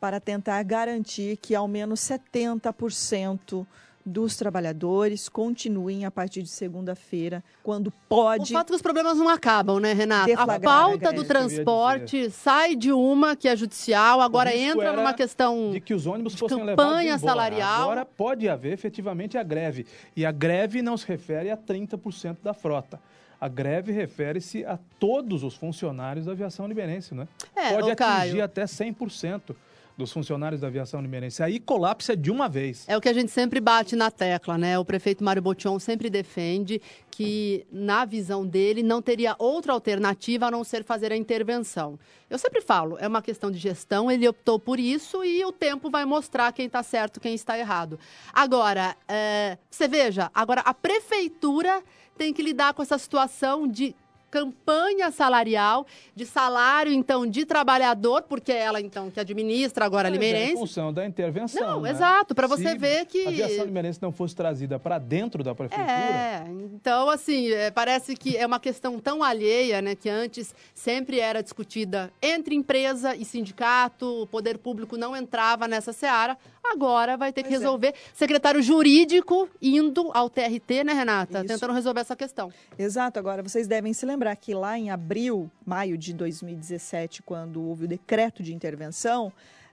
para 0.00 0.20
tentar 0.20 0.62
garantir 0.64 1.36
que 1.38 1.54
ao 1.54 1.66
menos 1.66 2.00
70% 2.00 3.66
dos 4.04 4.36
trabalhadores 4.36 5.28
continuem 5.28 6.04
a 6.04 6.10
partir 6.10 6.42
de 6.42 6.48
segunda-feira, 6.48 7.42
quando 7.62 7.92
pode. 8.08 8.52
O 8.52 8.56
fato 8.56 8.68
é 8.68 8.70
que 8.70 8.76
os 8.76 8.82
problemas 8.82 9.16
não 9.16 9.28
acabam, 9.28 9.80
né, 9.80 9.92
Renata? 9.92 10.32
A 10.34 10.60
pauta 10.60 11.12
do 11.12 11.24
transporte 11.24 12.30
sai 12.30 12.76
de 12.76 12.92
uma 12.92 13.34
que 13.34 13.48
é 13.48 13.56
judicial, 13.56 14.20
agora 14.20 14.54
entra 14.54 14.92
numa 14.92 15.14
questão 15.14 15.70
de 15.72 15.80
que 15.80 15.94
os 15.94 16.06
ônibus 16.06 16.34
fossem 16.34 16.64
campanha 16.64 17.18
salarial. 17.18 17.82
Agora 17.82 18.04
pode 18.04 18.48
haver 18.48 18.72
efetivamente 18.72 19.38
a 19.38 19.42
greve. 19.42 19.86
E 20.14 20.26
a 20.26 20.32
greve 20.32 20.82
não 20.82 20.96
se 20.96 21.06
refere 21.06 21.50
a 21.50 21.56
30% 21.56 22.38
da 22.42 22.52
frota. 22.52 23.00
A 23.40 23.48
greve 23.48 23.92
refere-se 23.92 24.64
a 24.64 24.78
todos 24.98 25.42
os 25.42 25.54
funcionários 25.54 26.26
da 26.26 26.32
aviação 26.32 26.66
liberense, 26.66 27.14
né? 27.14 27.28
É, 27.54 27.70
pode 27.74 27.90
atingir 27.90 27.96
Caio. 27.96 28.44
até 28.44 28.64
100% 28.64 29.54
dos 29.96 30.12
funcionários 30.12 30.60
da 30.60 30.66
aviação 30.66 31.00
limeirense. 31.00 31.42
Aí 31.42 31.60
colapsa 31.60 32.16
de 32.16 32.30
uma 32.30 32.48
vez. 32.48 32.84
É 32.88 32.96
o 32.96 33.00
que 33.00 33.08
a 33.08 33.12
gente 33.12 33.30
sempre 33.30 33.60
bate 33.60 33.94
na 33.94 34.10
tecla, 34.10 34.58
né? 34.58 34.78
O 34.78 34.84
prefeito 34.84 35.22
Mário 35.22 35.40
Botion 35.40 35.78
sempre 35.78 36.10
defende 36.10 36.82
que, 37.10 37.64
na 37.70 38.04
visão 38.04 38.44
dele, 38.44 38.82
não 38.82 39.00
teria 39.00 39.36
outra 39.38 39.72
alternativa 39.72 40.46
a 40.46 40.50
não 40.50 40.64
ser 40.64 40.82
fazer 40.82 41.12
a 41.12 41.16
intervenção. 41.16 41.98
Eu 42.28 42.38
sempre 42.38 42.60
falo, 42.60 42.96
é 42.98 43.06
uma 43.06 43.22
questão 43.22 43.50
de 43.50 43.58
gestão, 43.58 44.10
ele 44.10 44.26
optou 44.26 44.58
por 44.58 44.80
isso 44.80 45.24
e 45.24 45.44
o 45.44 45.52
tempo 45.52 45.90
vai 45.90 46.04
mostrar 46.04 46.52
quem 46.52 46.66
está 46.66 46.82
certo, 46.82 47.20
quem 47.20 47.34
está 47.34 47.56
errado. 47.56 47.98
Agora, 48.32 48.96
é, 49.06 49.56
você 49.70 49.86
veja, 49.86 50.30
agora 50.34 50.60
a 50.62 50.74
prefeitura 50.74 51.82
tem 52.18 52.32
que 52.32 52.42
lidar 52.42 52.74
com 52.74 52.82
essa 52.82 52.98
situação 52.98 53.68
de 53.68 53.94
campanha 54.34 55.12
salarial, 55.12 55.86
de 56.12 56.26
salário, 56.26 56.92
então, 56.92 57.24
de 57.24 57.46
trabalhador, 57.46 58.22
porque 58.22 58.50
é 58.50 58.62
ela, 58.62 58.80
então, 58.80 59.08
que 59.08 59.20
administra 59.20 59.84
agora 59.84 60.08
a 60.08 60.10
Limeirense. 60.10 60.50
É 60.50 60.54
em 60.54 60.56
função 60.56 60.92
da 60.92 61.06
intervenção. 61.06 61.62
Não, 61.62 61.80
né? 61.82 61.90
exato, 61.92 62.34
para 62.34 62.48
você 62.48 62.70
Se 62.70 62.78
ver 62.78 63.06
que. 63.06 63.26
a 63.26 63.28
aviação 63.28 63.64
limeirense 63.64 64.02
não 64.02 64.10
fosse 64.10 64.34
trazida 64.34 64.76
para 64.76 64.98
dentro 64.98 65.44
da 65.44 65.54
prefeitura. 65.54 65.88
É, 65.88 66.46
então, 66.74 67.08
assim, 67.08 67.52
é, 67.52 67.70
parece 67.70 68.16
que 68.16 68.36
é 68.36 68.44
uma 68.44 68.58
questão 68.58 68.98
tão 68.98 69.22
alheia, 69.22 69.80
né, 69.80 69.94
que 69.94 70.08
antes 70.08 70.52
sempre 70.74 71.20
era 71.20 71.40
discutida 71.40 72.12
entre 72.20 72.56
empresa 72.56 73.14
e 73.14 73.24
sindicato, 73.24 74.22
o 74.22 74.26
poder 74.26 74.58
público 74.58 74.96
não 74.96 75.16
entrava 75.16 75.68
nessa 75.68 75.92
seara, 75.92 76.36
agora 76.72 77.16
vai 77.16 77.32
ter 77.32 77.42
que 77.42 77.48
Pois 77.48 77.60
é. 77.60 77.64
resolver. 77.64 77.94
Secretário 78.14 78.62
jurídico 78.62 79.48
indo 79.60 80.10
ao 80.12 80.30
TRT, 80.30 80.84
né, 80.84 80.92
Renata? 80.92 81.38
Isso. 81.38 81.48
Tentando 81.48 81.72
resolver 81.72 82.00
essa 82.00 82.16
questão. 82.16 82.52
Exato. 82.78 83.18
Agora, 83.18 83.42
vocês 83.42 83.66
devem 83.66 83.92
se 83.92 84.06
lembrar 84.06 84.34
que 84.36 84.54
lá 84.54 84.78
em 84.78 84.90
abril, 84.90 85.50
maio 85.64 85.96
de 85.96 86.12
2017, 86.14 87.22
quando 87.22 87.62
houve 87.62 87.84
o 87.84 87.88
decreto 87.88 88.42
de 88.42 88.54
intervenção, 88.54 89.32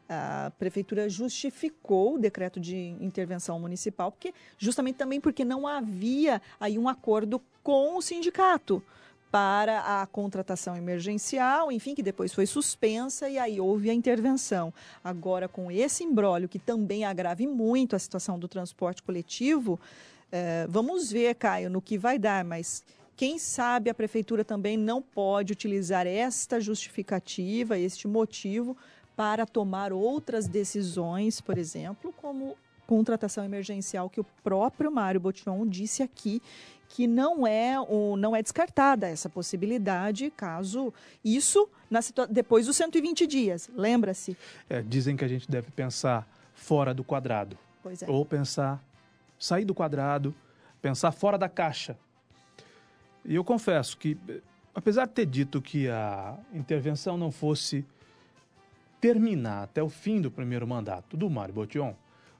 a 0.09 0.51
prefeitura 0.59 1.07
justificou 1.07 2.15
o 2.15 2.19
decreto 2.19 2.59
de 2.59 2.75
intervenção 2.99 3.59
municipal, 3.59 4.11
porque 4.11 4.33
justamente 4.57 4.95
também 4.95 5.21
porque 5.21 5.45
não 5.45 5.65
havia 5.65 6.41
aí 6.59 6.77
um 6.77 6.89
acordo 6.89 7.41
com 7.63 7.97
o 7.97 8.01
sindicato 8.01 8.83
para 9.32 10.01
a 10.01 10.05
contratação 10.05 10.75
emergencial, 10.75 11.71
enfim, 11.71 11.95
que 11.95 12.03
depois 12.03 12.34
foi 12.34 12.45
suspensa 12.45 13.29
e 13.29 13.39
aí 13.39 13.61
houve 13.61 13.89
a 13.89 13.93
intervenção. 13.93 14.73
Agora, 15.01 15.47
com 15.47 15.71
esse 15.71 16.03
imbróglio 16.03 16.49
que 16.49 16.59
também 16.59 17.05
agrave 17.05 17.47
muito 17.47 17.95
a 17.95 17.99
situação 17.99 18.38
do 18.38 18.47
transporte 18.47 19.01
coletivo, 19.01 19.79
eh, 20.32 20.67
vamos 20.69 21.09
ver, 21.09 21.36
Caio, 21.36 21.69
no 21.69 21.82
que 21.82 21.97
vai 21.97 22.19
dar, 22.19 22.43
mas 22.43 22.84
quem 23.15 23.39
sabe 23.39 23.89
a 23.89 23.93
prefeitura 23.93 24.43
também 24.43 24.75
não 24.75 25.01
pode 25.01 25.53
utilizar 25.53 26.05
esta 26.05 26.59
justificativa, 26.59 27.77
este 27.77 28.09
motivo, 28.09 28.75
para 29.15 29.45
tomar 29.45 29.93
outras 29.93 30.47
decisões, 30.47 31.39
por 31.39 31.57
exemplo, 31.57 32.13
como 32.17 32.57
contratação 32.88 33.45
emergencial, 33.45 34.09
que 34.09 34.19
o 34.19 34.25
próprio 34.43 34.91
Mário 34.91 35.21
Botion 35.21 35.65
disse 35.65 36.03
aqui 36.03 36.41
que 36.95 37.07
não 37.07 37.47
é, 37.47 37.75
não 38.17 38.35
é 38.35 38.41
descartada 38.41 39.07
essa 39.07 39.29
possibilidade, 39.29 40.29
caso 40.31 40.93
isso 41.23 41.69
na 41.89 41.99
depois 42.29 42.65
dos 42.65 42.75
120 42.75 43.25
dias. 43.25 43.69
Lembra-se? 43.73 44.37
É, 44.69 44.81
dizem 44.81 45.15
que 45.15 45.23
a 45.23 45.27
gente 45.27 45.49
deve 45.49 45.71
pensar 45.71 46.27
fora 46.53 46.93
do 46.93 47.03
quadrado. 47.03 47.57
É. 47.85 48.11
Ou 48.11 48.25
pensar, 48.25 48.83
sair 49.39 49.63
do 49.63 49.73
quadrado, 49.73 50.35
pensar 50.81 51.11
fora 51.11 51.37
da 51.37 51.47
caixa. 51.47 51.97
E 53.23 53.35
eu 53.35 53.43
confesso 53.43 53.97
que, 53.97 54.17
apesar 54.75 55.05
de 55.05 55.13
ter 55.13 55.25
dito 55.25 55.61
que 55.61 55.87
a 55.87 56.37
intervenção 56.53 57.17
não 57.17 57.31
fosse 57.31 57.85
terminar 58.99 59.63
até 59.63 59.81
o 59.81 59.89
fim 59.89 60.19
do 60.19 60.29
primeiro 60.29 60.67
mandato 60.67 61.15
do 61.15 61.29
Mário 61.29 61.53
Botion, 61.53 61.95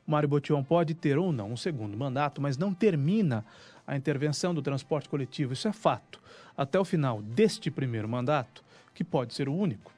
Mário 0.06 0.28
Botion 0.28 0.64
pode 0.64 0.94
ter 0.94 1.18
ou 1.18 1.32
não 1.32 1.52
um 1.52 1.58
segundo 1.58 1.98
mandato, 1.98 2.42
mas 2.42 2.58
não 2.58 2.74
termina 2.74 3.46
a 3.92 3.98
intervenção 3.98 4.54
do 4.54 4.62
transporte 4.62 5.10
coletivo. 5.10 5.52
Isso 5.52 5.68
é 5.68 5.74
fato. 5.74 6.18
Até 6.56 6.80
o 6.80 6.86
final 6.86 7.22
deste 7.22 7.70
primeiro 7.70 8.08
mandato, 8.08 8.64
que 8.96 9.04
pode 9.04 9.34
ser 9.34 9.50
o 9.50 9.54
único, 9.54 9.92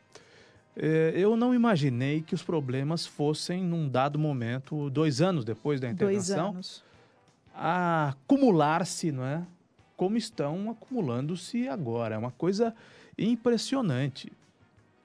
eh, 0.76 1.14
eu 1.16 1.38
não 1.38 1.54
imaginei 1.54 2.24
que 2.24 2.34
os 2.34 2.42
problemas 2.42 3.06
fossem, 3.06 3.64
num 3.64 3.88
dado 3.88 4.18
momento, 4.18 4.90
dois 4.90 5.22
anos 5.22 5.46
depois 5.46 5.80
da 5.80 5.92
intervenção, 5.92 6.60
acumular-se, 7.54 9.12
não 9.12 9.24
é? 9.24 9.44
Como 9.96 10.18
estão 10.18 10.72
acumulando-se 10.72 11.68
agora. 11.68 12.16
É 12.16 12.18
uma 12.18 12.32
coisa 12.32 12.74
impressionante. 13.16 14.34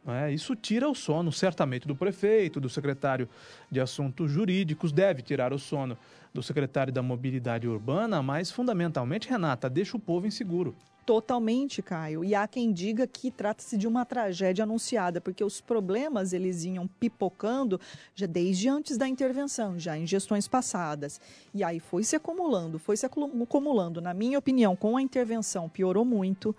é? 0.06 0.32
Isso 0.32 0.56
tira 0.56 0.88
o 0.88 0.94
sono, 0.94 1.30
certamente, 1.30 1.86
do 1.86 1.94
prefeito, 1.94 2.58
do 2.58 2.70
secretário 2.70 3.28
de 3.70 3.80
Assuntos 3.80 4.30
Jurídicos, 4.30 4.92
deve 4.92 5.20
tirar 5.20 5.52
o 5.52 5.58
sono 5.58 5.98
do 6.38 6.42
secretário 6.42 6.92
da 6.92 7.02
Mobilidade 7.02 7.66
Urbana, 7.66 8.22
mas, 8.22 8.50
fundamentalmente, 8.50 9.28
Renata, 9.28 9.68
deixa 9.68 9.96
o 9.96 10.00
povo 10.00 10.26
inseguro. 10.26 10.74
Totalmente, 11.04 11.82
Caio. 11.82 12.22
E 12.22 12.34
há 12.34 12.46
quem 12.46 12.70
diga 12.70 13.06
que 13.06 13.30
trata-se 13.30 13.76
de 13.76 13.88
uma 13.88 14.04
tragédia 14.04 14.62
anunciada, 14.62 15.20
porque 15.20 15.42
os 15.42 15.60
problemas 15.60 16.32
eles 16.32 16.64
iam 16.64 16.86
pipocando 16.86 17.80
já 18.14 18.26
desde 18.26 18.68
antes 18.68 18.96
da 18.98 19.08
intervenção, 19.08 19.78
já 19.78 19.96
em 19.96 20.06
gestões 20.06 20.46
passadas. 20.46 21.20
E 21.54 21.64
aí 21.64 21.80
foi 21.80 22.04
se 22.04 22.14
acumulando, 22.14 22.78
foi 22.78 22.96
se 22.96 23.06
acu- 23.06 23.32
acumulando. 23.42 24.00
Na 24.00 24.12
minha 24.12 24.38
opinião, 24.38 24.76
com 24.76 24.96
a 24.96 25.02
intervenção 25.02 25.68
piorou 25.68 26.04
muito. 26.04 26.54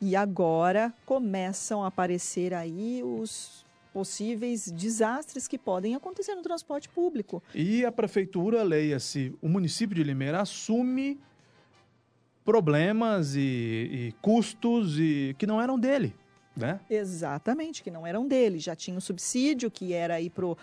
E 0.00 0.16
agora 0.16 0.92
começam 1.06 1.84
a 1.84 1.86
aparecer 1.86 2.52
aí 2.52 3.02
os 3.04 3.61
possíveis 3.92 4.70
desastres 4.70 5.46
que 5.46 5.58
podem 5.58 5.94
acontecer 5.94 6.34
no 6.34 6.42
transporte 6.42 6.88
público. 6.88 7.42
E 7.54 7.84
a 7.84 7.92
prefeitura, 7.92 8.62
leia-se, 8.62 9.34
o 9.40 9.48
município 9.48 9.94
de 9.94 10.02
Limeira 10.02 10.40
assume 10.40 11.20
problemas 12.44 13.36
e, 13.36 13.40
e 13.40 14.14
custos 14.20 14.98
e, 14.98 15.34
que 15.38 15.46
não 15.46 15.60
eram 15.60 15.78
dele. 15.78 16.14
Né? 16.54 16.78
Exatamente, 16.90 17.82
que 17.82 17.90
não 17.90 18.06
eram 18.06 18.28
dele. 18.28 18.58
Já 18.58 18.76
tinha 18.76 18.96
o 18.98 19.00
subsídio, 19.00 19.70
que 19.70 19.94
era 19.94 20.14
aí 20.14 20.28
para 20.28 20.44
o 20.44 20.52
uh, 20.52 20.56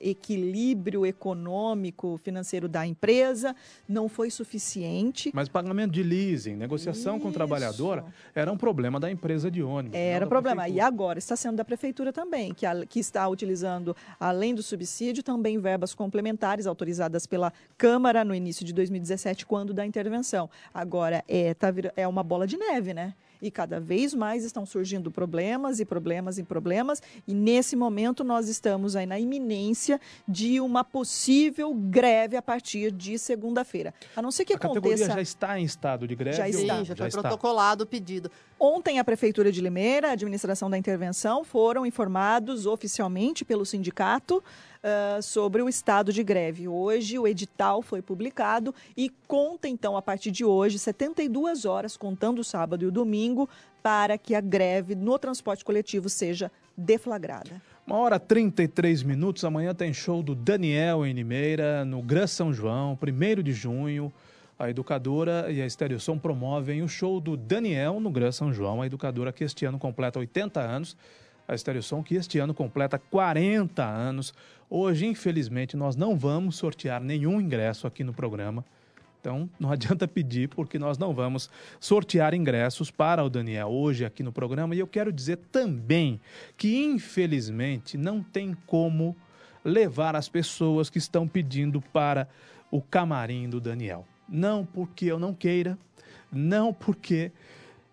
equilíbrio 0.00 1.04
econômico, 1.04 2.20
financeiro 2.22 2.68
da 2.68 2.86
empresa, 2.86 3.54
não 3.88 4.08
foi 4.08 4.30
suficiente. 4.30 5.30
Mas 5.34 5.48
pagamento 5.48 5.90
de 5.90 6.02
leasing, 6.02 6.54
negociação 6.54 7.16
Isso. 7.16 7.24
com 7.24 7.30
o 7.30 7.32
trabalhador, 7.32 8.04
era 8.34 8.52
um 8.52 8.56
problema 8.56 9.00
da 9.00 9.10
empresa 9.10 9.50
de 9.50 9.62
ônibus. 9.62 9.98
Era 9.98 10.26
problema. 10.26 10.62
Prefeitura. 10.62 10.84
E 10.84 10.86
agora 10.86 11.18
está 11.18 11.34
sendo 11.34 11.56
da 11.56 11.64
prefeitura 11.64 12.12
também, 12.12 12.54
que, 12.54 12.64
a, 12.64 12.86
que 12.86 13.00
está 13.00 13.26
utilizando, 13.28 13.96
além 14.18 14.54
do 14.54 14.62
subsídio, 14.62 15.24
também 15.24 15.58
verbas 15.58 15.92
complementares 15.92 16.66
autorizadas 16.66 17.26
pela 17.26 17.52
Câmara 17.76 18.24
no 18.24 18.34
início 18.34 18.64
de 18.64 18.72
2017, 18.72 19.44
quando 19.44 19.74
da 19.74 19.84
intervenção. 19.84 20.48
Agora, 20.72 21.24
é, 21.26 21.52
tá, 21.54 21.68
é 21.96 22.06
uma 22.06 22.22
bola 22.22 22.46
de 22.46 22.56
neve, 22.56 22.94
né? 22.94 23.14
E 23.40 23.50
cada 23.50 23.80
vez 23.80 24.14
mais 24.14 24.44
estão 24.44 24.66
surgindo 24.66 25.10
problemas 25.10 25.80
e 25.80 25.84
problemas 25.84 26.38
e 26.38 26.42
problemas. 26.42 27.02
E 27.26 27.34
nesse 27.34 27.76
momento 27.76 28.22
nós 28.22 28.48
estamos 28.48 28.96
aí 28.96 29.06
na 29.06 29.18
iminência 29.18 30.00
de 30.26 30.60
uma 30.60 30.84
possível 30.84 31.72
greve 31.74 32.36
a 32.36 32.42
partir 32.42 32.90
de 32.90 33.18
segunda-feira. 33.18 33.94
A 34.14 34.22
não 34.22 34.30
ser 34.30 34.44
que 34.44 34.52
a 34.52 34.56
aconteça. 34.56 34.78
A 34.78 34.82
categoria 34.82 35.14
já 35.14 35.20
está 35.20 35.58
em 35.58 35.64
estado 35.64 36.06
de 36.06 36.14
greve? 36.14 36.36
Já 36.36 36.48
está. 36.48 36.78
Sim, 36.78 36.84
já, 36.84 36.94
já 36.94 37.10
foi 37.10 37.10
protocolado 37.10 37.84
o 37.84 37.86
pedido. 37.86 38.30
Ontem 38.58 38.98
a 38.98 39.04
Prefeitura 39.04 39.50
de 39.50 39.60
Limeira, 39.60 40.10
a 40.10 40.12
administração 40.12 40.68
da 40.68 40.76
intervenção, 40.76 41.42
foram 41.42 41.86
informados 41.86 42.66
oficialmente 42.66 43.44
pelo 43.44 43.64
sindicato 43.64 44.44
uh, 44.82 45.22
sobre 45.22 45.62
o 45.62 45.68
estado 45.68 46.12
de 46.12 46.22
greve. 46.22 46.68
Hoje 46.68 47.18
o 47.18 47.26
edital 47.26 47.82
foi 47.82 48.02
publicado 48.02 48.74
e 48.96 49.10
conta 49.26 49.68
então 49.68 49.96
a 49.96 50.02
partir 50.02 50.30
de 50.30 50.44
hoje 50.44 50.78
72 50.78 51.64
horas, 51.64 51.96
contando 51.96 52.40
o 52.40 52.44
sábado 52.44 52.84
e 52.84 52.86
o 52.86 52.92
domingo, 52.92 53.48
para 53.82 54.18
que 54.18 54.34
a 54.34 54.40
greve 54.40 54.94
no 54.94 55.18
transporte 55.18 55.64
coletivo 55.64 56.08
seja 56.08 56.50
deflagrada. 56.76 57.60
Uma 57.86 57.98
hora 57.98 58.20
33 58.20 59.02
minutos, 59.02 59.44
amanhã 59.44 59.74
tem 59.74 59.92
show 59.92 60.22
do 60.22 60.34
Daniel 60.34 61.04
em 61.04 61.12
Limeira, 61.12 61.84
no 61.84 62.02
Gran 62.02 62.26
São 62.26 62.52
João, 62.52 62.98
1 63.00 63.42
de 63.42 63.52
junho. 63.52 64.12
A 64.58 64.68
educadora 64.68 65.50
e 65.50 65.62
a 65.62 65.66
Estereosom 65.66 66.18
promovem 66.18 66.82
o 66.82 66.88
show 66.88 67.18
do 67.18 67.34
Daniel 67.34 67.98
no 67.98 68.10
Gran 68.10 68.30
São 68.30 68.52
João, 68.52 68.82
a 68.82 68.86
educadora 68.86 69.32
que 69.32 69.42
este 69.42 69.64
ano 69.64 69.78
completa 69.78 70.18
80 70.18 70.60
anos 70.60 70.94
a 71.50 71.54
Estereosom, 71.54 72.02
que 72.02 72.14
este 72.14 72.38
ano 72.38 72.54
completa 72.54 72.98
40 72.98 73.84
anos. 73.84 74.32
Hoje, 74.72 75.04
infelizmente, 75.04 75.76
nós 75.76 75.96
não 75.96 76.16
vamos 76.16 76.54
sortear 76.54 77.02
nenhum 77.02 77.40
ingresso 77.40 77.88
aqui 77.88 78.04
no 78.04 78.14
programa. 78.14 78.64
Então, 79.20 79.50
não 79.58 79.70
adianta 79.72 80.06
pedir, 80.06 80.48
porque 80.48 80.78
nós 80.78 80.96
não 80.96 81.12
vamos 81.12 81.50
sortear 81.80 82.34
ingressos 82.34 82.88
para 82.88 83.24
o 83.24 83.28
Daniel 83.28 83.68
hoje 83.68 84.04
aqui 84.04 84.22
no 84.22 84.32
programa. 84.32 84.72
E 84.76 84.78
eu 84.78 84.86
quero 84.86 85.12
dizer 85.12 85.38
também 85.50 86.20
que, 86.56 86.84
infelizmente, 86.84 87.98
não 87.98 88.22
tem 88.22 88.56
como 88.64 89.16
levar 89.64 90.14
as 90.14 90.28
pessoas 90.28 90.88
que 90.88 90.98
estão 90.98 91.26
pedindo 91.26 91.80
para 91.80 92.28
o 92.70 92.80
camarim 92.80 93.50
do 93.50 93.60
Daniel. 93.60 94.06
Não 94.28 94.64
porque 94.64 95.06
eu 95.06 95.18
não 95.18 95.34
queira, 95.34 95.76
não 96.30 96.72
porque 96.72 97.32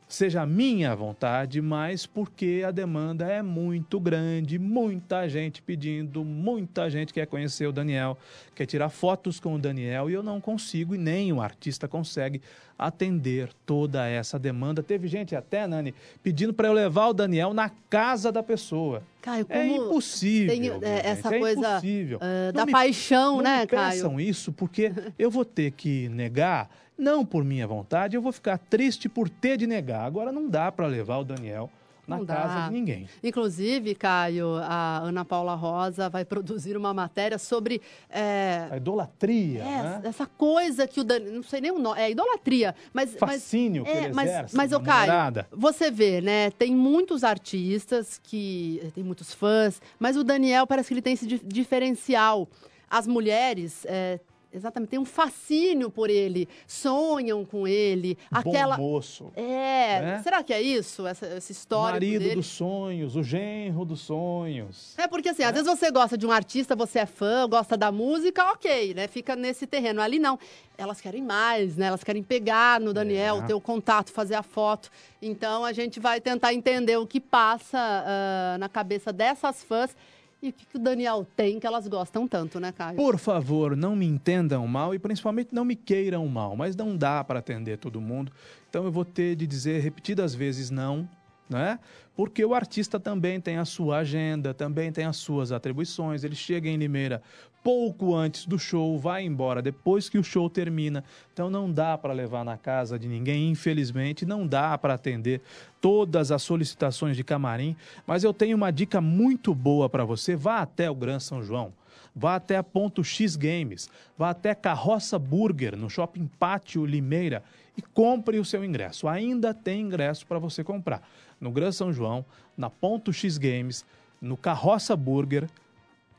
seja 0.07 0.41
a 0.41 0.45
minha 0.45 0.95
vontade, 0.95 1.61
mas 1.61 2.05
porque 2.05 2.63
a 2.65 2.71
demanda 2.71 3.25
é 3.25 3.41
muito 3.41 3.99
grande, 3.99 4.57
muita 4.57 5.27
gente 5.27 5.61
pedindo, 5.61 6.23
muita 6.23 6.89
gente 6.89 7.13
quer 7.13 7.27
conhecer 7.27 7.67
o 7.67 7.73
Daniel, 7.73 8.17
quer 8.55 8.65
tirar 8.65 8.89
fotos 8.89 9.39
com 9.39 9.55
o 9.55 9.59
Daniel 9.59 10.09
e 10.09 10.13
eu 10.13 10.23
não 10.23 10.39
consigo 10.39 10.95
e 10.95 10.97
nem 10.97 11.33
o 11.33 11.41
artista 11.41 11.87
consegue 11.87 12.41
atender 12.77 13.49
toda 13.65 14.07
essa 14.07 14.37
demanda. 14.39 14.81
Teve 14.81 15.07
gente 15.07 15.35
até, 15.35 15.67
Nani, 15.67 15.93
pedindo 16.23 16.53
para 16.53 16.67
eu 16.67 16.73
levar 16.73 17.07
o 17.07 17.13
Daniel 17.13 17.53
na 17.53 17.69
casa 17.89 18.31
da 18.31 18.43
pessoa. 18.43 19.01
Caio, 19.21 19.45
é 19.49 19.67
impossível. 19.67 20.79
Tem 20.79 20.87
é, 20.87 21.07
essa 21.09 21.35
é 21.35 21.39
coisa 21.39 21.79
uh, 21.79 22.53
da 22.53 22.65
me, 22.65 22.71
paixão, 22.71 23.41
né, 23.41 23.61
me 23.61 23.67
Caio? 23.67 23.91
Peçam 23.91 24.19
isso 24.19 24.53
porque 24.53 24.93
eu 25.17 25.29
vou 25.29 25.43
ter 25.43 25.71
que 25.71 26.07
negar 26.09 26.69
não 26.97 27.25
por 27.25 27.43
minha 27.43 27.67
vontade, 27.67 28.15
eu 28.15 28.21
vou 28.21 28.31
ficar 28.31 28.57
triste 28.57 29.07
por 29.07 29.29
ter 29.29 29.57
de 29.57 29.67
negar. 29.67 30.05
Agora 30.05 30.31
não 30.31 30.49
dá 30.49 30.71
para 30.71 30.87
levar 30.87 31.17
o 31.17 31.23
Daniel 31.23 31.69
na 32.07 32.25
casa 32.25 32.67
de 32.67 32.73
ninguém. 32.73 33.07
Inclusive, 33.21 33.93
Caio, 33.93 34.55
a 34.61 34.99
Ana 34.99 35.25
Paula 35.25 35.53
Rosa 35.55 36.09
vai 36.09 36.23
produzir 36.23 36.77
uma 36.77 36.93
matéria 36.93 37.37
sobre. 37.37 37.81
É, 38.09 38.67
a 38.71 38.77
idolatria. 38.77 39.61
É, 39.61 39.83
né? 39.83 40.01
Essa 40.05 40.25
coisa 40.25 40.87
que 40.87 41.01
o 41.01 41.03
Daniel. 41.03 41.33
Não 41.33 41.43
sei 41.43 41.59
nem 41.59 41.71
o 41.71 41.77
nome. 41.77 41.99
É 41.99 42.09
idolatria. 42.09 42.73
Mas, 42.93 43.13
Fascínio 43.15 43.83
mas, 43.83 43.91
que 43.91 43.97
é, 43.97 44.03
ele 44.05 44.13
mas, 44.13 44.29
exerce, 44.29 44.55
mas, 44.55 44.71
ô, 44.71 44.79
Caio, 44.79 45.45
você 45.51 45.91
vê, 45.91 46.21
né? 46.21 46.49
Tem 46.51 46.73
muitos 46.73 47.23
artistas 47.23 48.19
que. 48.23 48.81
Tem 48.95 49.03
muitos 49.03 49.33
fãs, 49.33 49.81
mas 49.99 50.15
o 50.15 50.23
Daniel 50.23 50.65
parece 50.65 50.87
que 50.87 50.93
ele 50.93 51.01
tem 51.01 51.13
esse 51.13 51.27
diferencial. 51.43 52.47
As 52.89 53.05
mulheres 53.05 53.85
é, 53.85 54.17
Exatamente, 54.51 54.89
tem 54.89 54.99
um 54.99 55.05
fascínio 55.05 55.89
por 55.89 56.09
ele, 56.09 56.47
sonham 56.65 57.43
com 57.45 57.67
ele. 57.67 58.17
Aquela... 58.31 58.77
Bom 58.77 58.83
moço. 58.83 59.31
É, 59.35 60.01
né? 60.01 60.21
será 60.23 60.41
que 60.41 60.53
é 60.53 60.61
isso, 60.61 61.05
essa, 61.05 61.25
essa 61.25 61.51
história? 61.51 61.93
Marido 61.93 62.23
dele? 62.23 62.35
dos 62.35 62.47
sonhos, 62.47 63.15
o 63.15 63.23
genro 63.23 63.83
dos 63.83 64.01
sonhos. 64.01 64.95
É 64.97 65.07
porque 65.07 65.29
assim, 65.29 65.43
é. 65.43 65.47
às 65.47 65.51
vezes 65.51 65.67
você 65.67 65.91
gosta 65.91 66.17
de 66.17 66.25
um 66.25 66.31
artista, 66.31 66.75
você 66.75 66.99
é 66.99 67.05
fã, 67.05 67.47
gosta 67.47 67.75
da 67.75 67.91
música, 67.91 68.51
ok, 68.51 68.93
né? 68.93 69.07
Fica 69.07 69.35
nesse 69.35 69.67
terreno. 69.67 70.01
Ali 70.01 70.17
não. 70.17 70.39
Elas 70.77 71.01
querem 71.01 71.23
mais, 71.23 71.75
né? 71.75 71.87
Elas 71.87 72.03
querem 72.03 72.23
pegar 72.23 72.79
no 72.79 72.93
Daniel, 72.93 73.39
é. 73.39 73.47
ter 73.47 73.53
o 73.53 73.61
contato, 73.61 74.11
fazer 74.11 74.35
a 74.35 74.43
foto. 74.43 74.89
Então 75.21 75.65
a 75.65 75.73
gente 75.73 75.99
vai 75.99 76.21
tentar 76.21 76.53
entender 76.53 76.97
o 76.97 77.05
que 77.05 77.19
passa 77.19 77.77
uh, 77.77 78.57
na 78.59 78.69
cabeça 78.69 79.11
dessas 79.11 79.63
fãs 79.63 79.95
e 80.41 80.49
o 80.49 80.53
que, 80.53 80.65
que 80.65 80.75
o 80.75 80.79
Daniel 80.79 81.25
tem 81.35 81.59
que 81.59 81.65
elas 81.65 81.87
gostam 81.87 82.27
tanto, 82.27 82.59
né, 82.59 82.71
Caio? 82.71 82.95
Por 82.95 83.17
favor, 83.17 83.75
não 83.75 83.95
me 83.95 84.05
entendam 84.05 84.67
mal 84.67 84.93
e 84.93 84.99
principalmente 84.99 85.53
não 85.53 85.65
me 85.65 85.75
queiram 85.75 86.27
mal, 86.27 86.55
mas 86.55 86.75
não 86.75 86.95
dá 86.95 87.23
para 87.23 87.39
atender 87.39 87.77
todo 87.77 87.99
mundo. 87.99 88.31
Então 88.69 88.85
eu 88.85 88.91
vou 88.91 89.03
ter 89.03 89.35
de 89.35 89.47
dizer 89.47 89.81
repetidas 89.81 90.35
vezes 90.35 90.69
não, 90.69 91.09
né? 91.49 91.79
Porque 92.15 92.43
o 92.43 92.53
artista 92.53 92.99
também 92.99 93.39
tem 93.39 93.57
a 93.57 93.65
sua 93.65 93.97
agenda, 93.97 94.53
também 94.53 94.91
tem 94.91 95.05
as 95.05 95.17
suas 95.17 95.51
atribuições. 95.51 96.23
Ele 96.23 96.35
chega 96.35 96.67
em 96.67 96.77
Limeira 96.77 97.21
pouco 97.63 98.15
antes 98.15 98.45
do 98.45 98.57
show, 98.57 98.97
vai 98.97 99.23
embora 99.23 99.61
depois 99.61 100.09
que 100.09 100.17
o 100.17 100.23
show 100.23 100.49
termina. 100.49 101.03
Então 101.33 101.49
não 101.49 101.71
dá 101.71 101.97
para 101.97 102.13
levar 102.13 102.45
na 102.45 102.57
casa 102.57 102.97
de 102.97 103.07
ninguém, 103.07 103.49
infelizmente, 103.49 104.25
não 104.25 104.47
dá 104.47 104.77
para 104.77 104.93
atender 104.93 105.41
todas 105.81 106.31
as 106.31 106.41
solicitações 106.41 107.17
de 107.17 107.23
camarim. 107.23 107.75
Mas 108.05 108.23
eu 108.23 108.33
tenho 108.33 108.55
uma 108.55 108.71
dica 108.71 109.01
muito 109.01 109.53
boa 109.53 109.89
para 109.89 110.05
você: 110.05 110.35
vá 110.35 110.59
até 110.59 110.89
o 110.89 110.95
Gran 110.95 111.19
São 111.19 111.43
João. 111.43 111.73
Vá 112.15 112.35
até 112.35 112.57
a 112.57 112.63
Ponto 112.63 113.03
X 113.03 113.35
Games, 113.35 113.87
vá 114.17 114.31
até 114.31 114.55
Carroça 114.55 115.19
Burger, 115.19 115.77
no 115.77 115.87
Shopping 115.87 116.25
Pátio 116.39 116.83
Limeira 116.83 117.43
e 117.77 117.81
compre 117.81 118.39
o 118.39 118.45
seu 118.45 118.65
ingresso. 118.65 119.07
Ainda 119.07 119.53
tem 119.53 119.81
ingresso 119.81 120.25
para 120.25 120.39
você 120.39 120.63
comprar 120.63 121.07
no 121.39 121.51
Gran 121.51 121.71
São 121.71 121.93
João, 121.93 122.25
na 122.57 122.71
Ponto 122.71 123.13
X 123.13 123.37
Games, 123.37 123.85
no 124.19 124.35
Carroça 124.35 124.95
Burger, 124.95 125.47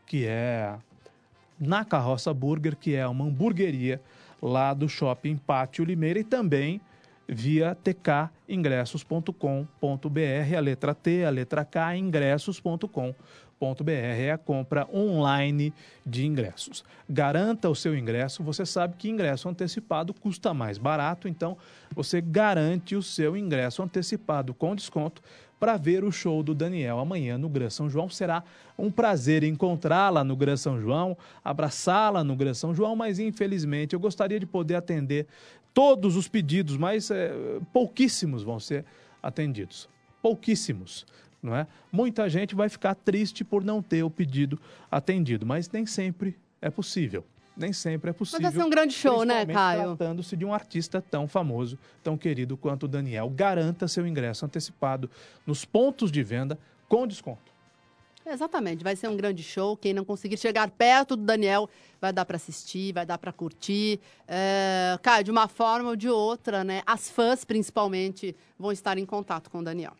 que 0.07 0.25
é 0.25 0.77
na 1.61 1.85
Carroça 1.85 2.33
Burger, 2.33 2.77
que 2.77 2.95
é 2.95 3.07
uma 3.07 3.25
hamburgueria 3.25 4.01
lá 4.41 4.73
do 4.73 4.89
Shopping 4.89 5.37
Pátio 5.37 5.85
Limeira 5.85 6.19
e 6.19 6.25
também 6.25 6.81
via 7.29 7.75
tkingressos.com.br, 7.75 10.57
a 10.57 10.61
letra 10.61 10.95
T, 10.95 11.25
a 11.25 11.31
letra 11.31 11.65
K, 11.65 11.97
ingressos.com.br 11.97 13.48
é 13.89 14.31
a 14.31 14.39
compra 14.39 14.89
online 14.93 15.73
de 16.07 16.27
ingressos. 16.27 16.85
Garanta 17.09 17.69
o 17.69 17.75
seu 17.75 17.97
ingresso, 17.97 18.43
você 18.43 18.65
sabe 18.65 18.95
que 18.97 19.09
ingresso 19.09 19.49
antecipado 19.49 20.15
custa 20.15 20.55
mais 20.55 20.79
barato, 20.79 21.27
então 21.27 21.57
você 21.95 22.21
garante 22.21 22.95
o 22.95 23.03
seu 23.03 23.37
ingresso 23.37 23.83
antecipado 23.83 24.55
com 24.55 24.75
desconto 24.75 25.23
para 25.59 25.77
ver 25.77 26.05
o 26.05 26.13
show 26.13 26.43
do 26.43 26.55
Daniel 26.55 26.99
amanhã 26.99 27.37
no 27.37 27.49
Gran 27.49 27.71
São 27.71 27.91
João. 27.91 28.09
Será 28.09 28.45
um 28.79 28.91
prazer 28.91 29.43
encontrá-la 29.43 30.23
no 30.23 30.37
Gran 30.37 30.57
São 30.57 30.81
João, 30.81 31.17
abraçá-la 31.45 32.23
no 32.23 32.37
Gran 32.37 32.55
São 32.55 32.75
João, 32.75 32.95
mas 32.95 33.19
infelizmente 33.19 33.95
eu 33.95 34.01
gostaria 34.01 34.39
de 34.39 34.47
poder 34.47 34.77
atender 34.77 35.27
todos 35.75 36.17
os 36.17 36.29
pedidos, 36.29 36.77
mas 36.77 37.11
é, 37.11 37.33
pouquíssimos 37.73 38.43
vão 38.43 38.61
ser 38.61 38.85
atendidos. 39.23 39.89
Pouquíssimos 40.23 41.07
não 41.43 41.55
é? 41.55 41.67
Muita 41.91 42.29
gente 42.29 42.55
vai 42.55 42.69
ficar 42.69 42.95
triste 42.95 43.45
por 43.45 43.65
não 43.65 43.83
ter 43.83 44.03
o 44.03 44.11
pedido 44.11 44.59
atendido, 44.91 45.47
mas 45.47 45.71
nem 45.71 45.87
sempre 45.87 46.37
é 46.61 46.71
possível. 46.71 47.25
Nem 47.57 47.73
sempre 47.73 48.11
é 48.11 48.13
possível. 48.13 48.41
Mas 48.41 48.53
vai 48.55 48.63
ser 48.63 48.67
um 48.67 48.71
grande 48.71 48.95
show, 48.95 49.25
né, 49.25 49.45
Caio? 49.45 49.97
Tratando-se 49.97 50.37
de 50.37 50.45
um 50.45 50.55
artista 50.55 51.03
tão 51.03 51.27
famoso, 51.27 51.77
tão 52.05 52.17
querido 52.17 52.57
quanto 52.57 52.85
o 52.85 52.89
Daniel. 52.89 53.29
Garanta 53.29 53.89
seu 53.89 54.07
ingresso 54.07 54.47
antecipado 54.47 55.11
nos 55.45 55.65
pontos 55.65 56.13
de 56.13 56.23
venda 56.23 56.57
com 56.89 57.05
desconto. 57.05 57.49
Exatamente, 58.31 58.85
vai 58.85 58.95
ser 58.95 59.09
um 59.09 59.17
grande 59.17 59.43
show. 59.43 59.77
Quem 59.77 59.95
não 59.95 60.05
conseguir 60.05 60.37
chegar 60.37 60.71
perto 60.71 61.17
do 61.17 61.25
Daniel 61.25 61.69
vai 62.01 62.13
dar 62.13 62.25
para 62.27 62.37
assistir, 62.37 62.93
vai 62.93 63.07
dar 63.07 63.17
para 63.17 63.33
curtir. 63.33 63.99
É, 64.27 64.99
cara, 65.03 65.23
de 65.23 65.31
uma 65.31 65.49
forma 65.49 65.91
ou 65.91 65.97
de 65.97 66.09
outra, 66.11 66.63
né? 66.63 66.83
As 66.87 67.11
fãs, 67.11 67.45
principalmente, 67.45 68.37
vão 68.59 68.71
estar 68.71 68.99
em 68.99 69.07
contato 69.07 69.51
com 69.51 69.61
o 69.61 69.65
Daniel. 69.65 69.95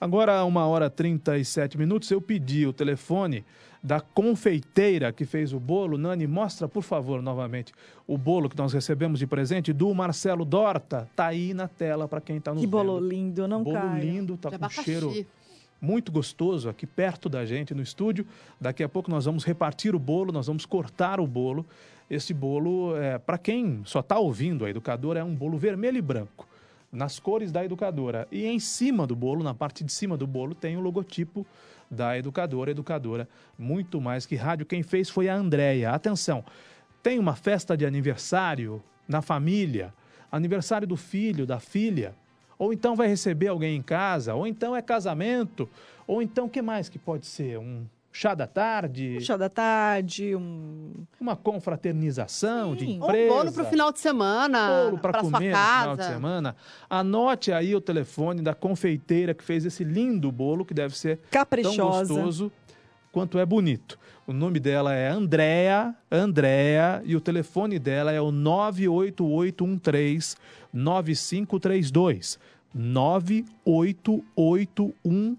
Agora, 0.00 0.44
uma 0.44 0.66
hora 0.66 0.86
e 0.86 0.90
37 0.90 1.78
minutos, 1.78 2.10
eu 2.10 2.20
pedi 2.20 2.66
o 2.66 2.72
telefone 2.72 3.44
da 3.82 4.00
confeiteira 4.00 5.12
que 5.12 5.24
fez 5.24 5.52
o 5.52 5.60
bolo. 5.60 5.96
Nani, 5.96 6.26
mostra, 6.26 6.68
por 6.68 6.82
favor, 6.82 7.22
novamente, 7.22 7.72
o 8.06 8.18
bolo 8.18 8.48
que 8.50 8.56
nós 8.58 8.72
recebemos 8.72 9.18
de 9.18 9.26
presente 9.26 9.72
do 9.72 9.92
Marcelo 9.94 10.44
Dorta. 10.44 11.08
Tá 11.16 11.26
aí 11.26 11.54
na 11.54 11.66
tela 11.68 12.06
para 12.06 12.20
quem 12.20 12.36
está 12.36 12.52
no 12.52 12.60
Que 12.60 12.66
bolo 12.66 12.98
lindo, 12.98 13.46
não 13.48 13.62
Bolo 13.62 13.76
Caio? 13.78 14.04
lindo, 14.04 14.36
tá 14.36 14.50
De 14.50 14.58
com 14.58 14.64
abacaxi. 14.64 14.84
cheiro 14.84 15.26
muito 15.80 16.10
gostoso 16.10 16.68
aqui 16.70 16.86
perto 16.86 17.28
da 17.28 17.44
gente 17.44 17.74
no 17.74 17.82
estúdio. 17.82 18.26
Daqui 18.60 18.82
a 18.82 18.88
pouco 18.88 19.10
nós 19.10 19.24
vamos 19.24 19.44
repartir 19.44 19.94
o 19.94 19.98
bolo, 19.98 20.32
nós 20.32 20.46
vamos 20.46 20.66
cortar 20.66 21.20
o 21.20 21.26
bolo. 21.26 21.64
Esse 22.10 22.32
bolo, 22.32 22.96
é, 22.96 23.18
para 23.18 23.36
quem 23.38 23.82
só 23.84 24.00
está 24.00 24.18
ouvindo 24.18 24.64
a 24.64 24.70
educadora, 24.70 25.20
é 25.20 25.24
um 25.24 25.34
bolo 25.34 25.58
vermelho 25.58 25.98
e 25.98 26.02
branco, 26.02 26.46
nas 26.96 27.20
cores 27.20 27.52
da 27.52 27.62
educadora. 27.62 28.26
E 28.32 28.46
em 28.46 28.58
cima 28.58 29.06
do 29.06 29.14
bolo, 29.14 29.44
na 29.44 29.54
parte 29.54 29.84
de 29.84 29.92
cima 29.92 30.16
do 30.16 30.26
bolo, 30.26 30.54
tem 30.54 30.76
o 30.76 30.80
logotipo 30.80 31.46
da 31.90 32.16
educadora, 32.18 32.70
educadora, 32.70 33.28
muito 33.58 34.00
mais 34.00 34.24
que 34.24 34.34
rádio. 34.34 34.64
Quem 34.64 34.82
fez 34.82 35.10
foi 35.10 35.28
a 35.28 35.36
Andréia. 35.36 35.90
Atenção, 35.90 36.42
tem 37.02 37.18
uma 37.18 37.36
festa 37.36 37.76
de 37.76 37.84
aniversário 37.84 38.82
na 39.06 39.20
família, 39.20 39.92
aniversário 40.32 40.88
do 40.88 40.96
filho, 40.96 41.46
da 41.46 41.60
filha, 41.60 42.14
ou 42.58 42.72
então 42.72 42.96
vai 42.96 43.06
receber 43.06 43.48
alguém 43.48 43.76
em 43.76 43.82
casa, 43.82 44.34
ou 44.34 44.46
então 44.46 44.74
é 44.74 44.80
casamento, 44.80 45.68
ou 46.06 46.22
então 46.22 46.46
o 46.46 46.50
que 46.50 46.62
mais 46.62 46.88
que 46.88 46.98
pode 46.98 47.26
ser? 47.26 47.58
Um 47.58 47.84
chá 48.18 48.34
da 48.34 48.46
tarde, 48.46 49.20
Chá 49.20 49.36
da 49.36 49.50
tarde, 49.50 50.34
um... 50.34 50.90
uma 51.20 51.36
confraternização 51.36 52.74
de 52.74 52.86
Um 52.86 52.92
empresa. 52.92 53.34
bolo 53.34 53.52
pro 53.52 53.64
final 53.66 53.92
de 53.92 54.00
semana, 54.00 54.84
bolo 54.84 54.96
para 54.98 55.20
comer 55.20 55.50
no 55.52 55.58
final 55.58 55.96
de 55.96 56.04
semana. 56.04 56.56
Anote 56.88 57.52
aí 57.52 57.74
o 57.74 57.80
telefone 57.80 58.40
da 58.40 58.54
confeiteira 58.54 59.34
que 59.34 59.44
fez 59.44 59.66
esse 59.66 59.84
lindo 59.84 60.32
bolo 60.32 60.64
que 60.64 60.72
deve 60.72 60.96
ser 60.96 61.18
tão 61.18 61.26
Caprichosa. 61.30 62.14
gostoso 62.14 62.50
quanto 63.12 63.38
é 63.38 63.44
bonito. 63.44 63.98
O 64.26 64.32
nome 64.32 64.58
dela 64.58 64.94
é 64.94 65.08
Andréa, 65.08 65.94
Andréa, 66.10 67.02
e 67.04 67.14
o 67.14 67.20
telefone 67.20 67.78
dela 67.78 68.12
é 68.12 68.20
o 68.20 68.32
98813 68.32 70.36
9532. 70.72 72.38
98813 72.74 75.36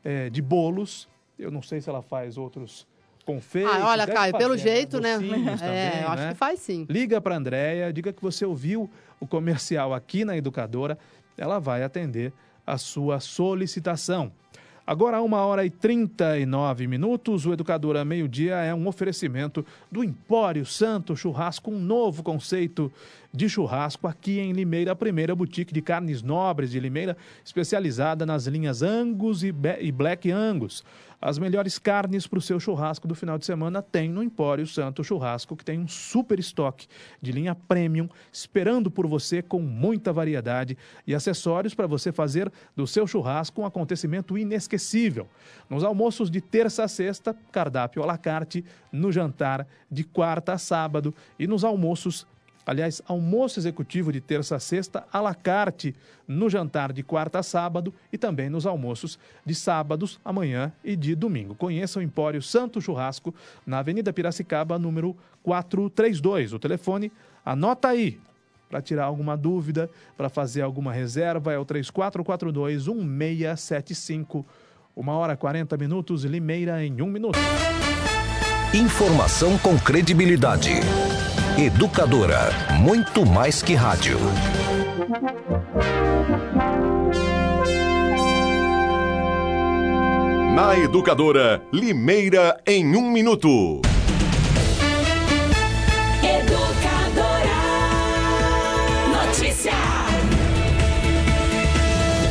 é, 0.03 0.29
de 0.29 0.43
bolos. 0.43 1.09
Eu 1.39 1.49
não 1.51 1.63
sei 1.63 1.81
se 1.81 1.89
ela 1.89 2.03
faz 2.03 2.37
outros 2.37 2.87
confeitos. 3.25 3.73
Ah, 3.73 3.89
olha, 3.89 4.07
Caio, 4.07 4.37
pelo 4.37 4.57
jeito, 4.57 5.01
né? 5.01 5.15
É, 5.15 5.91
também, 5.91 6.03
eu 6.03 6.09
acho 6.09 6.23
né? 6.23 6.33
que 6.33 6.35
faz 6.35 6.61
sim. 6.61 6.87
Liga 6.89 7.21
para 7.21 7.35
a 7.35 7.39
Andréia, 7.39 7.93
diga 7.93 8.13
que 8.13 8.21
você 8.21 8.45
ouviu 8.45 8.91
o 9.21 9.27
comercial 9.27 9.95
aqui 9.95 10.25
na 10.25 10.37
Educadora, 10.37 10.99
ela 11.37 11.59
vai 11.59 11.83
atender 11.83 12.33
a 12.67 12.79
sua 12.79 13.21
solicitação. 13.21 14.33
Agora, 14.87 15.23
uma 15.23 15.39
hora 15.39 15.65
e 15.65 15.71
39 15.71 16.87
minutos, 16.87 17.47
o 17.47 17.55
Educadora 17.55 18.05
Meio 18.05 18.29
Dia 18.29 18.57
é 18.57 18.75
um 18.75 18.87
oferecimento 18.87 19.65
do 19.91 20.05
Empório 20.05 20.67
Santo 20.67 21.17
Churrasco, 21.17 21.71
um 21.71 21.81
novo 21.81 22.23
conceito 22.23 22.93
de 23.33 23.49
churrasco 23.49 24.07
aqui 24.07 24.39
em 24.39 24.53
Limeira, 24.53 24.93
a 24.93 24.97
primeira 24.97 25.35
boutique 25.35 25.73
de 25.73 25.81
carnes 25.81 26.23
nobres 26.23 26.71
de 26.71 26.79
Limeira, 26.79 27.17
especializada 27.43 28.27
nas 28.27 28.47
linhas 28.47 28.83
Angus 28.83 29.43
e 29.43 29.51
Black 29.91 30.31
Angus. 30.31 30.85
As 31.27 31.39
melhores 31.39 31.79
carnes 31.79 32.27
para 32.27 32.39
o 32.39 32.43
seu 32.43 32.61
churrasco 32.61 33.09
do 33.09 33.15
final 33.15 33.39
de 33.39 33.47
semana 33.47 33.81
tem 33.81 34.11
no 34.11 34.23
Empório 34.23 34.67
Santo 34.67 35.03
Churrasco, 35.03 35.57
que 35.57 35.65
tem 35.65 35.79
um 35.79 35.89
super 35.89 36.39
estoque 36.39 36.87
de 37.19 37.33
linha 37.33 37.55
premium 37.55 38.11
esperando 38.31 38.91
por 38.91 39.07
você 39.07 39.41
com 39.41 39.59
muita 39.59 40.13
variedade 40.13 40.77
e 41.07 41.15
acessórios 41.15 41.73
para 41.73 41.87
você 41.87 42.13
fazer 42.13 42.53
do 42.77 42.87
seu 42.87 43.07
churrasco 43.07 43.63
um 43.63 43.65
acontecimento 43.65 44.37
inesquecível. 44.37 45.27
Nos 45.71 45.83
almoços 45.83 46.31
de 46.31 46.43
terça 46.43 46.85
a 46.85 46.89
sexta, 46.89 47.35
cardápio 47.51 48.03
à 48.03 48.07
la 48.07 48.19
carte, 48.19 48.63
no 48.93 49.11
jantar 49.11 49.67
de 49.91 50.05
quarta 50.05 50.53
a 50.53 50.59
sábado 50.59 51.15
e 51.39 51.47
nos 51.47 51.65
almoços 51.65 52.27
Aliás, 52.67 53.01
almoço 53.07 53.61
executivo 53.61 54.11
de 54.11 54.21
terça 54.21 54.57
a 54.57 54.61
sexta, 54.61 55.07
à 55.13 55.21
la 55.21 55.35
carte, 55.35 55.95
no 56.27 56.49
jantar 56.49 56.91
de 56.93 57.03
quarta 57.03 57.41
a 57.41 57.43
sábado 57.43 57.93
e 58.13 58.19
também 58.19 58.49
nos 58.49 58.65
almoços 58.65 59.19
de 59.45 59.55
sábados, 59.55 60.19
amanhã 60.25 60.73
e 60.83 60.97
de 60.97 61.15
domingo. 61.15 61.55
Conheça 61.55 61.99
o 61.99 62.03
Empório 62.03 62.41
Santo 62.41 62.81
Churrasco, 62.81 63.35
na 63.67 63.81
Avenida 63.81 64.11
Piracicaba, 64.13 64.79
número 64.79 65.15
432. 65.43 66.55
O 66.55 66.59
telefone, 66.59 67.13
anota 67.45 67.89
aí, 67.89 68.19
para 68.69 68.81
tirar 68.81 69.05
alguma 69.05 69.37
dúvida, 69.37 69.91
para 70.17 70.31
fazer 70.31 70.63
alguma 70.63 70.93
reserva, 70.93 71.53
é 71.53 71.59
o 71.59 71.67
3442-1675. 71.67 74.45
Uma 74.97 75.15
hora 75.15 75.33
e 75.35 75.37
40 75.37 75.77
minutos, 75.77 76.25
Limeira 76.25 76.83
em 76.85 77.01
um 77.03 77.07
minuto. 77.07 77.39
Informação 78.73 79.59
com 79.59 79.79
credibilidade. 79.79 80.71
Educadora, 81.57 82.51
muito 82.81 83.25
mais 83.25 83.63
que 83.63 83.75
rádio. 83.77 84.19
Na 90.53 90.77
Educadora, 90.77 91.63
Limeira 91.73 92.61
em 92.67 92.97
um 92.97 93.09
minuto. 93.09 93.81
Educadora. 96.25 97.45
Notícia. 99.29 99.73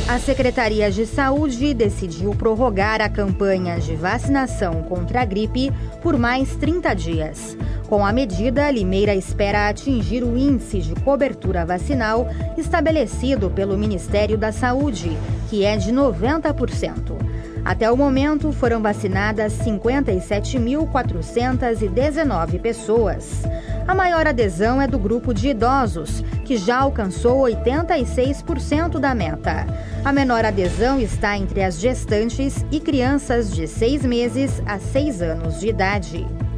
A 0.10 0.20
Secretaria 0.20 0.92
de 0.92 1.06
Saúde 1.06 1.74
decidiu 1.74 2.36
prorrogar 2.36 3.00
a 3.00 3.08
campanha 3.08 3.80
de 3.80 3.96
vacinação 3.96 4.84
contra 4.84 5.22
a 5.22 5.26
gripe 5.26 5.72
por 6.02 6.18
mais 6.18 6.58
30 6.58 6.94
dias. 6.94 7.58
Com 7.94 8.04
a 8.04 8.12
medida, 8.12 8.72
Limeira 8.72 9.14
espera 9.14 9.70
atingir 9.70 10.24
o 10.24 10.36
índice 10.36 10.80
de 10.80 10.96
cobertura 10.96 11.64
vacinal 11.64 12.28
estabelecido 12.58 13.52
pelo 13.52 13.78
Ministério 13.78 14.36
da 14.36 14.52
Saúde, 14.52 15.16
que 15.48 15.64
é 15.64 15.78
de 15.78 15.94
90%. 15.94 17.16
Até 17.64 17.92
o 17.92 17.96
momento, 17.96 18.52
foram 18.52 18.82
vacinadas 18.82 19.60
57.419 19.60 22.60
pessoas. 22.60 23.44
A 23.88 23.94
maior 23.94 24.26
adesão 24.26 24.82
é 24.82 24.88
do 24.88 24.98
grupo 24.98 25.32
de 25.32 25.50
idosos, 25.50 26.24
que 26.46 26.58
já 26.58 26.80
alcançou 26.80 27.44
86% 27.44 28.98
da 28.98 29.14
meta. 29.14 29.68
A 30.04 30.12
menor 30.12 30.44
adesão 30.44 31.00
está 31.00 31.38
entre 31.38 31.62
as 31.62 31.80
gestantes 31.80 32.66
e 32.72 32.80
crianças 32.80 33.56
de 33.56 33.68
6 33.68 34.04
meses 34.04 34.64
a 34.66 34.80
6 34.80 35.22
anos 35.22 35.60
de 35.60 35.68
idade. 35.68 36.26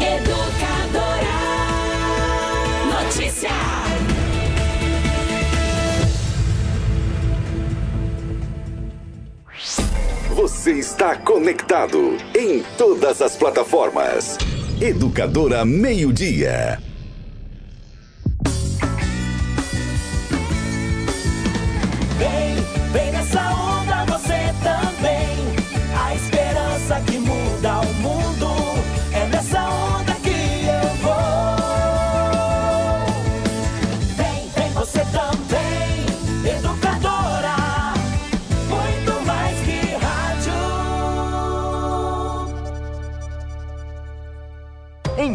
Educadora. 0.00 1.38
Notícia. 3.04 3.50
Você 10.34 10.72
está 10.72 11.16
conectado 11.16 12.16
em 12.34 12.62
todas 12.78 13.20
as 13.20 13.36
plataformas. 13.36 14.38
Educadora 14.80 15.64
Meio 15.64 16.12
Dia. 16.12 16.78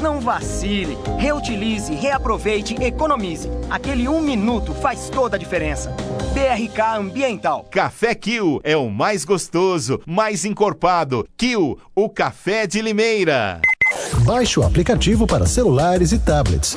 Não 0.00 0.20
vacile, 0.20 0.96
reutilize, 1.18 1.92
reaproveite, 1.92 2.74
economize. 2.82 3.50
Aquele 3.68 4.08
um 4.08 4.20
minuto 4.20 4.72
faz 4.72 5.10
toda 5.10 5.36
a 5.36 5.38
diferença. 5.38 5.90
BRK 6.32 6.80
Ambiental. 6.98 7.66
Café 7.70 8.14
Kill 8.14 8.60
é 8.62 8.76
o 8.76 8.88
mais 8.88 9.24
gostoso, 9.24 10.00
mais 10.06 10.44
encorpado. 10.44 11.26
Kill, 11.36 11.78
o 11.96 12.08
café 12.08 12.66
de 12.66 12.80
Limeira. 12.80 13.60
Baixe 14.24 14.60
o 14.60 14.62
aplicativo 14.62 15.26
para 15.26 15.46
celulares 15.46 16.12
e 16.12 16.18
tablets. 16.18 16.76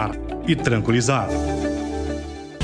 e 0.47 0.55
tranquilizar. 0.55 1.27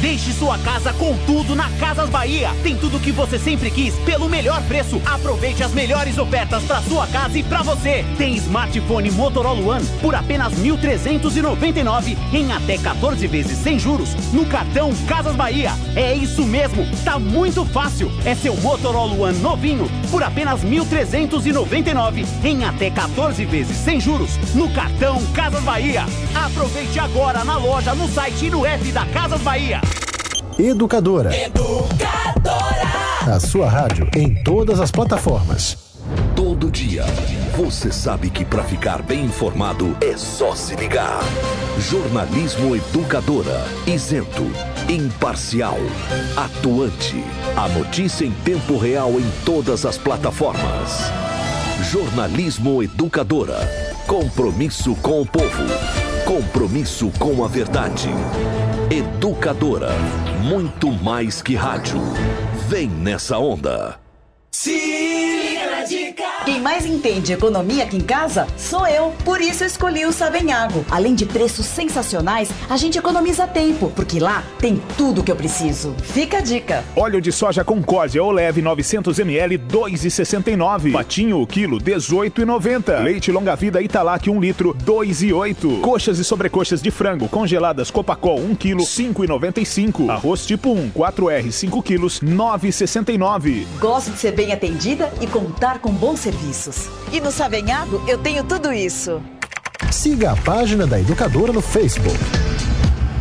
Deixe 0.07 0.31
sua 0.31 0.57
casa 0.59 0.93
com 0.93 1.17
tudo 1.25 1.53
na 1.53 1.69
Casas 1.71 2.09
Bahia. 2.09 2.49
Tem 2.63 2.77
tudo 2.77 2.97
que 2.97 3.11
você 3.11 3.37
sempre 3.37 3.69
quis 3.69 3.93
pelo 4.05 4.29
melhor 4.29 4.63
preço. 4.63 5.01
Aproveite 5.05 5.61
as 5.61 5.73
melhores 5.73 6.17
ofertas 6.17 6.63
para 6.63 6.81
sua 6.81 7.05
casa 7.07 7.37
e 7.37 7.43
para 7.43 7.61
você. 7.61 8.05
Tem 8.17 8.33
smartphone 8.37 9.11
Motorola 9.11 9.59
One 9.59 9.85
por 10.01 10.15
apenas 10.15 10.53
1.399 10.53 12.17
em 12.31 12.53
até 12.53 12.77
14 12.77 13.27
vezes 13.27 13.57
sem 13.57 13.77
juros 13.77 14.15
no 14.31 14.45
cartão 14.45 14.93
Casas 15.09 15.35
Bahia. 15.35 15.73
É 15.93 16.13
isso 16.13 16.45
mesmo, 16.45 16.87
tá 17.03 17.19
muito 17.19 17.65
fácil. 17.65 18.09
É 18.23 18.33
seu 18.33 18.55
Motorola 18.55 19.13
One 19.13 19.37
novinho 19.39 19.91
por 20.09 20.23
apenas 20.23 20.63
1.399 20.63 22.25
em 22.45 22.63
até 22.63 22.89
14 22.89 23.43
vezes 23.43 23.75
sem 23.75 23.99
juros 23.99 24.37
no 24.55 24.69
cartão 24.69 25.21
Casas 25.33 25.63
Bahia. 25.63 26.05
Aproveite 26.33 26.97
agora 26.97 27.43
na 27.43 27.57
loja, 27.57 27.93
no 27.93 28.07
site 28.07 28.45
e 28.45 28.49
no 28.49 28.65
app 28.65 28.89
da 28.93 29.05
Casas 29.07 29.41
Bahia. 29.41 29.81
Educadora. 30.59 31.29
A 33.31 33.39
sua 33.39 33.69
rádio 33.69 34.09
em 34.15 34.33
todas 34.43 34.79
as 34.79 34.89
plataformas. 34.89 35.77
Todo 36.35 36.71
dia, 36.71 37.05
você 37.55 37.91
sabe 37.91 38.31
que 38.31 38.43
para 38.43 38.63
ficar 38.63 39.03
bem 39.03 39.25
informado 39.25 39.95
é 40.01 40.17
só 40.17 40.55
se 40.55 40.75
ligar. 40.75 41.19
Jornalismo 41.77 42.75
Educadora, 42.75 43.63
isento, 43.85 44.51
imparcial, 44.89 45.77
atuante. 46.35 47.23
A 47.55 47.67
notícia 47.67 48.25
em 48.25 48.31
tempo 48.31 48.79
real 48.79 49.11
em 49.11 49.29
todas 49.45 49.85
as 49.85 49.99
plataformas. 49.99 51.11
Jornalismo 51.91 52.81
Educadora, 52.81 53.59
compromisso 54.07 54.95
com 55.03 55.21
o 55.21 55.25
povo, 55.25 55.63
compromisso 56.25 57.11
com 57.19 57.45
a 57.45 57.47
verdade. 57.47 58.09
Educadora, 58.89 59.89
muito 60.41 60.89
mais 60.89 61.41
que 61.41 61.55
rádio. 61.55 61.99
Vem 62.69 62.87
nessa 62.87 63.37
onda. 63.37 63.99
Se 64.49 64.71
liga 64.71 65.69
na 65.69 65.83
dica! 65.83 66.36
Quem 66.47 66.61
mais 66.61 66.85
entende 66.85 67.33
economia 67.33 67.83
aqui 67.83 67.97
em 67.97 67.99
casa 67.99 68.47
sou 68.55 68.87
eu. 68.87 69.13
Por 69.25 69.41
isso 69.41 69.65
eu 69.65 69.67
escolhi 69.67 70.05
o 70.05 70.13
Savenhago. 70.13 70.85
Além 70.89 71.13
de 71.13 71.25
preços 71.25 71.65
sensacionais, 71.65 72.49
a 72.69 72.77
gente 72.77 72.97
economiza 72.97 73.45
tempo, 73.45 73.91
porque 73.93 74.17
lá 74.17 74.41
tem 74.57 74.81
tudo 74.97 75.21
que 75.21 75.29
eu 75.29 75.35
preciso. 75.35 75.93
Fica 76.01 76.37
a 76.37 76.39
dica. 76.39 76.85
Óleo 76.95 77.19
de 77.19 77.33
soja 77.33 77.65
Concórdia 77.65 78.23
ou 78.23 78.31
leve 78.31 78.61
900ml 78.61 79.59
2,69. 79.67 80.93
Patinho 80.93 81.41
o 81.41 81.45
quilo 81.45 81.81
18,90. 81.81 83.03
Leite 83.03 83.29
longa 83.29 83.53
vida 83.53 83.81
Italac 83.81 84.29
1 84.29 84.39
litro 84.39 84.73
2,8. 84.85 85.81
Coxas 85.81 86.17
e 86.17 86.23
sobrecoxas 86.23 86.81
de 86.81 86.91
frango 86.91 87.27
congeladas 87.27 87.91
Copacol 87.91 88.39
1 88.39 88.55
quilo 88.55 88.85
5,95. 88.85 90.09
Arroz 90.09 90.45
tipo 90.45 90.71
1 90.71 90.91
4R 90.91 91.51
5 91.51 91.83
quilos 91.83 92.21
9,69. 92.21 93.67
Gosto 93.81 94.11
de 94.11 94.17
ser 94.17 94.31
bem 94.31 94.53
atendida 94.53 95.11
e 95.19 95.27
contar 95.27 95.79
com 95.79 95.91
bons 95.91 96.21
serviços. 96.37 96.87
E 97.11 97.19
no 97.19 97.31
Savenhago 97.31 98.01
eu 98.07 98.17
tenho 98.17 98.43
tudo 98.43 98.71
isso. 98.71 99.21
Siga 99.91 100.31
a 100.31 100.35
página 100.35 100.85
da 100.85 100.99
Educadora 100.99 101.51
no 101.51 101.61
Facebook. 101.61 102.17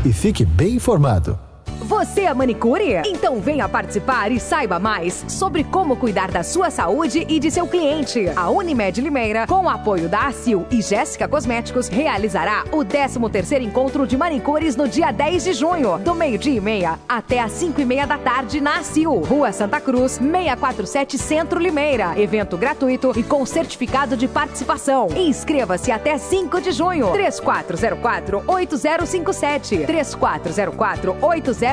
E 0.05 0.13
fique 0.13 0.45
bem 0.45 0.75
informado. 0.75 1.39
Você 1.81 2.23
é 2.23 2.33
manicure? 2.33 3.03
Então 3.05 3.39
venha 3.41 3.69
participar 3.69 4.33
e 4.33 4.41
saiba 4.41 4.79
mais 4.79 5.27
sobre 5.29 5.63
como 5.63 5.97
cuidar 5.97 6.31
da 6.31 6.43
sua 6.43 6.71
saúde 6.71 7.27
e 7.29 7.39
de 7.39 7.51
seu 7.51 7.67
cliente. 7.67 8.31
A 8.35 8.49
Unimed 8.49 8.99
Limeira, 9.01 9.47
com 9.47 9.65
o 9.65 9.69
apoio 9.69 10.09
da 10.09 10.27
ACIL 10.27 10.67
e 10.71 10.81
Jéssica 10.81 11.29
Cosméticos, 11.29 11.89
realizará 11.89 12.65
o 12.73 12.79
13º 12.79 13.61
Encontro 13.63 14.07
de 14.07 14.17
Manicures 14.17 14.75
no 14.75 14.89
dia 14.89 15.13
10 15.13 15.45
de 15.45 15.53
junho, 15.53 15.99
do 15.99 16.15
meio-dia 16.15 16.55
e 16.55 16.61
meia 16.61 16.99
até 17.09 17.41
às 17.41 17.53
5 17.53 17.81
e 17.81 17.85
meia 17.85 18.07
da 18.07 18.19
tarde 18.19 18.61
na 18.61 18.79
ACIL, 18.79 19.13
Rua 19.21 19.53
Santa 19.53 19.81
Cruz, 19.81 20.13
647 20.13 21.19
Centro 21.19 21.61
Limeira. 21.61 22.19
Evento 22.19 22.57
gratuito 22.57 23.13
e 23.17 23.23
com 23.23 23.45
certificado 23.45 24.17
de 24.17 24.27
participação. 24.27 25.09
Inscreva-se 25.15 25.93
até 25.93 26.17
5 26.17 26.59
de 26.61 26.73
junho. 26.73 27.13
3404-8057. 27.13 29.87
3404-8057. 29.87 31.66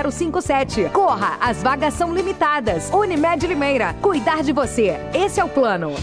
Corra, 0.92 1.38
as 1.40 1.62
vagas 1.62 1.94
são 1.94 2.14
limitadas. 2.14 2.90
Unimed 2.92 3.46
Limeira, 3.46 3.96
cuidar 4.02 4.42
de 4.42 4.52
você. 4.52 5.00
Esse 5.14 5.40
é 5.40 5.44
o 5.44 5.50
plano. 5.50 5.94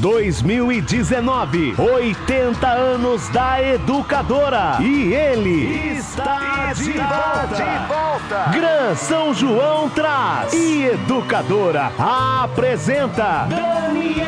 2019, 0.00 1.74
80 1.78 2.66
anos 2.66 3.28
da 3.28 3.62
educadora. 3.62 4.78
E 4.80 5.12
ele 5.12 5.96
está 5.96 6.72
de 6.72 6.92
volta. 6.92 8.50
Gran 8.50 8.94
São 8.96 9.34
João 9.34 9.88
traz. 9.90 10.52
E 10.52 10.84
educadora 10.84 11.92
apresenta 11.98 13.46
Daniel. 13.48 14.26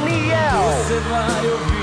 Daniel. 0.00 1.77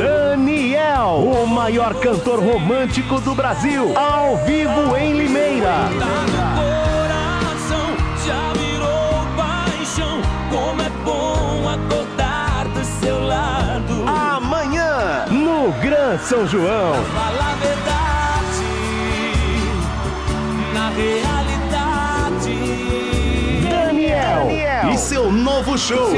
Daniel, 0.00 1.16
o 1.18 1.46
maior 1.46 1.92
cantor 2.00 2.42
romântico 2.42 3.20
do 3.20 3.34
Brasil, 3.34 3.92
ao 3.98 4.38
vivo 4.38 4.96
em 4.96 5.12
Limeira. 5.12 5.90
É 10.82 10.90
bom 11.04 11.68
acordar 11.68 12.66
do 12.68 12.84
seu 12.84 13.22
lado. 13.26 14.04
Amanhã, 14.06 15.26
no 15.30 15.70
Gran 15.82 16.16
São 16.18 16.46
João. 16.46 16.94
Fala 17.14 17.52
a 17.52 17.54
verdade. 17.56 18.64
Na 20.72 20.88
realidade. 20.90 21.60
Daniel, 23.68 24.90
e 24.92 24.96
seu 24.96 25.30
novo 25.30 25.76
show. 25.76 26.10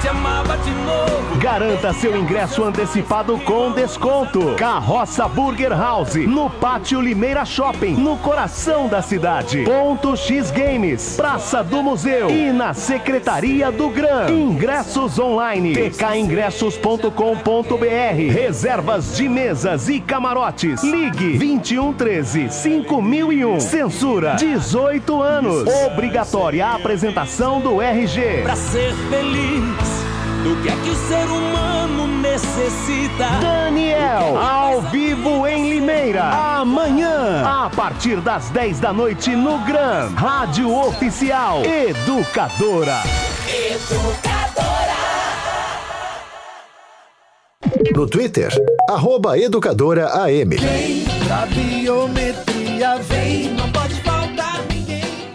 Te 0.00 0.08
amava 0.08 0.56
de 0.58 0.70
novo. 0.70 1.38
Garanta 1.38 1.92
seu 1.92 2.16
ingresso 2.16 2.64
antecipado 2.64 3.38
com 3.38 3.72
desconto. 3.72 4.54
Carroça 4.56 5.28
Burger 5.28 5.70
House, 5.70 6.14
no 6.14 6.50
Pátio 6.50 7.00
Limeira 7.00 7.44
Shopping, 7.44 7.94
no 7.94 8.16
coração 8.18 8.88
da 8.88 9.02
cidade. 9.02 9.64
Ponto 9.64 10.16
X 10.16 10.50
Games, 10.50 11.16
Praça 11.16 11.62
do 11.62 11.82
Museu 11.82 12.30
e 12.30 12.52
na 12.52 12.74
Secretaria 12.74 13.70
do 13.70 13.88
Gran. 13.88 14.30
Ingressos 14.30 15.18
online. 15.18 15.90
tkingressos.com.br. 15.90 18.32
Reservas 18.32 19.16
de 19.16 19.28
mesas 19.28 19.88
e 19.88 20.00
camarotes. 20.00 20.82
Ligue 20.82 21.38
2113 21.38 22.50
5001. 22.50 23.60
Censura 23.60 24.34
18 24.34 25.22
anos. 25.22 25.68
Obrigatória 25.86 26.66
a 26.66 26.74
apresentação 26.74 27.60
do 27.60 27.80
RG. 27.80 28.42
Pra 28.42 28.56
ser 28.56 28.92
feliz, 29.08 29.89
do 30.42 30.56
que 30.62 30.68
é 30.68 30.76
que 30.76 30.90
o 30.90 30.94
ser 30.94 31.26
humano 31.26 32.06
necessita? 32.06 33.28
Daniel, 33.40 34.38
ao 34.38 34.80
vivo 34.82 35.46
em 35.46 35.70
Limeira. 35.70 36.24
Amanhã, 36.24 37.44
a 37.44 37.70
partir 37.70 38.20
das 38.20 38.48
10 38.50 38.80
da 38.80 38.92
noite 38.92 39.30
no 39.30 39.58
Gran. 39.64 40.08
Rádio 40.14 40.74
Oficial 40.74 41.62
Educadora. 41.64 43.02
No 47.94 48.06
Twitter, 48.06 48.50
arroba 48.88 49.38
Educadora 49.38 50.08
AM. 50.22 50.56
A 51.30 51.46
biometria 51.46 52.96
vem, 52.98 53.50
não 53.50 53.70
pode. 53.70 53.89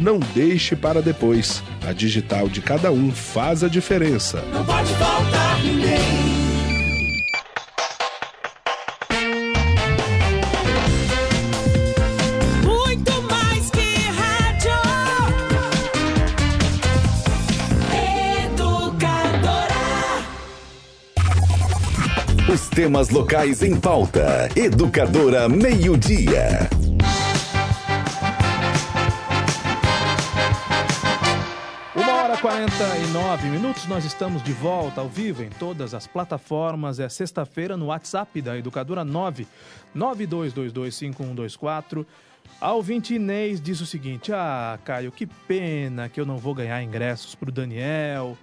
Não 0.00 0.18
deixe 0.18 0.74
para 0.74 1.00
depois. 1.00 1.62
A 1.86 1.92
digital 1.92 2.48
de 2.48 2.60
cada 2.60 2.90
um 2.90 3.10
faz 3.12 3.62
a 3.62 3.68
diferença. 3.68 4.42
Não 4.52 4.64
pode 4.64 4.92
faltar 4.94 5.62
ninguém. 5.62 6.34
Muito 12.62 13.22
mais 13.22 13.70
que 13.70 13.94
rádio. 14.10 14.70
Educadora. 18.44 19.72
Os 22.52 22.68
temas 22.68 23.10
locais 23.10 23.62
em 23.62 23.76
pauta. 23.76 24.48
Educadora 24.56 25.48
Meio-Dia. 25.48 26.68
Uma 26.72 26.83
49 32.44 33.48
minutos, 33.48 33.86
nós 33.86 34.04
estamos 34.04 34.42
de 34.42 34.52
volta 34.52 35.00
ao 35.00 35.08
vivo 35.08 35.42
em 35.42 35.48
todas 35.48 35.94
as 35.94 36.06
plataformas. 36.06 37.00
É 37.00 37.08
sexta-feira 37.08 37.74
no 37.74 37.86
WhatsApp 37.86 38.42
da 38.42 38.58
Educadora 38.58 39.02
9 39.02 39.46
92225124. 39.96 42.04
A 42.60 42.74
ouvinte 42.74 43.14
Inês 43.14 43.62
diz 43.62 43.80
o 43.80 43.86
seguinte: 43.86 44.30
Ah, 44.30 44.78
Caio, 44.84 45.10
que 45.10 45.24
pena 45.24 46.10
que 46.10 46.20
eu 46.20 46.26
não 46.26 46.36
vou 46.36 46.54
ganhar 46.54 46.82
ingressos 46.82 47.34
para 47.34 47.48
o 47.48 47.52
Daniel. 47.52 48.36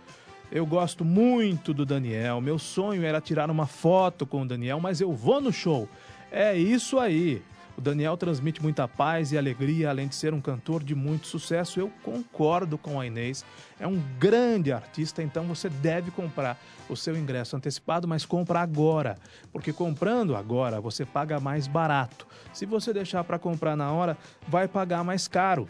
Eu 0.52 0.66
gosto 0.66 1.06
muito 1.06 1.72
do 1.72 1.86
Daniel. 1.86 2.42
Meu 2.42 2.58
sonho 2.58 3.06
era 3.06 3.22
tirar 3.22 3.52
uma 3.52 3.68
foto 3.68 4.26
com 4.26 4.42
o 4.42 4.48
Daniel, 4.48 4.80
mas 4.80 5.00
eu 5.00 5.14
vou 5.14 5.40
no 5.40 5.54
show. 5.54 5.88
É 6.32 6.58
isso 6.58 6.98
aí. 6.98 7.44
O 7.78 7.82
Daniel 7.82 8.18
transmite 8.18 8.62
muita 8.62 8.88
paz 8.88 9.32
e 9.32 9.38
alegria, 9.38 9.90
além 9.90 10.08
de 10.08 10.16
ser 10.16 10.34
um 10.34 10.42
cantor 10.42 10.84
de 10.84 10.94
muito 10.94 11.28
sucesso. 11.28 11.80
Eu 11.80 11.92
concordo 12.04 12.78
com 12.78 13.00
a 13.00 13.06
Inês. 13.06 13.46
É 13.80 13.88
um 13.88 14.02
grande 14.20 14.72
artista, 14.72 15.24
então 15.24 15.46
você 15.46 15.70
deve 15.70 16.12
comprar 16.12 16.60
o 16.90 16.96
seu 16.96 17.18
ingresso 17.18 17.56
antecipado, 17.56 18.08
mas 18.08 18.26
compra 18.26 18.60
agora, 18.60 19.18
porque 19.52 19.72
comprando 19.72 20.36
agora 20.36 20.82
você 20.82 21.06
paga 21.06 21.40
mais 21.40 21.68
barato. 21.68 22.28
Se 22.54 22.66
você 22.66 22.92
deixar 22.94 23.24
para 23.24 23.40
comprar 23.40 23.76
na 23.76 23.92
hora, 23.92 24.18
vai 24.48 24.68
pagar 24.68 25.04
mais 25.04 25.28
caro. 25.28 25.68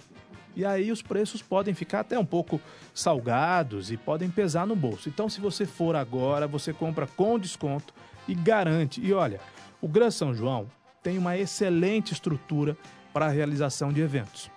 E 0.55 0.65
aí 0.65 0.91
os 0.91 1.01
preços 1.01 1.41
podem 1.41 1.73
ficar 1.73 2.01
até 2.01 2.19
um 2.19 2.25
pouco 2.25 2.59
salgados 2.93 3.89
e 3.91 3.95
podem 3.95 4.29
pesar 4.29 4.67
no 4.67 4.75
bolso. 4.75 5.07
Então, 5.07 5.29
se 5.29 5.39
você 5.39 5.65
for 5.65 5.95
agora, 5.95 6.47
você 6.47 6.73
compra 6.73 7.07
com 7.07 7.39
desconto 7.39 7.93
e 8.27 8.35
garante. 8.35 8.99
E 9.01 9.13
olha, 9.13 9.39
o 9.81 9.87
Gran 9.87 10.11
São 10.11 10.33
João 10.33 10.67
tem 11.01 11.17
uma 11.17 11.37
excelente 11.37 12.13
estrutura 12.13 12.77
para 13.13 13.25
a 13.25 13.29
realização 13.29 13.91
de 13.91 14.01
eventos. 14.01 14.49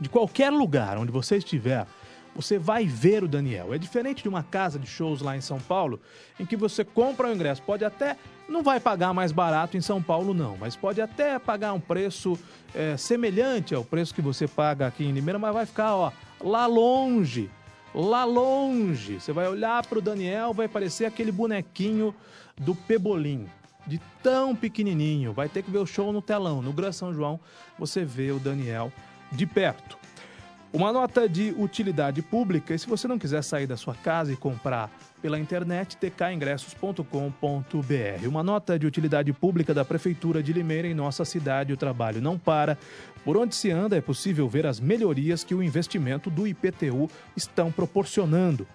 De 0.00 0.08
qualquer 0.08 0.50
lugar 0.50 0.96
onde 0.96 1.10
você 1.10 1.36
estiver, 1.36 1.86
você 2.34 2.56
vai 2.56 2.86
ver 2.86 3.24
o 3.24 3.28
Daniel. 3.28 3.74
É 3.74 3.78
diferente 3.78 4.22
de 4.22 4.28
uma 4.28 4.44
casa 4.44 4.78
de 4.78 4.86
shows 4.86 5.20
lá 5.20 5.36
em 5.36 5.40
São 5.40 5.58
Paulo, 5.58 6.00
em 6.38 6.46
que 6.46 6.56
você 6.56 6.84
compra 6.84 7.28
o 7.28 7.32
ingresso. 7.32 7.60
Pode 7.62 7.84
até, 7.84 8.16
não 8.48 8.62
vai 8.62 8.78
pagar 8.78 9.12
mais 9.12 9.32
barato 9.32 9.76
em 9.76 9.80
São 9.80 10.00
Paulo, 10.00 10.32
não, 10.32 10.56
mas 10.56 10.76
pode 10.76 11.00
até 11.00 11.38
pagar 11.38 11.72
um 11.72 11.80
preço 11.80 12.38
é, 12.74 12.96
semelhante 12.96 13.74
ao 13.74 13.84
preço 13.84 14.14
que 14.14 14.22
você 14.22 14.46
paga 14.46 14.86
aqui 14.86 15.04
em 15.04 15.12
Limeira, 15.12 15.38
mas 15.38 15.52
vai 15.52 15.66
ficar 15.66 15.96
ó, 15.96 16.12
lá 16.40 16.66
longe. 16.66 17.50
Lá 17.92 18.24
longe. 18.24 19.18
Você 19.18 19.32
vai 19.32 19.48
olhar 19.48 19.84
para 19.84 19.98
o 19.98 20.02
Daniel, 20.02 20.54
vai 20.54 20.68
parecer 20.68 21.06
aquele 21.06 21.32
bonequinho 21.32 22.14
do 22.56 22.74
Pebolim 22.74 23.48
de 23.88 24.00
tão 24.22 24.54
pequenininho. 24.54 25.32
Vai 25.32 25.48
ter 25.48 25.62
que 25.62 25.70
ver 25.70 25.78
o 25.78 25.86
show 25.86 26.12
no 26.12 26.22
telão. 26.22 26.62
No 26.62 26.72
Gran 26.72 26.92
São 26.92 27.12
João, 27.12 27.40
você 27.78 28.04
vê 28.04 28.30
o 28.30 28.38
Daniel 28.38 28.92
de 29.32 29.46
perto. 29.46 29.98
Uma 30.70 30.92
nota 30.92 31.26
de 31.26 31.54
utilidade 31.56 32.20
pública, 32.20 32.74
e 32.74 32.78
se 32.78 32.86
você 32.86 33.08
não 33.08 33.18
quiser 33.18 33.42
sair 33.42 33.66
da 33.66 33.76
sua 33.76 33.94
casa 33.94 34.34
e 34.34 34.36
comprar 34.36 34.90
pela 35.22 35.38
internet, 35.38 35.96
tkingressos.com.br. 35.96 38.28
Uma 38.28 38.42
nota 38.42 38.78
de 38.78 38.86
utilidade 38.86 39.32
pública 39.32 39.72
da 39.72 39.82
Prefeitura 39.82 40.42
de 40.42 40.52
Limeira 40.52 40.86
em 40.86 40.92
nossa 40.92 41.24
cidade. 41.24 41.72
O 41.72 41.76
trabalho 41.76 42.20
não 42.20 42.38
para. 42.38 42.76
Por 43.24 43.38
onde 43.38 43.54
se 43.54 43.70
anda, 43.70 43.96
é 43.96 44.00
possível 44.02 44.46
ver 44.46 44.66
as 44.66 44.78
melhorias 44.78 45.42
que 45.42 45.54
o 45.54 45.62
investimento 45.62 46.28
do 46.28 46.46
IPTU 46.46 47.10
estão 47.34 47.72
proporcionando. 47.72 48.66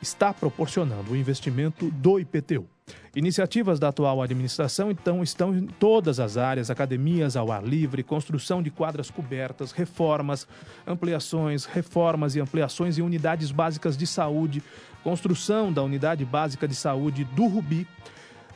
Está 0.00 0.32
proporcionando 0.32 1.12
o 1.12 1.16
investimento 1.16 1.90
do 1.90 2.18
IPTU. 2.18 2.66
Iniciativas 3.14 3.78
da 3.78 3.88
atual 3.88 4.22
administração, 4.22 4.90
então, 4.90 5.22
estão 5.22 5.54
em 5.54 5.66
todas 5.66 6.18
as 6.18 6.38
áreas: 6.38 6.70
academias 6.70 7.36
ao 7.36 7.52
ar 7.52 7.62
livre, 7.62 8.02
construção 8.02 8.62
de 8.62 8.70
quadras 8.70 9.10
cobertas, 9.10 9.70
reformas, 9.70 10.48
ampliações, 10.86 11.66
reformas 11.66 12.34
e 12.34 12.40
ampliações 12.40 12.96
em 12.96 13.02
unidades 13.02 13.50
básicas 13.50 13.98
de 13.98 14.06
saúde, 14.06 14.62
construção 15.04 15.70
da 15.70 15.82
unidade 15.82 16.24
básica 16.24 16.66
de 16.66 16.74
saúde 16.74 17.24
do 17.24 17.46
Rubi. 17.46 17.86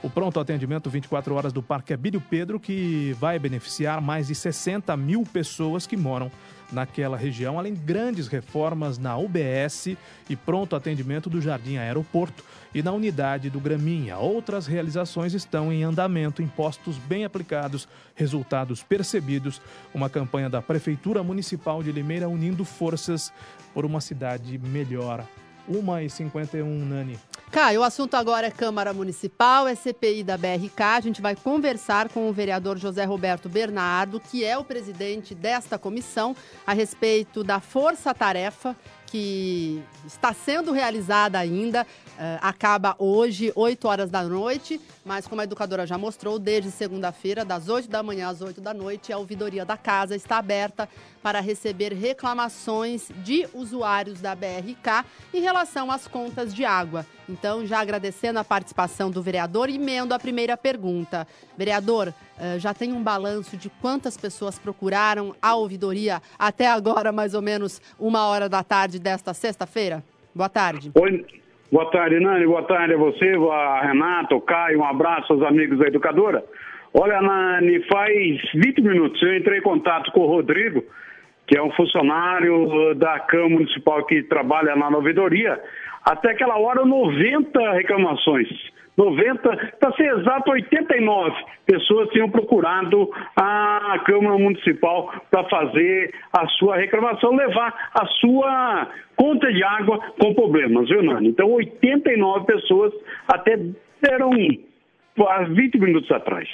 O 0.02 0.08
pronto 0.08 0.40
atendimento 0.40 0.88
24 0.88 1.34
horas 1.34 1.52
do 1.52 1.62
Parque 1.62 1.92
Abílio 1.92 2.20
Pedro, 2.20 2.58
que 2.58 3.14
vai 3.18 3.38
beneficiar 3.38 4.00
mais 4.00 4.28
de 4.28 4.34
60 4.34 4.96
mil 4.96 5.22
pessoas 5.24 5.86
que 5.86 5.96
moram 5.96 6.30
naquela 6.72 7.16
região, 7.16 7.58
além 7.58 7.74
de 7.74 7.80
grandes 7.80 8.28
reformas 8.28 8.98
na 8.98 9.16
UBS 9.16 9.96
e 10.28 10.36
pronto 10.36 10.76
atendimento 10.76 11.30
do 11.30 11.40
Jardim 11.40 11.76
Aeroporto 11.76 12.44
e 12.74 12.82
na 12.82 12.92
unidade 12.92 13.48
do 13.48 13.60
Graminha. 13.60 14.18
Outras 14.18 14.66
realizações 14.66 15.34
estão 15.34 15.72
em 15.72 15.82
andamento, 15.82 16.42
impostos 16.42 16.98
bem 16.98 17.24
aplicados, 17.24 17.88
resultados 18.14 18.82
percebidos. 18.82 19.60
Uma 19.94 20.10
campanha 20.10 20.50
da 20.50 20.60
Prefeitura 20.60 21.22
Municipal 21.22 21.82
de 21.82 21.92
Limeira 21.92 22.28
unindo 22.28 22.64
forças 22.64 23.32
por 23.72 23.84
uma 23.84 24.00
cidade 24.00 24.58
melhor. 24.58 25.24
1h51, 25.70 26.64
Nani. 26.64 27.18
Caio, 27.50 27.80
o 27.80 27.84
assunto 27.84 28.14
agora 28.14 28.48
é 28.48 28.50
Câmara 28.50 28.92
Municipal, 28.92 29.66
é 29.68 29.74
CPI 29.74 30.24
da 30.24 30.36
BRK. 30.36 30.82
A 30.82 31.00
gente 31.00 31.22
vai 31.22 31.34
conversar 31.34 32.08
com 32.08 32.28
o 32.28 32.32
vereador 32.32 32.76
José 32.76 33.04
Roberto 33.04 33.48
Bernardo, 33.48 34.20
que 34.20 34.44
é 34.44 34.58
o 34.58 34.64
presidente 34.64 35.34
desta 35.34 35.78
comissão, 35.78 36.36
a 36.66 36.72
respeito 36.72 37.42
da 37.42 37.60
força-tarefa 37.60 38.76
que 39.06 39.82
está 40.06 40.32
sendo 40.32 40.72
realizada 40.72 41.38
ainda. 41.38 41.86
eh, 42.18 42.38
acaba 42.40 42.96
hoje, 42.98 43.52
8 43.54 43.86
horas 43.86 44.10
da 44.10 44.22
noite, 44.22 44.80
mas 45.04 45.26
como 45.26 45.40
a 45.40 45.44
educadora 45.44 45.86
já 45.86 45.98
mostrou, 45.98 46.38
desde 46.38 46.70
segunda-feira, 46.70 47.44
das 47.44 47.68
8 47.68 47.88
da 47.88 48.02
manhã 48.02 48.28
às 48.28 48.40
8 48.40 48.60
da 48.60 48.72
noite, 48.72 49.12
a 49.12 49.18
ouvidoria 49.18 49.64
da 49.64 49.76
casa 49.76 50.16
está 50.16 50.38
aberta 50.38 50.88
para 51.22 51.40
receber 51.40 51.92
reclamações 51.92 53.08
de 53.22 53.46
usuários 53.52 54.20
da 54.20 54.34
BRK 54.34 55.04
em 55.34 55.40
relação 55.40 55.90
às 55.90 56.06
contas 56.08 56.54
de 56.54 56.64
água. 56.64 57.04
Então, 57.28 57.66
já 57.66 57.80
agradecendo 57.80 58.38
a 58.38 58.44
participação 58.44 59.10
do 59.10 59.20
vereador, 59.20 59.68
emendo 59.68 60.14
a 60.14 60.18
primeira 60.18 60.56
pergunta. 60.56 61.26
Vereador, 61.58 62.14
eh, 62.38 62.58
já 62.58 62.72
tem 62.72 62.92
um 62.92 63.02
balanço 63.02 63.56
de 63.56 63.68
quantas 63.68 64.16
pessoas 64.16 64.58
procuraram 64.58 65.34
a 65.42 65.56
ouvidoria 65.56 66.22
até 66.38 66.68
agora, 66.68 67.10
mais 67.10 67.34
ou 67.34 67.42
menos 67.42 67.80
uma 67.98 68.26
hora 68.26 68.48
da 68.48 68.62
tarde 68.62 68.95
desta 68.98 69.32
sexta-feira? 69.34 70.02
Boa 70.34 70.48
tarde. 70.48 70.90
Oi, 70.94 71.24
boa 71.70 71.90
tarde, 71.90 72.20
Nani. 72.20 72.46
Boa 72.46 72.62
tarde 72.62 72.94
a 72.94 72.96
você, 72.96 73.32
a 73.50 73.80
Renata, 73.86 74.34
o 74.34 74.40
Caio. 74.40 74.80
Um 74.80 74.84
abraço 74.84 75.32
aos 75.32 75.42
amigos 75.42 75.78
da 75.78 75.86
educadora. 75.86 76.44
Olha, 76.92 77.20
Nani, 77.20 77.82
faz 77.88 78.40
20 78.54 78.82
minutos 78.82 79.22
eu 79.22 79.36
entrei 79.36 79.58
em 79.58 79.62
contato 79.62 80.10
com 80.12 80.20
o 80.20 80.26
Rodrigo, 80.26 80.82
que 81.46 81.56
é 81.56 81.62
um 81.62 81.70
funcionário 81.72 82.94
da 82.94 83.20
Câmara 83.20 83.50
Municipal 83.50 84.04
que 84.04 84.22
trabalha 84.22 84.74
na 84.74 84.88
ouvidoria. 84.88 85.60
Até 86.04 86.30
aquela 86.30 86.58
hora, 86.58 86.84
90 86.84 87.72
reclamações. 87.72 88.48
90, 88.96 89.74
para 89.78 89.92
ser 89.92 90.18
exato, 90.18 90.50
89 90.50 91.36
pessoas 91.66 92.08
tinham 92.10 92.30
procurado 92.30 93.10
a 93.36 93.98
Câmara 94.06 94.38
Municipal 94.38 95.12
para 95.30 95.44
fazer 95.44 96.14
a 96.32 96.46
sua 96.48 96.76
reclamação, 96.76 97.34
levar 97.34 97.90
a 97.92 98.06
sua 98.06 98.88
conta 99.16 99.52
de 99.52 99.62
água 99.62 99.98
com 100.18 100.34
problemas, 100.34 100.88
viu, 100.88 101.02
Nani? 101.02 101.28
Então, 101.28 101.52
89 101.52 102.46
pessoas 102.46 102.92
até 103.28 103.58
deram 104.00 104.30
há 105.28 105.42
20 105.44 105.78
minutos 105.78 106.10
atrás. 106.10 106.48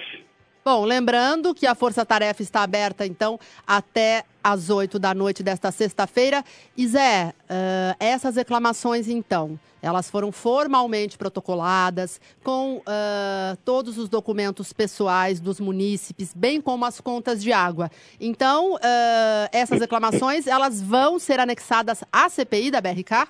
Bom, 0.65 0.85
lembrando 0.85 1.53
que 1.55 1.67
a 1.67 1.75
Força 1.75 2.07
Tarefa 2.07 2.41
está 2.41 2.63
aberta, 2.63 3.05
então, 3.05 3.39
até 3.67 4.23
às 4.45 4.71
8 4.71 4.99
da 4.99 5.13
noite 5.13 5.43
desta 5.43 5.73
sexta-feira. 5.73 6.45
E 6.77 6.87
Zé, 6.87 7.33
eh, 7.49 7.97
essas 7.99 8.37
reclamações, 8.37 9.09
então, 9.09 9.59
elas 9.83 10.09
foram 10.09 10.31
formalmente 10.31 11.19
protocoladas, 11.19 12.21
com 12.45 12.81
eh, 12.87 13.57
todos 13.65 13.99
os 13.99 14.09
documentos 14.09 14.73
pessoais 14.73 15.41
dos 15.41 15.59
munícipes, 15.59 16.33
bem 16.33 16.61
como 16.61 16.85
as 16.85 17.01
contas 17.01 17.43
de 17.43 17.53
água. 17.53 17.91
Então, 18.21 18.79
eh, 18.81 19.49
essas 19.53 19.81
reclamações, 19.81 20.47
elas 20.47 20.81
vão 20.81 21.19
ser 21.19 21.41
anexadas 21.41 22.05
à 22.13 22.29
CPI 22.29 22.71
da 22.71 22.81
BRK? 22.81 23.27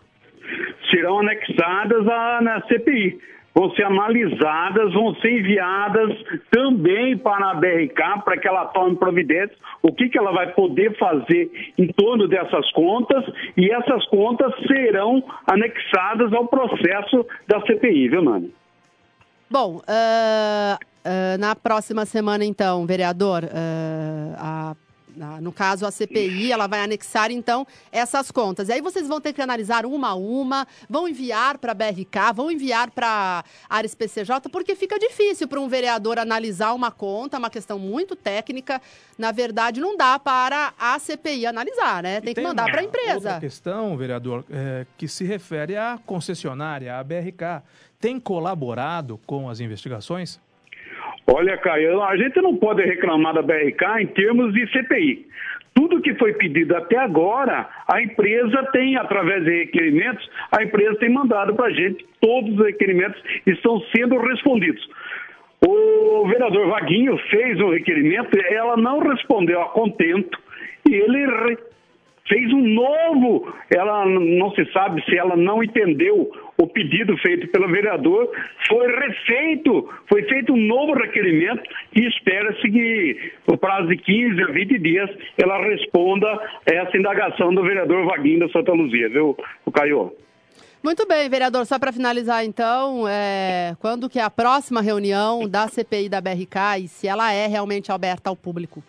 serão 0.93 1.21
anexadas 1.21 2.07
à, 2.07 2.41
na 2.43 2.61
CPI. 2.67 3.19
Vão 3.55 3.71
ser 3.75 3.85
analisadas, 3.85 4.93
vão 4.95 5.15
ser 5.17 5.41
enviadas 5.41 6.11
também 6.51 7.19
para 7.19 7.51
a 7.51 7.55
BRK 7.55 8.23
para 8.25 8.39
que 8.39 8.49
ela 8.49 8.65
tome 8.67 8.97
providências, 8.97 9.59
o 9.83 9.93
que, 9.93 10.09
que 10.09 10.17
ela 10.19 10.33
vai 10.33 10.53
poder 10.53 10.97
fazer 10.99 11.51
em 11.79 11.87
torno 11.89 12.27
dessas 12.27 12.71
contas 12.73 13.25
e 13.57 13.71
essas 13.71 14.07
contas 14.07 14.53
serão 14.67 15.23
anexadas 15.47 16.33
ao 16.33 16.47
processo 16.49 17.27
da 17.47 17.61
CPI, 17.67 18.09
viu, 18.09 18.23
Nani? 18.23 18.55
Bom, 19.51 19.83
ah, 19.87 20.79
ah, 21.05 21.37
na 21.39 21.55
próxima 21.55 22.07
semana, 22.07 22.45
então, 22.47 22.87
vereador, 22.87 23.43
ah, 23.53 24.71
a- 24.73 24.77
no 25.41 25.53
caso 25.53 25.87
a 25.87 25.91
CPI, 25.91 26.53
ela 26.53 26.67
vai 26.67 26.81
anexar, 26.81 27.31
então, 27.31 27.67
essas 27.91 28.31
contas. 28.31 28.69
E 28.69 28.73
aí 28.73 28.81
vocês 28.81 29.07
vão 29.07 29.21
ter 29.21 29.33
que 29.33 29.43
analisar 29.43 29.87
uma 29.87 30.09
a 30.09 30.15
uma, 30.15 30.67
vão 30.89 31.09
enviar 31.09 31.59
para 31.59 31.73
a 31.73 31.75
BRK, 31.75 32.33
vão 32.35 32.51
enviar 32.51 32.91
para 32.91 33.45
a 33.69 33.77
área 33.77 33.89
PCJ, 33.89 34.49
porque 34.51 34.75
fica 34.75 34.99
difícil 34.99 35.47
para 35.47 35.61
um 35.61 35.69
vereador 35.69 36.19
analisar 36.19 36.73
uma 36.73 36.91
conta, 36.91 37.39
uma 37.39 37.51
questão 37.51 37.79
muito 37.79 38.17
técnica. 38.17 38.81
Na 39.19 39.31
verdade, 39.33 39.81
não 39.81 39.97
dá 39.97 40.19
para 40.19 40.73
a 40.79 40.99
CPI 40.99 41.47
analisar, 41.47 42.03
né? 42.03 42.21
Tem 42.21 42.35
que 42.35 42.41
mandar 42.41 42.65
para 42.65 42.81
a 42.81 42.85
Outra 42.85 43.01
empresa. 43.01 43.41
questão, 43.41 43.97
vereador, 43.97 44.45
é, 44.51 44.87
que 44.97 45.07
se 45.07 45.25
refere 45.25 45.77
à 45.77 45.99
concessionária, 46.05 46.99
à 46.99 47.05
BRK. 47.05 47.63
Tem 48.01 48.19
colaborado 48.19 49.21
com 49.27 49.49
as 49.49 49.61
investigações? 49.61 50.41
Olha, 51.27 51.57
Caio, 51.59 52.03
a 52.03 52.17
gente 52.17 52.41
não 52.41 52.57
pode 52.57 52.83
reclamar 52.83 53.35
da 53.35 53.43
BRK 53.43 54.01
em 54.01 54.07
termos 54.09 54.53
de 54.53 54.67
CPI. 54.73 55.27
Tudo 55.75 56.03
que 56.03 56.15
foi 56.17 56.35
pedido 56.35 56.77
até 56.77 56.99
agora, 56.99 57.69
a 57.89 58.03
empresa 58.03 58.63
tem, 58.73 58.97
através 58.97 59.45
de 59.45 59.51
requerimentos, 59.51 60.29
a 60.51 60.63
empresa 60.63 60.97
tem 60.97 61.09
mandado 61.09 61.55
para 61.55 61.67
a 61.67 61.71
gente, 61.73 62.05
todos 62.21 62.53
os 62.53 62.67
requerimentos 62.67 63.23
estão 63.47 63.81
sendo 63.95 64.19
respondidos. 64.19 64.87
O 65.67 66.27
vereador 66.27 66.69
Vaguinho 66.69 67.17
fez 67.31 67.59
um 67.61 67.71
requerimento, 67.71 68.37
ela 68.51 68.77
não 68.77 68.99
respondeu 68.99 69.63
a 69.63 69.69
contento 69.71 70.39
e 70.89 70.95
ele 70.95 71.57
fez 72.29 72.53
um 72.53 72.63
novo. 72.63 73.55
Ela 73.75 74.05
não 74.07 74.51
se 74.53 74.65
sabe 74.73 75.03
se 75.05 75.17
ela 75.17 75.37
não 75.37 75.63
entendeu 75.63 76.31
o 76.63 76.67
pedido 76.69 77.17
feito 77.19 77.49
pelo 77.49 77.69
vereador, 77.69 78.31
foi 78.69 78.87
refeito, 78.87 79.89
foi 80.09 80.23
feito 80.25 80.53
um 80.53 80.57
novo 80.57 80.93
requerimento 80.95 81.63
e 81.95 82.07
espera-se 82.07 82.63
que 82.63 83.33
no 83.49 83.59
prazo 83.59 83.89
de 83.89 83.97
15 83.97 84.43
a 84.43 84.47
20 84.47 84.79
dias 84.79 85.11
ela 85.37 85.59
responda 85.65 86.29
essa 86.65 86.97
indagação 86.97 87.53
do 87.53 87.63
vereador 87.63 88.07
Vaguinho 88.07 88.41
da 88.41 88.49
Santa 88.51 88.73
Luzia, 88.73 89.09
viu, 89.09 89.37
o 89.67 89.73
Caio? 89.73 90.13
Muito 90.83 91.07
bem, 91.07 91.29
vereador. 91.29 91.65
Só 91.65 91.79
para 91.79 91.93
finalizar, 91.93 92.45
então, 92.45 93.07
é, 93.09 93.77
quando 93.79 94.09
que 94.09 94.19
é 94.19 94.23
a 94.23 94.31
próxima 94.31 94.81
reunião 94.81 95.49
da 95.49 95.69
CPI 95.69 96.09
da 96.09 96.21
BRK 96.21 96.81
e 96.81 96.89
se 96.89 97.07
ela 97.07 97.33
é 97.33 97.47
realmente 97.47 97.93
aberta 97.93 98.31
ao 98.31 98.37
público? 98.37 98.83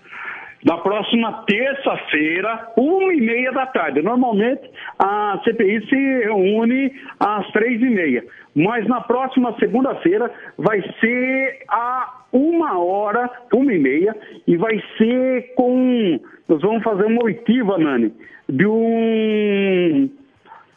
Na 0.65 0.77
próxima 0.77 1.43
terça-feira, 1.45 2.71
uma 2.77 3.13
e 3.13 3.19
meia 3.19 3.51
da 3.51 3.65
tarde. 3.65 4.01
Normalmente 4.01 4.61
a 4.97 5.39
CPI 5.43 5.85
se 5.87 5.95
reúne 5.95 6.91
às 7.19 7.51
três 7.51 7.81
e 7.81 7.89
meia. 7.89 8.23
Mas 8.55 8.87
na 8.87 9.01
próxima 9.01 9.53
segunda-feira 9.59 10.31
vai 10.57 10.81
ser 10.99 11.63
a 11.69 12.21
uma 12.31 12.79
hora, 12.79 13.29
uma 13.53 13.73
e 13.73 13.79
meia, 13.79 14.15
e 14.47 14.55
vai 14.55 14.81
ser 14.97 15.53
com. 15.55 16.19
Nós 16.47 16.61
vamos 16.61 16.83
fazer 16.83 17.05
uma 17.05 17.23
oitiva, 17.23 17.77
Nani, 17.77 18.13
de 18.47 18.65
um 18.65 20.09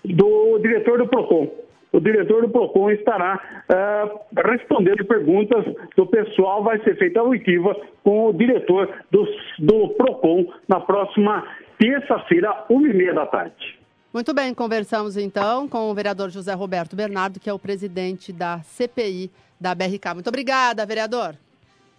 do 0.04 0.58
diretor 0.58 0.98
do 0.98 1.06
PROCON. 1.06 1.65
O 1.92 2.00
diretor 2.00 2.42
do 2.42 2.48
PROCON 2.48 2.90
estará 2.90 3.62
ah, 3.68 4.10
respondendo 4.44 5.04
perguntas 5.04 5.64
do 5.96 6.06
pessoal. 6.06 6.62
Vai 6.62 6.82
ser 6.82 6.96
feita 6.98 7.20
a 7.20 7.22
oitiva 7.22 7.74
com 8.02 8.28
o 8.28 8.32
diretor 8.32 8.88
do, 9.10 9.26
do 9.58 9.88
PROCON 9.90 10.52
na 10.68 10.80
próxima 10.80 11.46
terça-feira, 11.78 12.64
uma 12.68 12.88
e 12.88 12.94
meia 12.94 13.14
da 13.14 13.26
tarde. 13.26 13.78
Muito 14.12 14.32
bem, 14.32 14.54
conversamos 14.54 15.16
então 15.16 15.68
com 15.68 15.90
o 15.90 15.94
vereador 15.94 16.30
José 16.30 16.54
Roberto 16.54 16.96
Bernardo, 16.96 17.38
que 17.38 17.50
é 17.50 17.52
o 17.52 17.58
presidente 17.58 18.32
da 18.32 18.60
CPI 18.60 19.30
da 19.60 19.74
BRK. 19.74 20.14
Muito 20.14 20.28
obrigada, 20.28 20.86
vereador. 20.86 21.34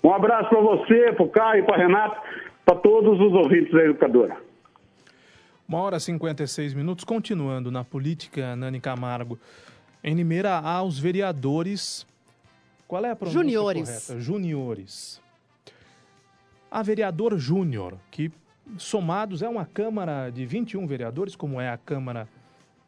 Um 0.03 0.11
abraço 0.11 0.49
para 0.49 0.61
você, 0.61 1.11
para 1.13 1.23
o 1.23 1.29
Caio, 1.29 1.65
para 1.65 1.75
a 1.75 1.77
Renata, 1.77 2.17
para 2.65 2.75
todos 2.79 3.19
os 3.19 3.33
ouvintes 3.33 3.71
da 3.71 3.83
educadora. 3.83 4.37
Uma 5.67 5.81
hora 5.81 5.97
e 5.97 5.99
56 5.99 6.73
minutos, 6.73 7.03
continuando 7.03 7.69
na 7.69 7.83
política, 7.83 8.55
Nani 8.55 8.79
Camargo. 8.79 9.37
Em 10.07 10.15
Limeira, 10.15 10.57
há 10.59 10.81
os 10.81 10.97
vereadores. 10.97 12.07
Qual 12.87 13.03
é 13.03 13.11
a 13.11 13.15
pronúncia 13.15 13.41
Juniores. 13.41 13.89
correta? 13.89 14.21
Juniores. 14.21 15.21
Há 16.71 16.81
vereador 16.81 17.37
júnior, 17.37 17.97
que 18.09 18.31
somados 18.77 19.41
é 19.41 19.49
uma 19.49 19.65
Câmara 19.65 20.29
de 20.29 20.45
21 20.45 20.87
vereadores, 20.87 21.35
como 21.35 21.59
é 21.59 21.67
a 21.67 21.77
Câmara 21.77 22.25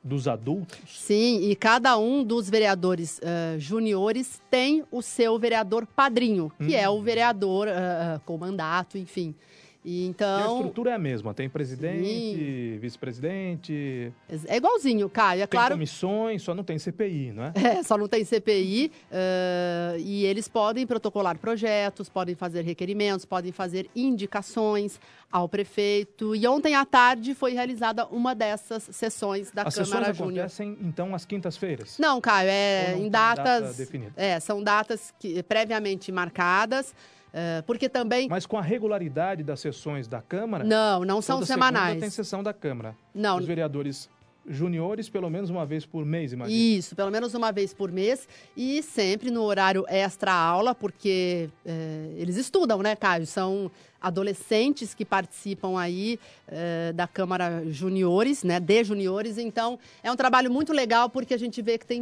dos 0.02 0.30
Adultos. 0.30 0.80
Sim, 0.88 1.42
e 1.42 1.58
cada 1.58 1.98
um 1.98 2.24
dos 2.24 2.50
vereadores 2.50 3.20
eh, 3.22 3.58
juniores 3.60 4.42
tem 4.50 4.86
o 4.90 5.02
seu 5.02 5.38
vereador 5.38 5.86
padrinho, 5.86 6.50
que 6.58 6.74
é 6.74 6.88
o 6.88 7.02
vereador 7.02 7.68
eh, 7.68 8.22
com 8.26 8.38
mandato, 8.38 8.98
enfim. 8.98 9.36
E 9.84 10.02
E 10.02 10.06
a 10.06 10.08
então. 10.10 10.58
estrutura 10.58 10.92
é 10.92 10.94
a 10.96 11.00
mesma, 11.00 11.34
tem 11.34 11.48
presidente, 11.50 12.78
vice-presidente, 12.82 14.12
É 14.48 14.58
igualzinho, 14.58 15.10
Caio. 15.10 15.42
É 15.44 15.48
tem 15.48 15.58
claro. 15.58 15.76
comissões, 15.76 16.42
só 16.44 16.54
não 16.54 16.64
tem 16.64 16.78
CPI, 16.78 17.32
não 17.34 17.44
é? 17.46 17.54
É, 17.56 17.84
só 17.84 17.98
não 17.98 18.08
tem 18.08 18.24
CPI 18.26 18.92
eh, 19.10 19.98
e 20.00 20.26
eles 20.26 20.48
podem 20.48 20.86
protocolar 20.86 21.38
projetos, 21.38 22.10
podem 22.10 22.36
fazer 22.36 22.62
requerimentos, 22.64 23.26
podem 23.26 23.52
fazer 23.52 23.90
indicações 23.96 25.00
ao 25.32 25.48
prefeito. 25.48 26.36
E 26.36 26.46
ontem 26.48 26.76
à 26.76 26.86
tarde 26.86 27.34
foi 27.34 27.54
realizada 27.54 28.06
uma 28.08 28.34
dessas 28.36 28.84
sessões 28.92 29.52
da 29.52 29.64
As 29.64 29.76
Câmara 29.76 30.06
sessões 30.06 30.18
Júnior. 30.18 30.46
acontecem, 30.46 30.78
então, 30.82 31.16
às 31.16 31.26
quintas-feiras? 31.26 31.98
Não, 31.98 32.20
Caio, 32.20 32.50
é 32.50 32.92
não 32.92 32.98
em 32.98 33.02
tem 33.04 33.12
datas. 33.12 33.78
data 33.78 34.12
é, 34.18 34.40
são 34.40 34.62
datas 34.64 35.14
que, 35.20 35.42
previamente 35.44 36.12
marcadas, 36.12 36.94
eh, 37.34 37.64
porque 37.66 37.88
também. 37.88 38.28
Mas 38.30 38.46
com 38.46 38.58
a 38.58 38.62
regularidade 38.62 39.44
das 39.44 39.60
sessões 39.60 40.08
da 40.08 40.22
Câmara? 40.22 40.64
Não, 40.64 41.06
não 41.06 41.22
são 41.22 41.44
semanais. 41.46 42.00
tem 42.00 42.10
sessão 42.10 42.44
da 42.44 42.54
Câmara. 42.54 42.96
Não. 43.14 43.38
Os 43.38 43.46
vereadores 43.46 44.10
juniores, 44.48 45.08
pelo 45.10 45.30
menos 45.30 45.50
uma 45.50 45.66
vez 45.66 45.86
por 45.86 46.04
mês, 46.04 46.34
imagina. 46.34 46.58
Isso, 46.58 46.96
pelo 46.96 47.12
menos 47.12 47.34
uma 47.36 47.52
vez 47.52 47.74
por 47.74 47.92
mês 47.92 48.28
e 48.58 48.82
sempre 48.82 49.30
no 49.30 49.44
horário 49.44 49.86
extra-aula, 49.88 50.74
porque 50.74 51.50
eh, 51.66 52.14
eles 52.18 52.36
estudam, 52.36 52.82
né, 52.82 52.96
Caio? 52.96 53.28
São 53.28 53.70
adolescentes 54.02 54.94
que 54.94 55.06
participam 55.06 55.80
aí 55.80 56.20
eh, 56.48 56.92
da 56.94 57.08
Câmara 57.08 57.64
Juniores, 57.68 58.44
né, 58.44 58.60
de 58.60 58.84
juniores. 58.84 59.38
Então, 59.38 59.78
é 60.02 60.12
um 60.12 60.16
trabalho 60.16 60.52
muito 60.52 60.74
legal 60.74 61.10
porque 61.10 61.34
a 61.34 61.38
gente 61.38 61.62
vê 61.62 61.78
que 61.78 61.86
tem 61.86 62.02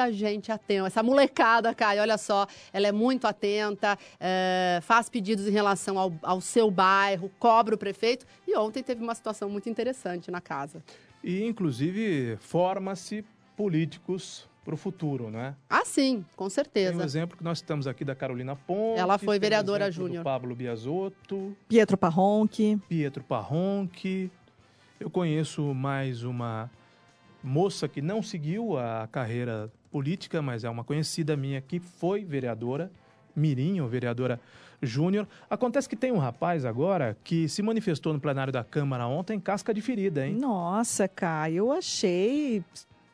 muita 0.00 0.12
gente 0.12 0.50
atenta. 0.50 0.86
Essa 0.86 1.02
molecada, 1.02 1.74
Caio, 1.74 2.00
olha 2.00 2.16
só, 2.16 2.46
ela 2.72 2.86
é 2.86 2.92
muito 2.92 3.26
atenta, 3.26 3.98
eh, 4.18 4.78
faz 4.82 5.08
pedidos 5.08 5.46
em 5.46 5.50
relação 5.50 5.98
ao, 5.98 6.12
ao 6.22 6.40
seu 6.40 6.70
bairro, 6.70 7.30
cobra 7.38 7.74
o 7.74 7.78
prefeito. 7.78 8.26
E 8.46 8.56
ontem 8.56 8.82
teve 8.82 9.02
uma 9.02 9.14
situação 9.14 9.50
muito 9.50 9.68
interessante 9.68 10.30
na 10.30 10.40
casa. 10.40 10.82
E, 11.22 11.44
inclusive, 11.44 12.36
forma-se 12.40 13.24
políticos 13.56 14.48
para 14.64 14.74
o 14.74 14.76
futuro, 14.76 15.30
né? 15.30 15.54
Ah, 15.68 15.84
sim, 15.84 16.24
com 16.36 16.44
Tem 16.44 16.50
certeza. 16.50 16.96
um 16.96 17.02
exemplo 17.02 17.36
que 17.36 17.44
nós 17.44 17.58
estamos 17.58 17.86
aqui 17.86 18.04
da 18.04 18.14
Carolina 18.14 18.56
Ponte. 18.56 18.98
Ela 18.98 19.18
foi 19.18 19.38
tem 19.38 19.40
vereadora 19.40 19.86
do 19.86 19.92
júnior. 19.92 20.24
Pablo 20.24 20.54
Biasotto, 20.54 21.56
Pietro 21.68 21.96
Parronque. 21.96 22.78
Pietro 22.88 23.22
Parronque. 23.24 24.30
Eu 24.98 25.10
conheço 25.10 25.74
mais 25.74 26.22
uma 26.22 26.70
moça 27.42 27.88
que 27.88 28.02
não 28.02 28.22
seguiu 28.22 28.76
a 28.78 29.08
carreira 29.10 29.70
política, 29.90 30.40
mas 30.40 30.64
é 30.64 30.70
uma 30.70 30.84
conhecida 30.84 31.36
minha 31.36 31.60
que 31.60 31.80
foi 31.80 32.24
vereadora, 32.24 32.90
Mirim, 33.34 33.80
ou 33.80 33.88
vereadora 33.88 34.40
Júnior. 34.82 35.26
Acontece 35.48 35.88
que 35.88 35.96
tem 35.96 36.12
um 36.12 36.18
rapaz 36.18 36.64
agora 36.64 37.16
que 37.22 37.48
se 37.48 37.62
manifestou 37.62 38.12
no 38.12 38.20
plenário 38.20 38.52
da 38.52 38.64
Câmara 38.64 39.06
ontem, 39.06 39.38
casca 39.38 39.74
de 39.74 39.80
ferida, 39.80 40.26
hein? 40.26 40.34
Nossa, 40.34 41.06
Caio, 41.06 41.56
eu 41.56 41.72
achei. 41.72 42.64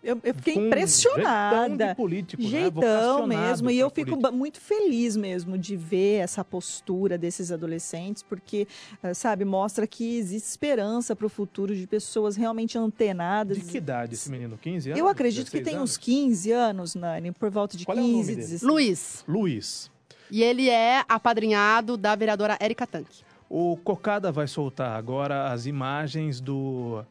Eu, 0.06 0.20
eu 0.22 0.34
fiquei 0.34 0.54
Com 0.54 0.60
um 0.60 0.66
impressionada. 0.68 1.68
jeitão 1.68 1.76
de 1.88 1.94
político, 1.96 2.42
né? 2.42 2.48
Jeitão 2.48 2.70
Vocacionado 2.72 3.26
mesmo. 3.26 3.70
E 3.70 3.78
eu 3.78 3.90
fico 3.90 4.10
política. 4.10 4.30
ba- 4.30 4.36
muito 4.36 4.60
feliz 4.60 5.16
mesmo 5.16 5.58
de 5.58 5.76
ver 5.76 6.18
essa 6.18 6.44
postura 6.44 7.18
desses 7.18 7.50
adolescentes, 7.50 8.22
porque, 8.22 8.68
ah, 9.02 9.12
sabe, 9.12 9.44
mostra 9.44 9.86
que 9.86 10.16
existe 10.16 10.46
esperança 10.48 11.16
para 11.16 11.26
o 11.26 11.28
futuro 11.28 11.74
de 11.74 11.86
pessoas 11.86 12.36
realmente 12.36 12.78
antenadas. 12.78 13.58
De 13.58 13.64
que 13.64 13.78
idade 13.78 14.14
esse 14.14 14.30
menino? 14.30 14.56
15 14.56 14.90
anos? 14.90 15.00
Eu 15.00 15.08
acredito 15.08 15.46
que 15.50 15.58
16 15.58 15.64
tem 15.64 15.74
anos? 15.76 15.90
uns 15.90 15.96
15 15.96 16.52
anos, 16.52 16.94
Nani, 16.94 17.32
por 17.32 17.50
volta 17.50 17.76
de 17.76 17.84
Qual 17.84 17.96
é 17.96 18.00
o 18.00 18.04
nome 18.04 18.14
15, 18.18 18.26
dele? 18.28 18.40
16. 18.42 18.62
Luiz. 18.62 19.24
Luiz. 19.26 19.90
E 20.30 20.42
ele 20.42 20.68
é 20.70 21.02
apadrinhado 21.08 21.96
da 21.96 22.14
vereadora 22.14 22.56
Érica 22.60 22.86
Tanque. 22.86 23.22
O 23.48 23.76
Cocada 23.76 24.32
vai 24.32 24.46
soltar 24.48 24.96
agora 24.96 25.52
as 25.52 25.66
imagens 25.66 26.40
do 26.40 27.04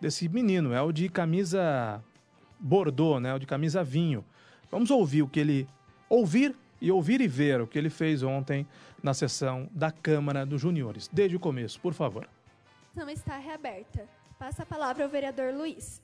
desse 0.00 0.28
menino, 0.28 0.74
é 0.74 0.82
o 0.82 0.92
de 0.92 1.08
camisa 1.08 2.02
bordô, 2.64 3.20
né? 3.20 3.34
O 3.34 3.38
de 3.38 3.46
camisa 3.46 3.84
vinho. 3.84 4.24
Vamos 4.70 4.90
ouvir 4.90 5.22
o 5.22 5.28
que 5.28 5.38
ele 5.38 5.68
ouvir 6.08 6.56
e 6.80 6.90
ouvir 6.90 7.20
e 7.20 7.28
ver 7.28 7.60
o 7.60 7.66
que 7.66 7.78
ele 7.78 7.90
fez 7.90 8.22
ontem 8.22 8.66
na 9.02 9.12
sessão 9.12 9.68
da 9.72 9.92
Câmara 9.92 10.46
dos 10.46 10.62
Juniores. 10.62 11.08
Desde 11.12 11.36
o 11.36 11.40
começo, 11.40 11.78
por 11.80 11.92
favor. 11.92 12.28
Não 12.94 13.08
está 13.08 13.36
reaberta. 13.36 14.08
Passa 14.38 14.62
a 14.62 14.66
palavra 14.66 15.04
ao 15.04 15.10
vereador 15.10 15.52
Luiz. 15.54 16.02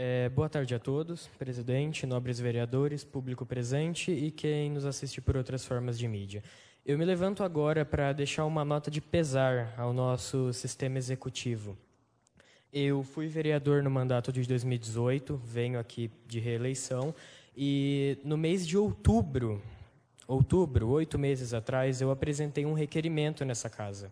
É, 0.00 0.28
boa 0.28 0.48
tarde 0.48 0.76
a 0.76 0.78
todos, 0.78 1.26
presidente, 1.38 2.06
nobres 2.06 2.38
vereadores, 2.38 3.02
público 3.02 3.44
presente 3.44 4.12
e 4.12 4.30
quem 4.30 4.70
nos 4.70 4.84
assiste 4.84 5.20
por 5.20 5.36
outras 5.36 5.64
formas 5.64 5.98
de 5.98 6.06
mídia. 6.06 6.40
Eu 6.88 6.96
me 6.96 7.04
levanto 7.04 7.44
agora 7.44 7.84
para 7.84 8.14
deixar 8.14 8.46
uma 8.46 8.64
nota 8.64 8.90
de 8.90 8.98
pesar 8.98 9.74
ao 9.76 9.92
nosso 9.92 10.54
sistema 10.54 10.96
executivo. 10.96 11.76
Eu 12.72 13.02
fui 13.02 13.28
vereador 13.28 13.82
no 13.82 13.90
mandato 13.90 14.32
de 14.32 14.42
2018, 14.44 15.36
venho 15.36 15.78
aqui 15.78 16.10
de 16.26 16.40
reeleição, 16.40 17.14
e 17.54 18.16
no 18.24 18.38
mês 18.38 18.66
de 18.66 18.78
outubro, 18.78 19.60
outubro, 20.26 20.88
oito 20.88 21.18
meses 21.18 21.52
atrás, 21.52 22.00
eu 22.00 22.10
apresentei 22.10 22.64
um 22.64 22.72
requerimento 22.72 23.44
nessa 23.44 23.68
casa. 23.68 24.10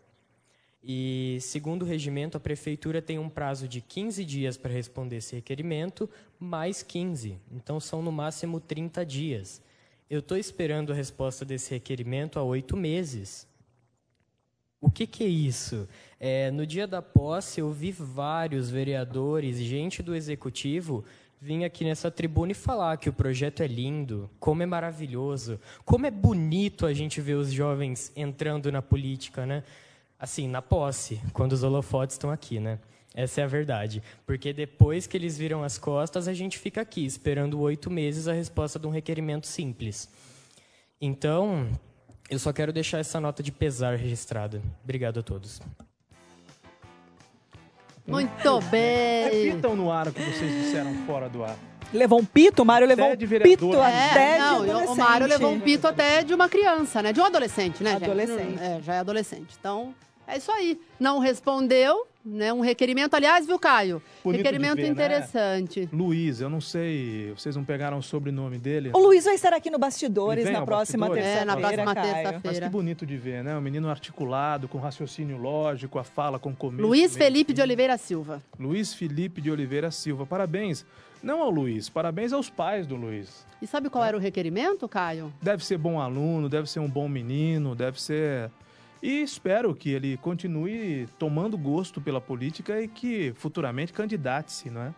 E, 0.84 1.38
segundo 1.40 1.80
o 1.80 1.86
regimento, 1.86 2.36
a 2.36 2.40
prefeitura 2.40 3.00
tem 3.00 3.18
um 3.18 3.30
prazo 3.30 3.66
de 3.66 3.80
15 3.80 4.22
dias 4.22 4.58
para 4.58 4.70
responder 4.70 5.16
esse 5.16 5.34
requerimento, 5.34 6.10
mais 6.38 6.82
15. 6.82 7.38
Então, 7.50 7.80
são 7.80 8.02
no 8.02 8.12
máximo 8.12 8.60
30 8.60 9.02
dias. 9.06 9.62
Eu 10.08 10.20
estou 10.20 10.38
esperando 10.38 10.92
a 10.92 10.94
resposta 10.94 11.44
desse 11.44 11.72
requerimento 11.74 12.38
há 12.38 12.42
oito 12.42 12.76
meses. 12.76 13.44
O 14.80 14.88
que, 14.88 15.04
que 15.04 15.24
é 15.24 15.26
isso? 15.26 15.88
É, 16.20 16.48
no 16.52 16.64
dia 16.64 16.86
da 16.86 17.02
posse, 17.02 17.58
eu 17.60 17.72
vi 17.72 17.90
vários 17.90 18.70
vereadores, 18.70 19.56
gente 19.58 20.04
do 20.04 20.14
executivo, 20.14 21.04
vir 21.40 21.64
aqui 21.64 21.82
nessa 21.82 22.08
tribuna 22.08 22.52
e 22.52 22.54
falar 22.54 22.98
que 22.98 23.08
o 23.08 23.12
projeto 23.12 23.64
é 23.64 23.66
lindo, 23.66 24.30
como 24.38 24.62
é 24.62 24.66
maravilhoso, 24.66 25.58
como 25.84 26.06
é 26.06 26.10
bonito 26.10 26.86
a 26.86 26.94
gente 26.94 27.20
ver 27.20 27.34
os 27.34 27.50
jovens 27.50 28.12
entrando 28.14 28.70
na 28.70 28.80
política, 28.80 29.44
né? 29.44 29.64
Assim, 30.20 30.46
na 30.46 30.62
posse, 30.62 31.20
quando 31.32 31.52
os 31.52 31.64
holofotes 31.64 32.14
estão 32.14 32.30
aqui, 32.30 32.60
né? 32.60 32.78
Essa 33.16 33.40
é 33.40 33.44
a 33.44 33.46
verdade. 33.46 34.02
Porque 34.26 34.52
depois 34.52 35.06
que 35.06 35.16
eles 35.16 35.38
viram 35.38 35.64
as 35.64 35.78
costas, 35.78 36.28
a 36.28 36.34
gente 36.34 36.58
fica 36.58 36.82
aqui, 36.82 37.06
esperando 37.06 37.58
oito 37.60 37.90
meses 37.90 38.28
a 38.28 38.32
resposta 38.34 38.78
de 38.78 38.86
um 38.86 38.90
requerimento 38.90 39.46
simples. 39.46 40.08
Então, 41.00 41.66
eu 42.28 42.38
só 42.38 42.52
quero 42.52 42.74
deixar 42.74 42.98
essa 42.98 43.18
nota 43.18 43.42
de 43.42 43.50
pesar 43.50 43.96
registrada. 43.96 44.60
Obrigado 44.84 45.20
a 45.20 45.22
todos. 45.22 45.62
Muito 48.06 48.60
bem. 48.70 49.46
Repitam 49.46 49.74
no 49.74 49.90
ar 49.90 50.08
o 50.08 50.12
que 50.12 50.22
vocês 50.22 50.64
disseram 50.64 50.94
fora 51.06 51.28
do 51.28 51.42
ar. 51.42 51.56
Levou 51.92 52.20
um 52.20 52.24
pito, 52.24 52.62
o 52.62 52.66
Mário 52.66 52.86
levou 52.86 53.12
um 53.12 53.16
pito 53.16 53.80
até 53.80 54.36
É, 54.36 54.38
não, 54.38 54.64
de 54.64 54.70
o 54.70 54.70
adolescente. 54.72 54.98
Mário 54.98 55.26
levou 55.26 55.52
um 55.52 55.60
pito 55.60 55.86
até 55.86 56.22
de 56.22 56.34
uma 56.34 56.48
criança, 56.48 57.00
né? 57.02 57.12
De 57.12 57.20
um 57.20 57.24
adolescente, 57.24 57.82
né, 57.82 57.92
gente? 57.92 58.04
Adolescente. 58.04 58.60
É, 58.60 58.80
já 58.82 58.94
é 58.94 58.98
adolescente. 58.98 59.56
Então, 59.58 59.94
é 60.26 60.36
isso 60.36 60.50
aí. 60.52 60.80
Não 61.00 61.18
respondeu, 61.18 62.06
né? 62.26 62.52
Um 62.52 62.60
requerimento, 62.60 63.14
aliás, 63.14 63.46
viu, 63.46 63.58
Caio? 63.58 64.02
Bonito 64.24 64.38
requerimento 64.38 64.76
ver, 64.76 64.82
né? 64.82 64.88
interessante. 64.88 65.88
Luiz, 65.92 66.40
eu 66.40 66.50
não 66.50 66.60
sei, 66.60 67.32
vocês 67.36 67.54
não 67.54 67.64
pegaram 67.64 67.98
o 67.98 68.02
sobrenome 68.02 68.58
dele? 68.58 68.90
O 68.92 68.98
Luiz 68.98 69.24
vai 69.24 69.34
estar 69.34 69.52
aqui 69.52 69.70
no 69.70 69.78
Bastidores 69.78 70.44
vem 70.44 70.52
na 70.52 70.64
próxima 70.64 71.08
terça-feira, 71.08 71.40
É, 71.40 71.44
na 71.44 71.56
próxima 71.56 71.94
terça-feira. 71.94 72.40
Mas 72.44 72.58
que 72.58 72.68
bonito 72.68 73.06
de 73.06 73.16
ver, 73.16 73.44
né? 73.44 73.56
Um 73.56 73.60
menino 73.60 73.88
articulado, 73.88 74.66
com 74.66 74.78
raciocínio 74.78 75.36
lógico, 75.36 75.98
a 75.98 76.04
fala 76.04 76.38
com 76.38 76.54
começo. 76.54 76.86
Luiz 76.86 77.16
Felipe 77.16 77.52
de. 77.52 77.62
Oliveira 77.62 77.96
Silva. 77.96 78.42
Luiz 78.58 78.94
Felipe 78.94 79.40
de 79.40 79.50
Oliveira 79.50 79.90
Silva. 79.90 80.26
Parabéns. 80.26 80.84
Não 81.22 81.40
ao 81.40 81.50
Luiz, 81.50 81.88
parabéns 81.88 82.32
aos 82.32 82.48
pais 82.48 82.86
do 82.86 82.94
Luiz. 82.94 83.44
E 83.60 83.66
sabe 83.66 83.88
qual 83.88 84.04
era 84.04 84.16
o 84.16 84.20
requerimento, 84.20 84.88
Caio? 84.88 85.32
Deve 85.42 85.64
ser 85.64 85.78
bom 85.78 86.00
aluno, 86.00 86.48
deve 86.48 86.70
ser 86.70 86.78
um 86.80 86.88
bom 86.88 87.08
menino, 87.08 87.74
deve 87.74 88.00
ser. 88.00 88.50
E 89.02 89.22
espero 89.22 89.74
que 89.74 89.90
ele 89.90 90.16
continue 90.16 91.06
tomando 91.18 91.56
gosto 91.56 92.00
pela 92.00 92.20
política 92.20 92.80
e 92.80 92.88
que 92.88 93.32
futuramente 93.36 93.92
candidate-se, 93.92 94.70
não 94.70 94.82
é? 94.82 94.94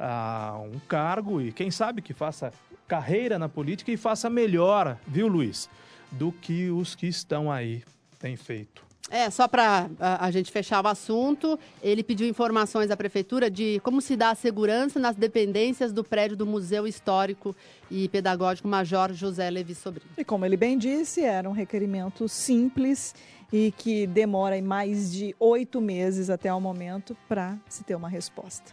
A 0.00 0.58
um 0.62 0.78
cargo 0.80 1.40
e 1.40 1.52
quem 1.52 1.70
sabe 1.70 2.00
que 2.00 2.14
faça 2.14 2.52
carreira 2.86 3.38
na 3.38 3.48
política 3.48 3.90
e 3.90 3.96
faça 3.96 4.30
melhor, 4.30 4.96
viu, 5.06 5.28
Luiz? 5.28 5.68
Do 6.10 6.32
que 6.32 6.70
os 6.70 6.94
que 6.94 7.06
estão 7.06 7.50
aí 7.50 7.84
têm 8.18 8.36
feito. 8.36 8.87
É, 9.10 9.30
só 9.30 9.48
para 9.48 9.88
a, 9.98 10.30
gente 10.30 10.52
fechar 10.52 10.84
o 10.84 10.88
assunto, 10.88 11.58
ele 11.82 12.02
pediu 12.02 12.28
informações 12.28 12.90
à 12.90 12.96
prefeitura 12.96 13.50
de 13.50 13.80
como 13.82 14.02
se 14.02 14.16
dá 14.16 14.30
a 14.30 14.34
segurança 14.34 15.00
nas 15.00 15.16
dependências 15.16 15.92
do 15.92 16.04
prédio 16.04 16.36
do 16.36 16.46
Museu 16.46 16.86
Histórico 16.86 17.56
e 17.90 18.08
Pedagógico 18.08 18.68
Major 18.68 19.12
José 19.12 19.48
Levi 19.48 19.74
Sobrinho. 19.74 20.10
E 20.16 20.24
como 20.24 20.44
ele 20.44 20.56
bem 20.56 20.76
disse, 20.76 21.22
era 21.22 21.48
um 21.48 21.52
requerimento 21.52 22.28
simples 22.28 23.14
e 23.50 23.72
que 23.72 24.06
demora 24.06 24.60
mais 24.60 25.10
de 25.10 25.34
oito 25.40 25.80
meses 25.80 26.28
até 26.28 26.52
o 26.52 26.60
momento 26.60 27.16
para 27.26 27.56
se 27.66 27.82
ter 27.84 27.94
uma 27.94 28.08
resposta. 28.08 28.72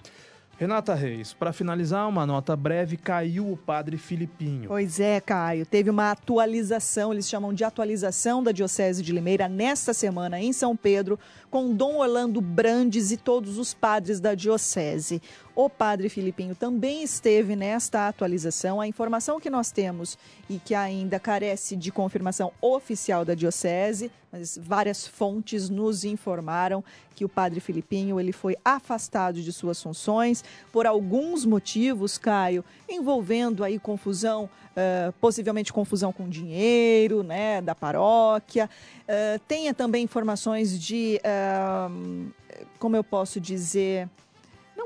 Renata 0.58 0.94
Reis, 0.94 1.34
para 1.34 1.52
finalizar, 1.52 2.08
uma 2.08 2.26
nota 2.26 2.56
breve, 2.56 2.96
caiu 2.96 3.52
o 3.52 3.58
padre 3.58 3.98
Filipinho. 3.98 4.70
Pois 4.70 5.02
é, 5.02 5.20
Caio. 5.20 5.66
Teve 5.66 5.90
uma 5.90 6.12
atualização, 6.12 7.12
eles 7.12 7.28
chamam 7.28 7.54
de 7.54 7.66
atualização 7.66 8.42
da 8.42 8.54
Diocese 8.54 9.04
de 9.04 9.12
Limeira 9.12 9.50
nesta 9.50 9.94
semana 9.94 10.40
em 10.40 10.54
São 10.54 10.74
Pedro, 10.74 11.20
com 11.52 11.76
Dom 11.76 11.98
Orlando 11.98 12.40
Brandes 12.40 13.12
e 13.12 13.18
todos 13.18 13.58
os 13.58 13.74
padres 13.74 14.22
da 14.22 14.34
Diocese. 14.34 15.22
O 15.56 15.70
padre 15.70 16.10
Filipinho 16.10 16.54
também 16.54 17.02
esteve 17.02 17.56
nesta 17.56 18.10
atualização. 18.10 18.82
A 18.82 18.88
informação 18.88 19.40
que 19.40 19.50
nós 19.50 19.72
temos 19.72 20.18
e 20.50 20.60
que 20.60 20.76
ainda 20.76 21.18
carece 21.18 21.78
de 21.78 21.94
confirmação 21.94 22.52
oficial 22.60 23.24
da 23.24 23.34
Diocese, 23.34 24.12
mas 24.30 24.60
várias 24.62 25.08
fontes 25.08 25.70
nos 25.70 26.04
informaram 26.04 26.84
que 27.16 27.24
o 27.24 27.30
padre 27.30 27.62
Filipinho 27.62 28.20
ele 28.20 28.34
foi 28.34 28.58
afastado 28.66 29.42
de 29.42 29.54
suas 29.54 29.82
funções 29.82 30.44
por 30.74 30.86
alguns 30.86 31.46
motivos, 31.46 32.18
Caio, 32.18 32.62
envolvendo 32.90 33.64
aí 33.64 33.80
confusão, 33.80 34.50
uh, 34.76 35.14
possivelmente 35.22 35.72
confusão 35.72 36.12
com 36.12 36.28
dinheiro, 36.28 37.24
né, 37.24 37.62
da 37.62 37.74
paróquia. 37.74 38.70
Uh, 39.04 39.40
tenha 39.48 39.74
também 39.74 40.04
informações 40.04 40.78
de, 40.78 41.18
uh, 41.24 42.30
como 42.78 42.98
eu 42.98 43.06
posso 43.06 43.40
dizer, 43.40 44.10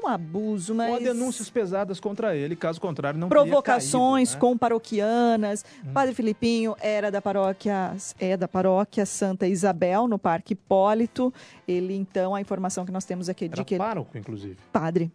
não 0.01 0.09
abuso, 0.09 0.73
mas 0.73 0.93
Ou 0.93 0.99
denúncias 0.99 1.49
pesadas 1.49 1.99
contra 1.99 2.35
ele, 2.35 2.55
caso 2.55 2.79
contrário, 2.79 3.19
não 3.19 3.29
provocações 3.29 4.29
caído, 4.29 4.45
né? 4.45 4.51
com 4.51 4.57
paroquianas. 4.57 5.65
Padre 5.93 6.13
Filipinho 6.15 6.75
era 6.79 7.11
da 7.11 7.21
paróquia 7.21 7.95
é 8.19 8.37
da 8.37 8.47
paróquia 8.47 9.05
Santa 9.05 9.47
Isabel 9.47 10.07
no 10.07 10.17
Parque 10.17 10.53
Hipólito. 10.53 11.33
Ele 11.67 11.93
então 11.95 12.33
a 12.33 12.41
informação 12.41 12.85
que 12.85 12.91
nós 12.91 13.05
temos 13.05 13.29
aqui 13.29 13.45
é 13.45 13.47
de 13.47 13.53
Era 13.55 13.63
que 13.63 13.77
pároco, 13.77 14.17
inclusive. 14.17 14.57
padre 14.71 15.11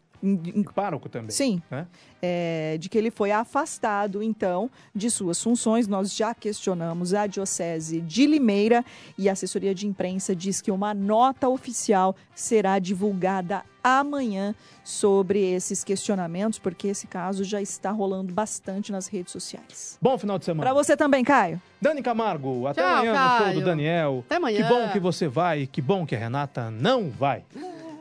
pároco 0.75 1.09
também. 1.09 1.31
Sim. 1.31 1.63
Né? 1.71 1.87
é, 2.27 2.79
de 2.79 2.89
que 2.89 2.97
ele 2.97 3.11
foi 3.11 3.31
afastado, 3.31 4.23
então, 4.23 4.71
de 4.95 5.11
suas 5.11 5.43
funções. 5.43 5.87
Nós 5.87 6.17
já 6.17 6.35
questionamos 6.35 7.13
a 7.13 7.27
Diocese 7.27 8.01
de 8.01 8.27
Limeira 8.27 8.83
e 9.19 9.29
a 9.29 9.33
assessoria 9.33 9.75
de 9.75 9.87
imprensa 9.87 10.35
diz 10.35 10.63
que 10.63 10.71
uma 10.71 10.95
nota 10.95 11.51
oficial 11.51 12.17
será 12.35 12.79
divulgada 12.79 13.63
amanhã 13.83 14.55
sobre 14.83 15.53
esses 15.53 15.85
questionamentos, 15.85 16.59
porque 16.59 16.89
esse 16.89 17.07
caso 17.07 17.45
já 17.45 17.61
está 17.61 17.91
rolando 17.91 18.33
bastante 18.33 18.91
nas 18.91 19.07
redes 19.07 19.31
sociais. 19.31 19.99
Bom 20.01 20.17
final 20.17 20.39
de 20.39 20.47
semana. 20.47 20.63
Para 20.63 20.73
você 20.73 20.97
também, 20.97 21.23
Caio. 21.23 21.61
Dani 21.79 22.03
Camargo, 22.03 22.67
até 22.67 22.81
Tchau, 22.81 22.91
amanhã 22.91 23.13
no 23.13 23.19
show 23.19 23.45
Caio. 23.45 23.61
do 23.61 23.65
Daniel. 23.67 24.25
Até 24.25 24.37
amanhã. 24.37 24.63
Que 24.63 24.69
bom 24.75 24.89
que 24.89 25.01
você 25.01 25.29
vai, 25.29 25.67
que 25.67 25.83
bom 25.83 26.07
que 26.07 26.17
a 26.17 26.19
Renata 26.19 26.71
não 26.71 27.11
vai. 27.11 27.45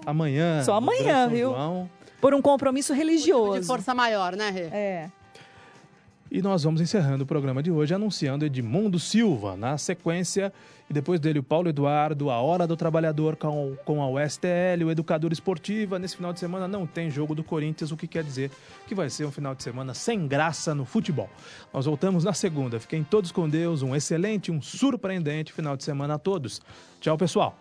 Amanhã. 0.05 0.63
Só 0.63 0.75
amanhã, 0.75 1.27
viu? 1.27 1.49
João. 1.49 1.89
Por 2.23 2.33
um 2.33 2.41
compromisso 2.41 2.93
religioso. 2.93 3.59
De 3.59 3.67
força 3.67 3.93
maior, 3.93 4.33
né, 4.33 4.49
Rê? 4.49 4.61
É. 4.71 5.11
E 6.31 6.41
nós 6.41 6.63
vamos 6.63 6.79
encerrando 6.79 7.25
o 7.25 7.27
programa 7.27 7.61
de 7.61 7.69
hoje 7.69 7.93
anunciando 7.93 8.45
Edmundo 8.45 8.97
Silva. 8.97 9.57
Na 9.57 9.77
sequência, 9.77 10.53
e 10.89 10.93
depois 10.93 11.19
dele 11.19 11.39
o 11.39 11.43
Paulo 11.43 11.67
Eduardo, 11.67 12.29
a 12.29 12.39
Hora 12.39 12.65
do 12.65 12.77
Trabalhador 12.77 13.35
com, 13.35 13.75
com 13.83 14.01
a 14.01 14.07
USTL, 14.09 14.85
o 14.85 14.89
Educador 14.89 15.33
Esportiva. 15.33 15.99
Nesse 15.99 16.15
final 16.15 16.31
de 16.31 16.39
semana 16.39 16.65
não 16.65 16.87
tem 16.87 17.11
jogo 17.11 17.35
do 17.35 17.43
Corinthians, 17.43 17.91
o 17.91 17.97
que 17.97 18.07
quer 18.07 18.23
dizer 18.23 18.49
que 18.87 18.95
vai 18.95 19.09
ser 19.09 19.25
um 19.25 19.31
final 19.31 19.53
de 19.53 19.61
semana 19.61 19.93
sem 19.93 20.25
graça 20.25 20.73
no 20.73 20.85
futebol. 20.85 21.29
Nós 21.73 21.87
voltamos 21.87 22.23
na 22.23 22.31
segunda. 22.31 22.79
Fiquem 22.79 23.03
todos 23.03 23.33
com 23.33 23.49
Deus. 23.49 23.81
Um 23.81 23.93
excelente, 23.93 24.49
um 24.49 24.61
surpreendente 24.61 25.51
final 25.51 25.75
de 25.75 25.83
semana 25.83 26.13
a 26.13 26.17
todos. 26.17 26.61
Tchau, 27.01 27.17
pessoal. 27.17 27.59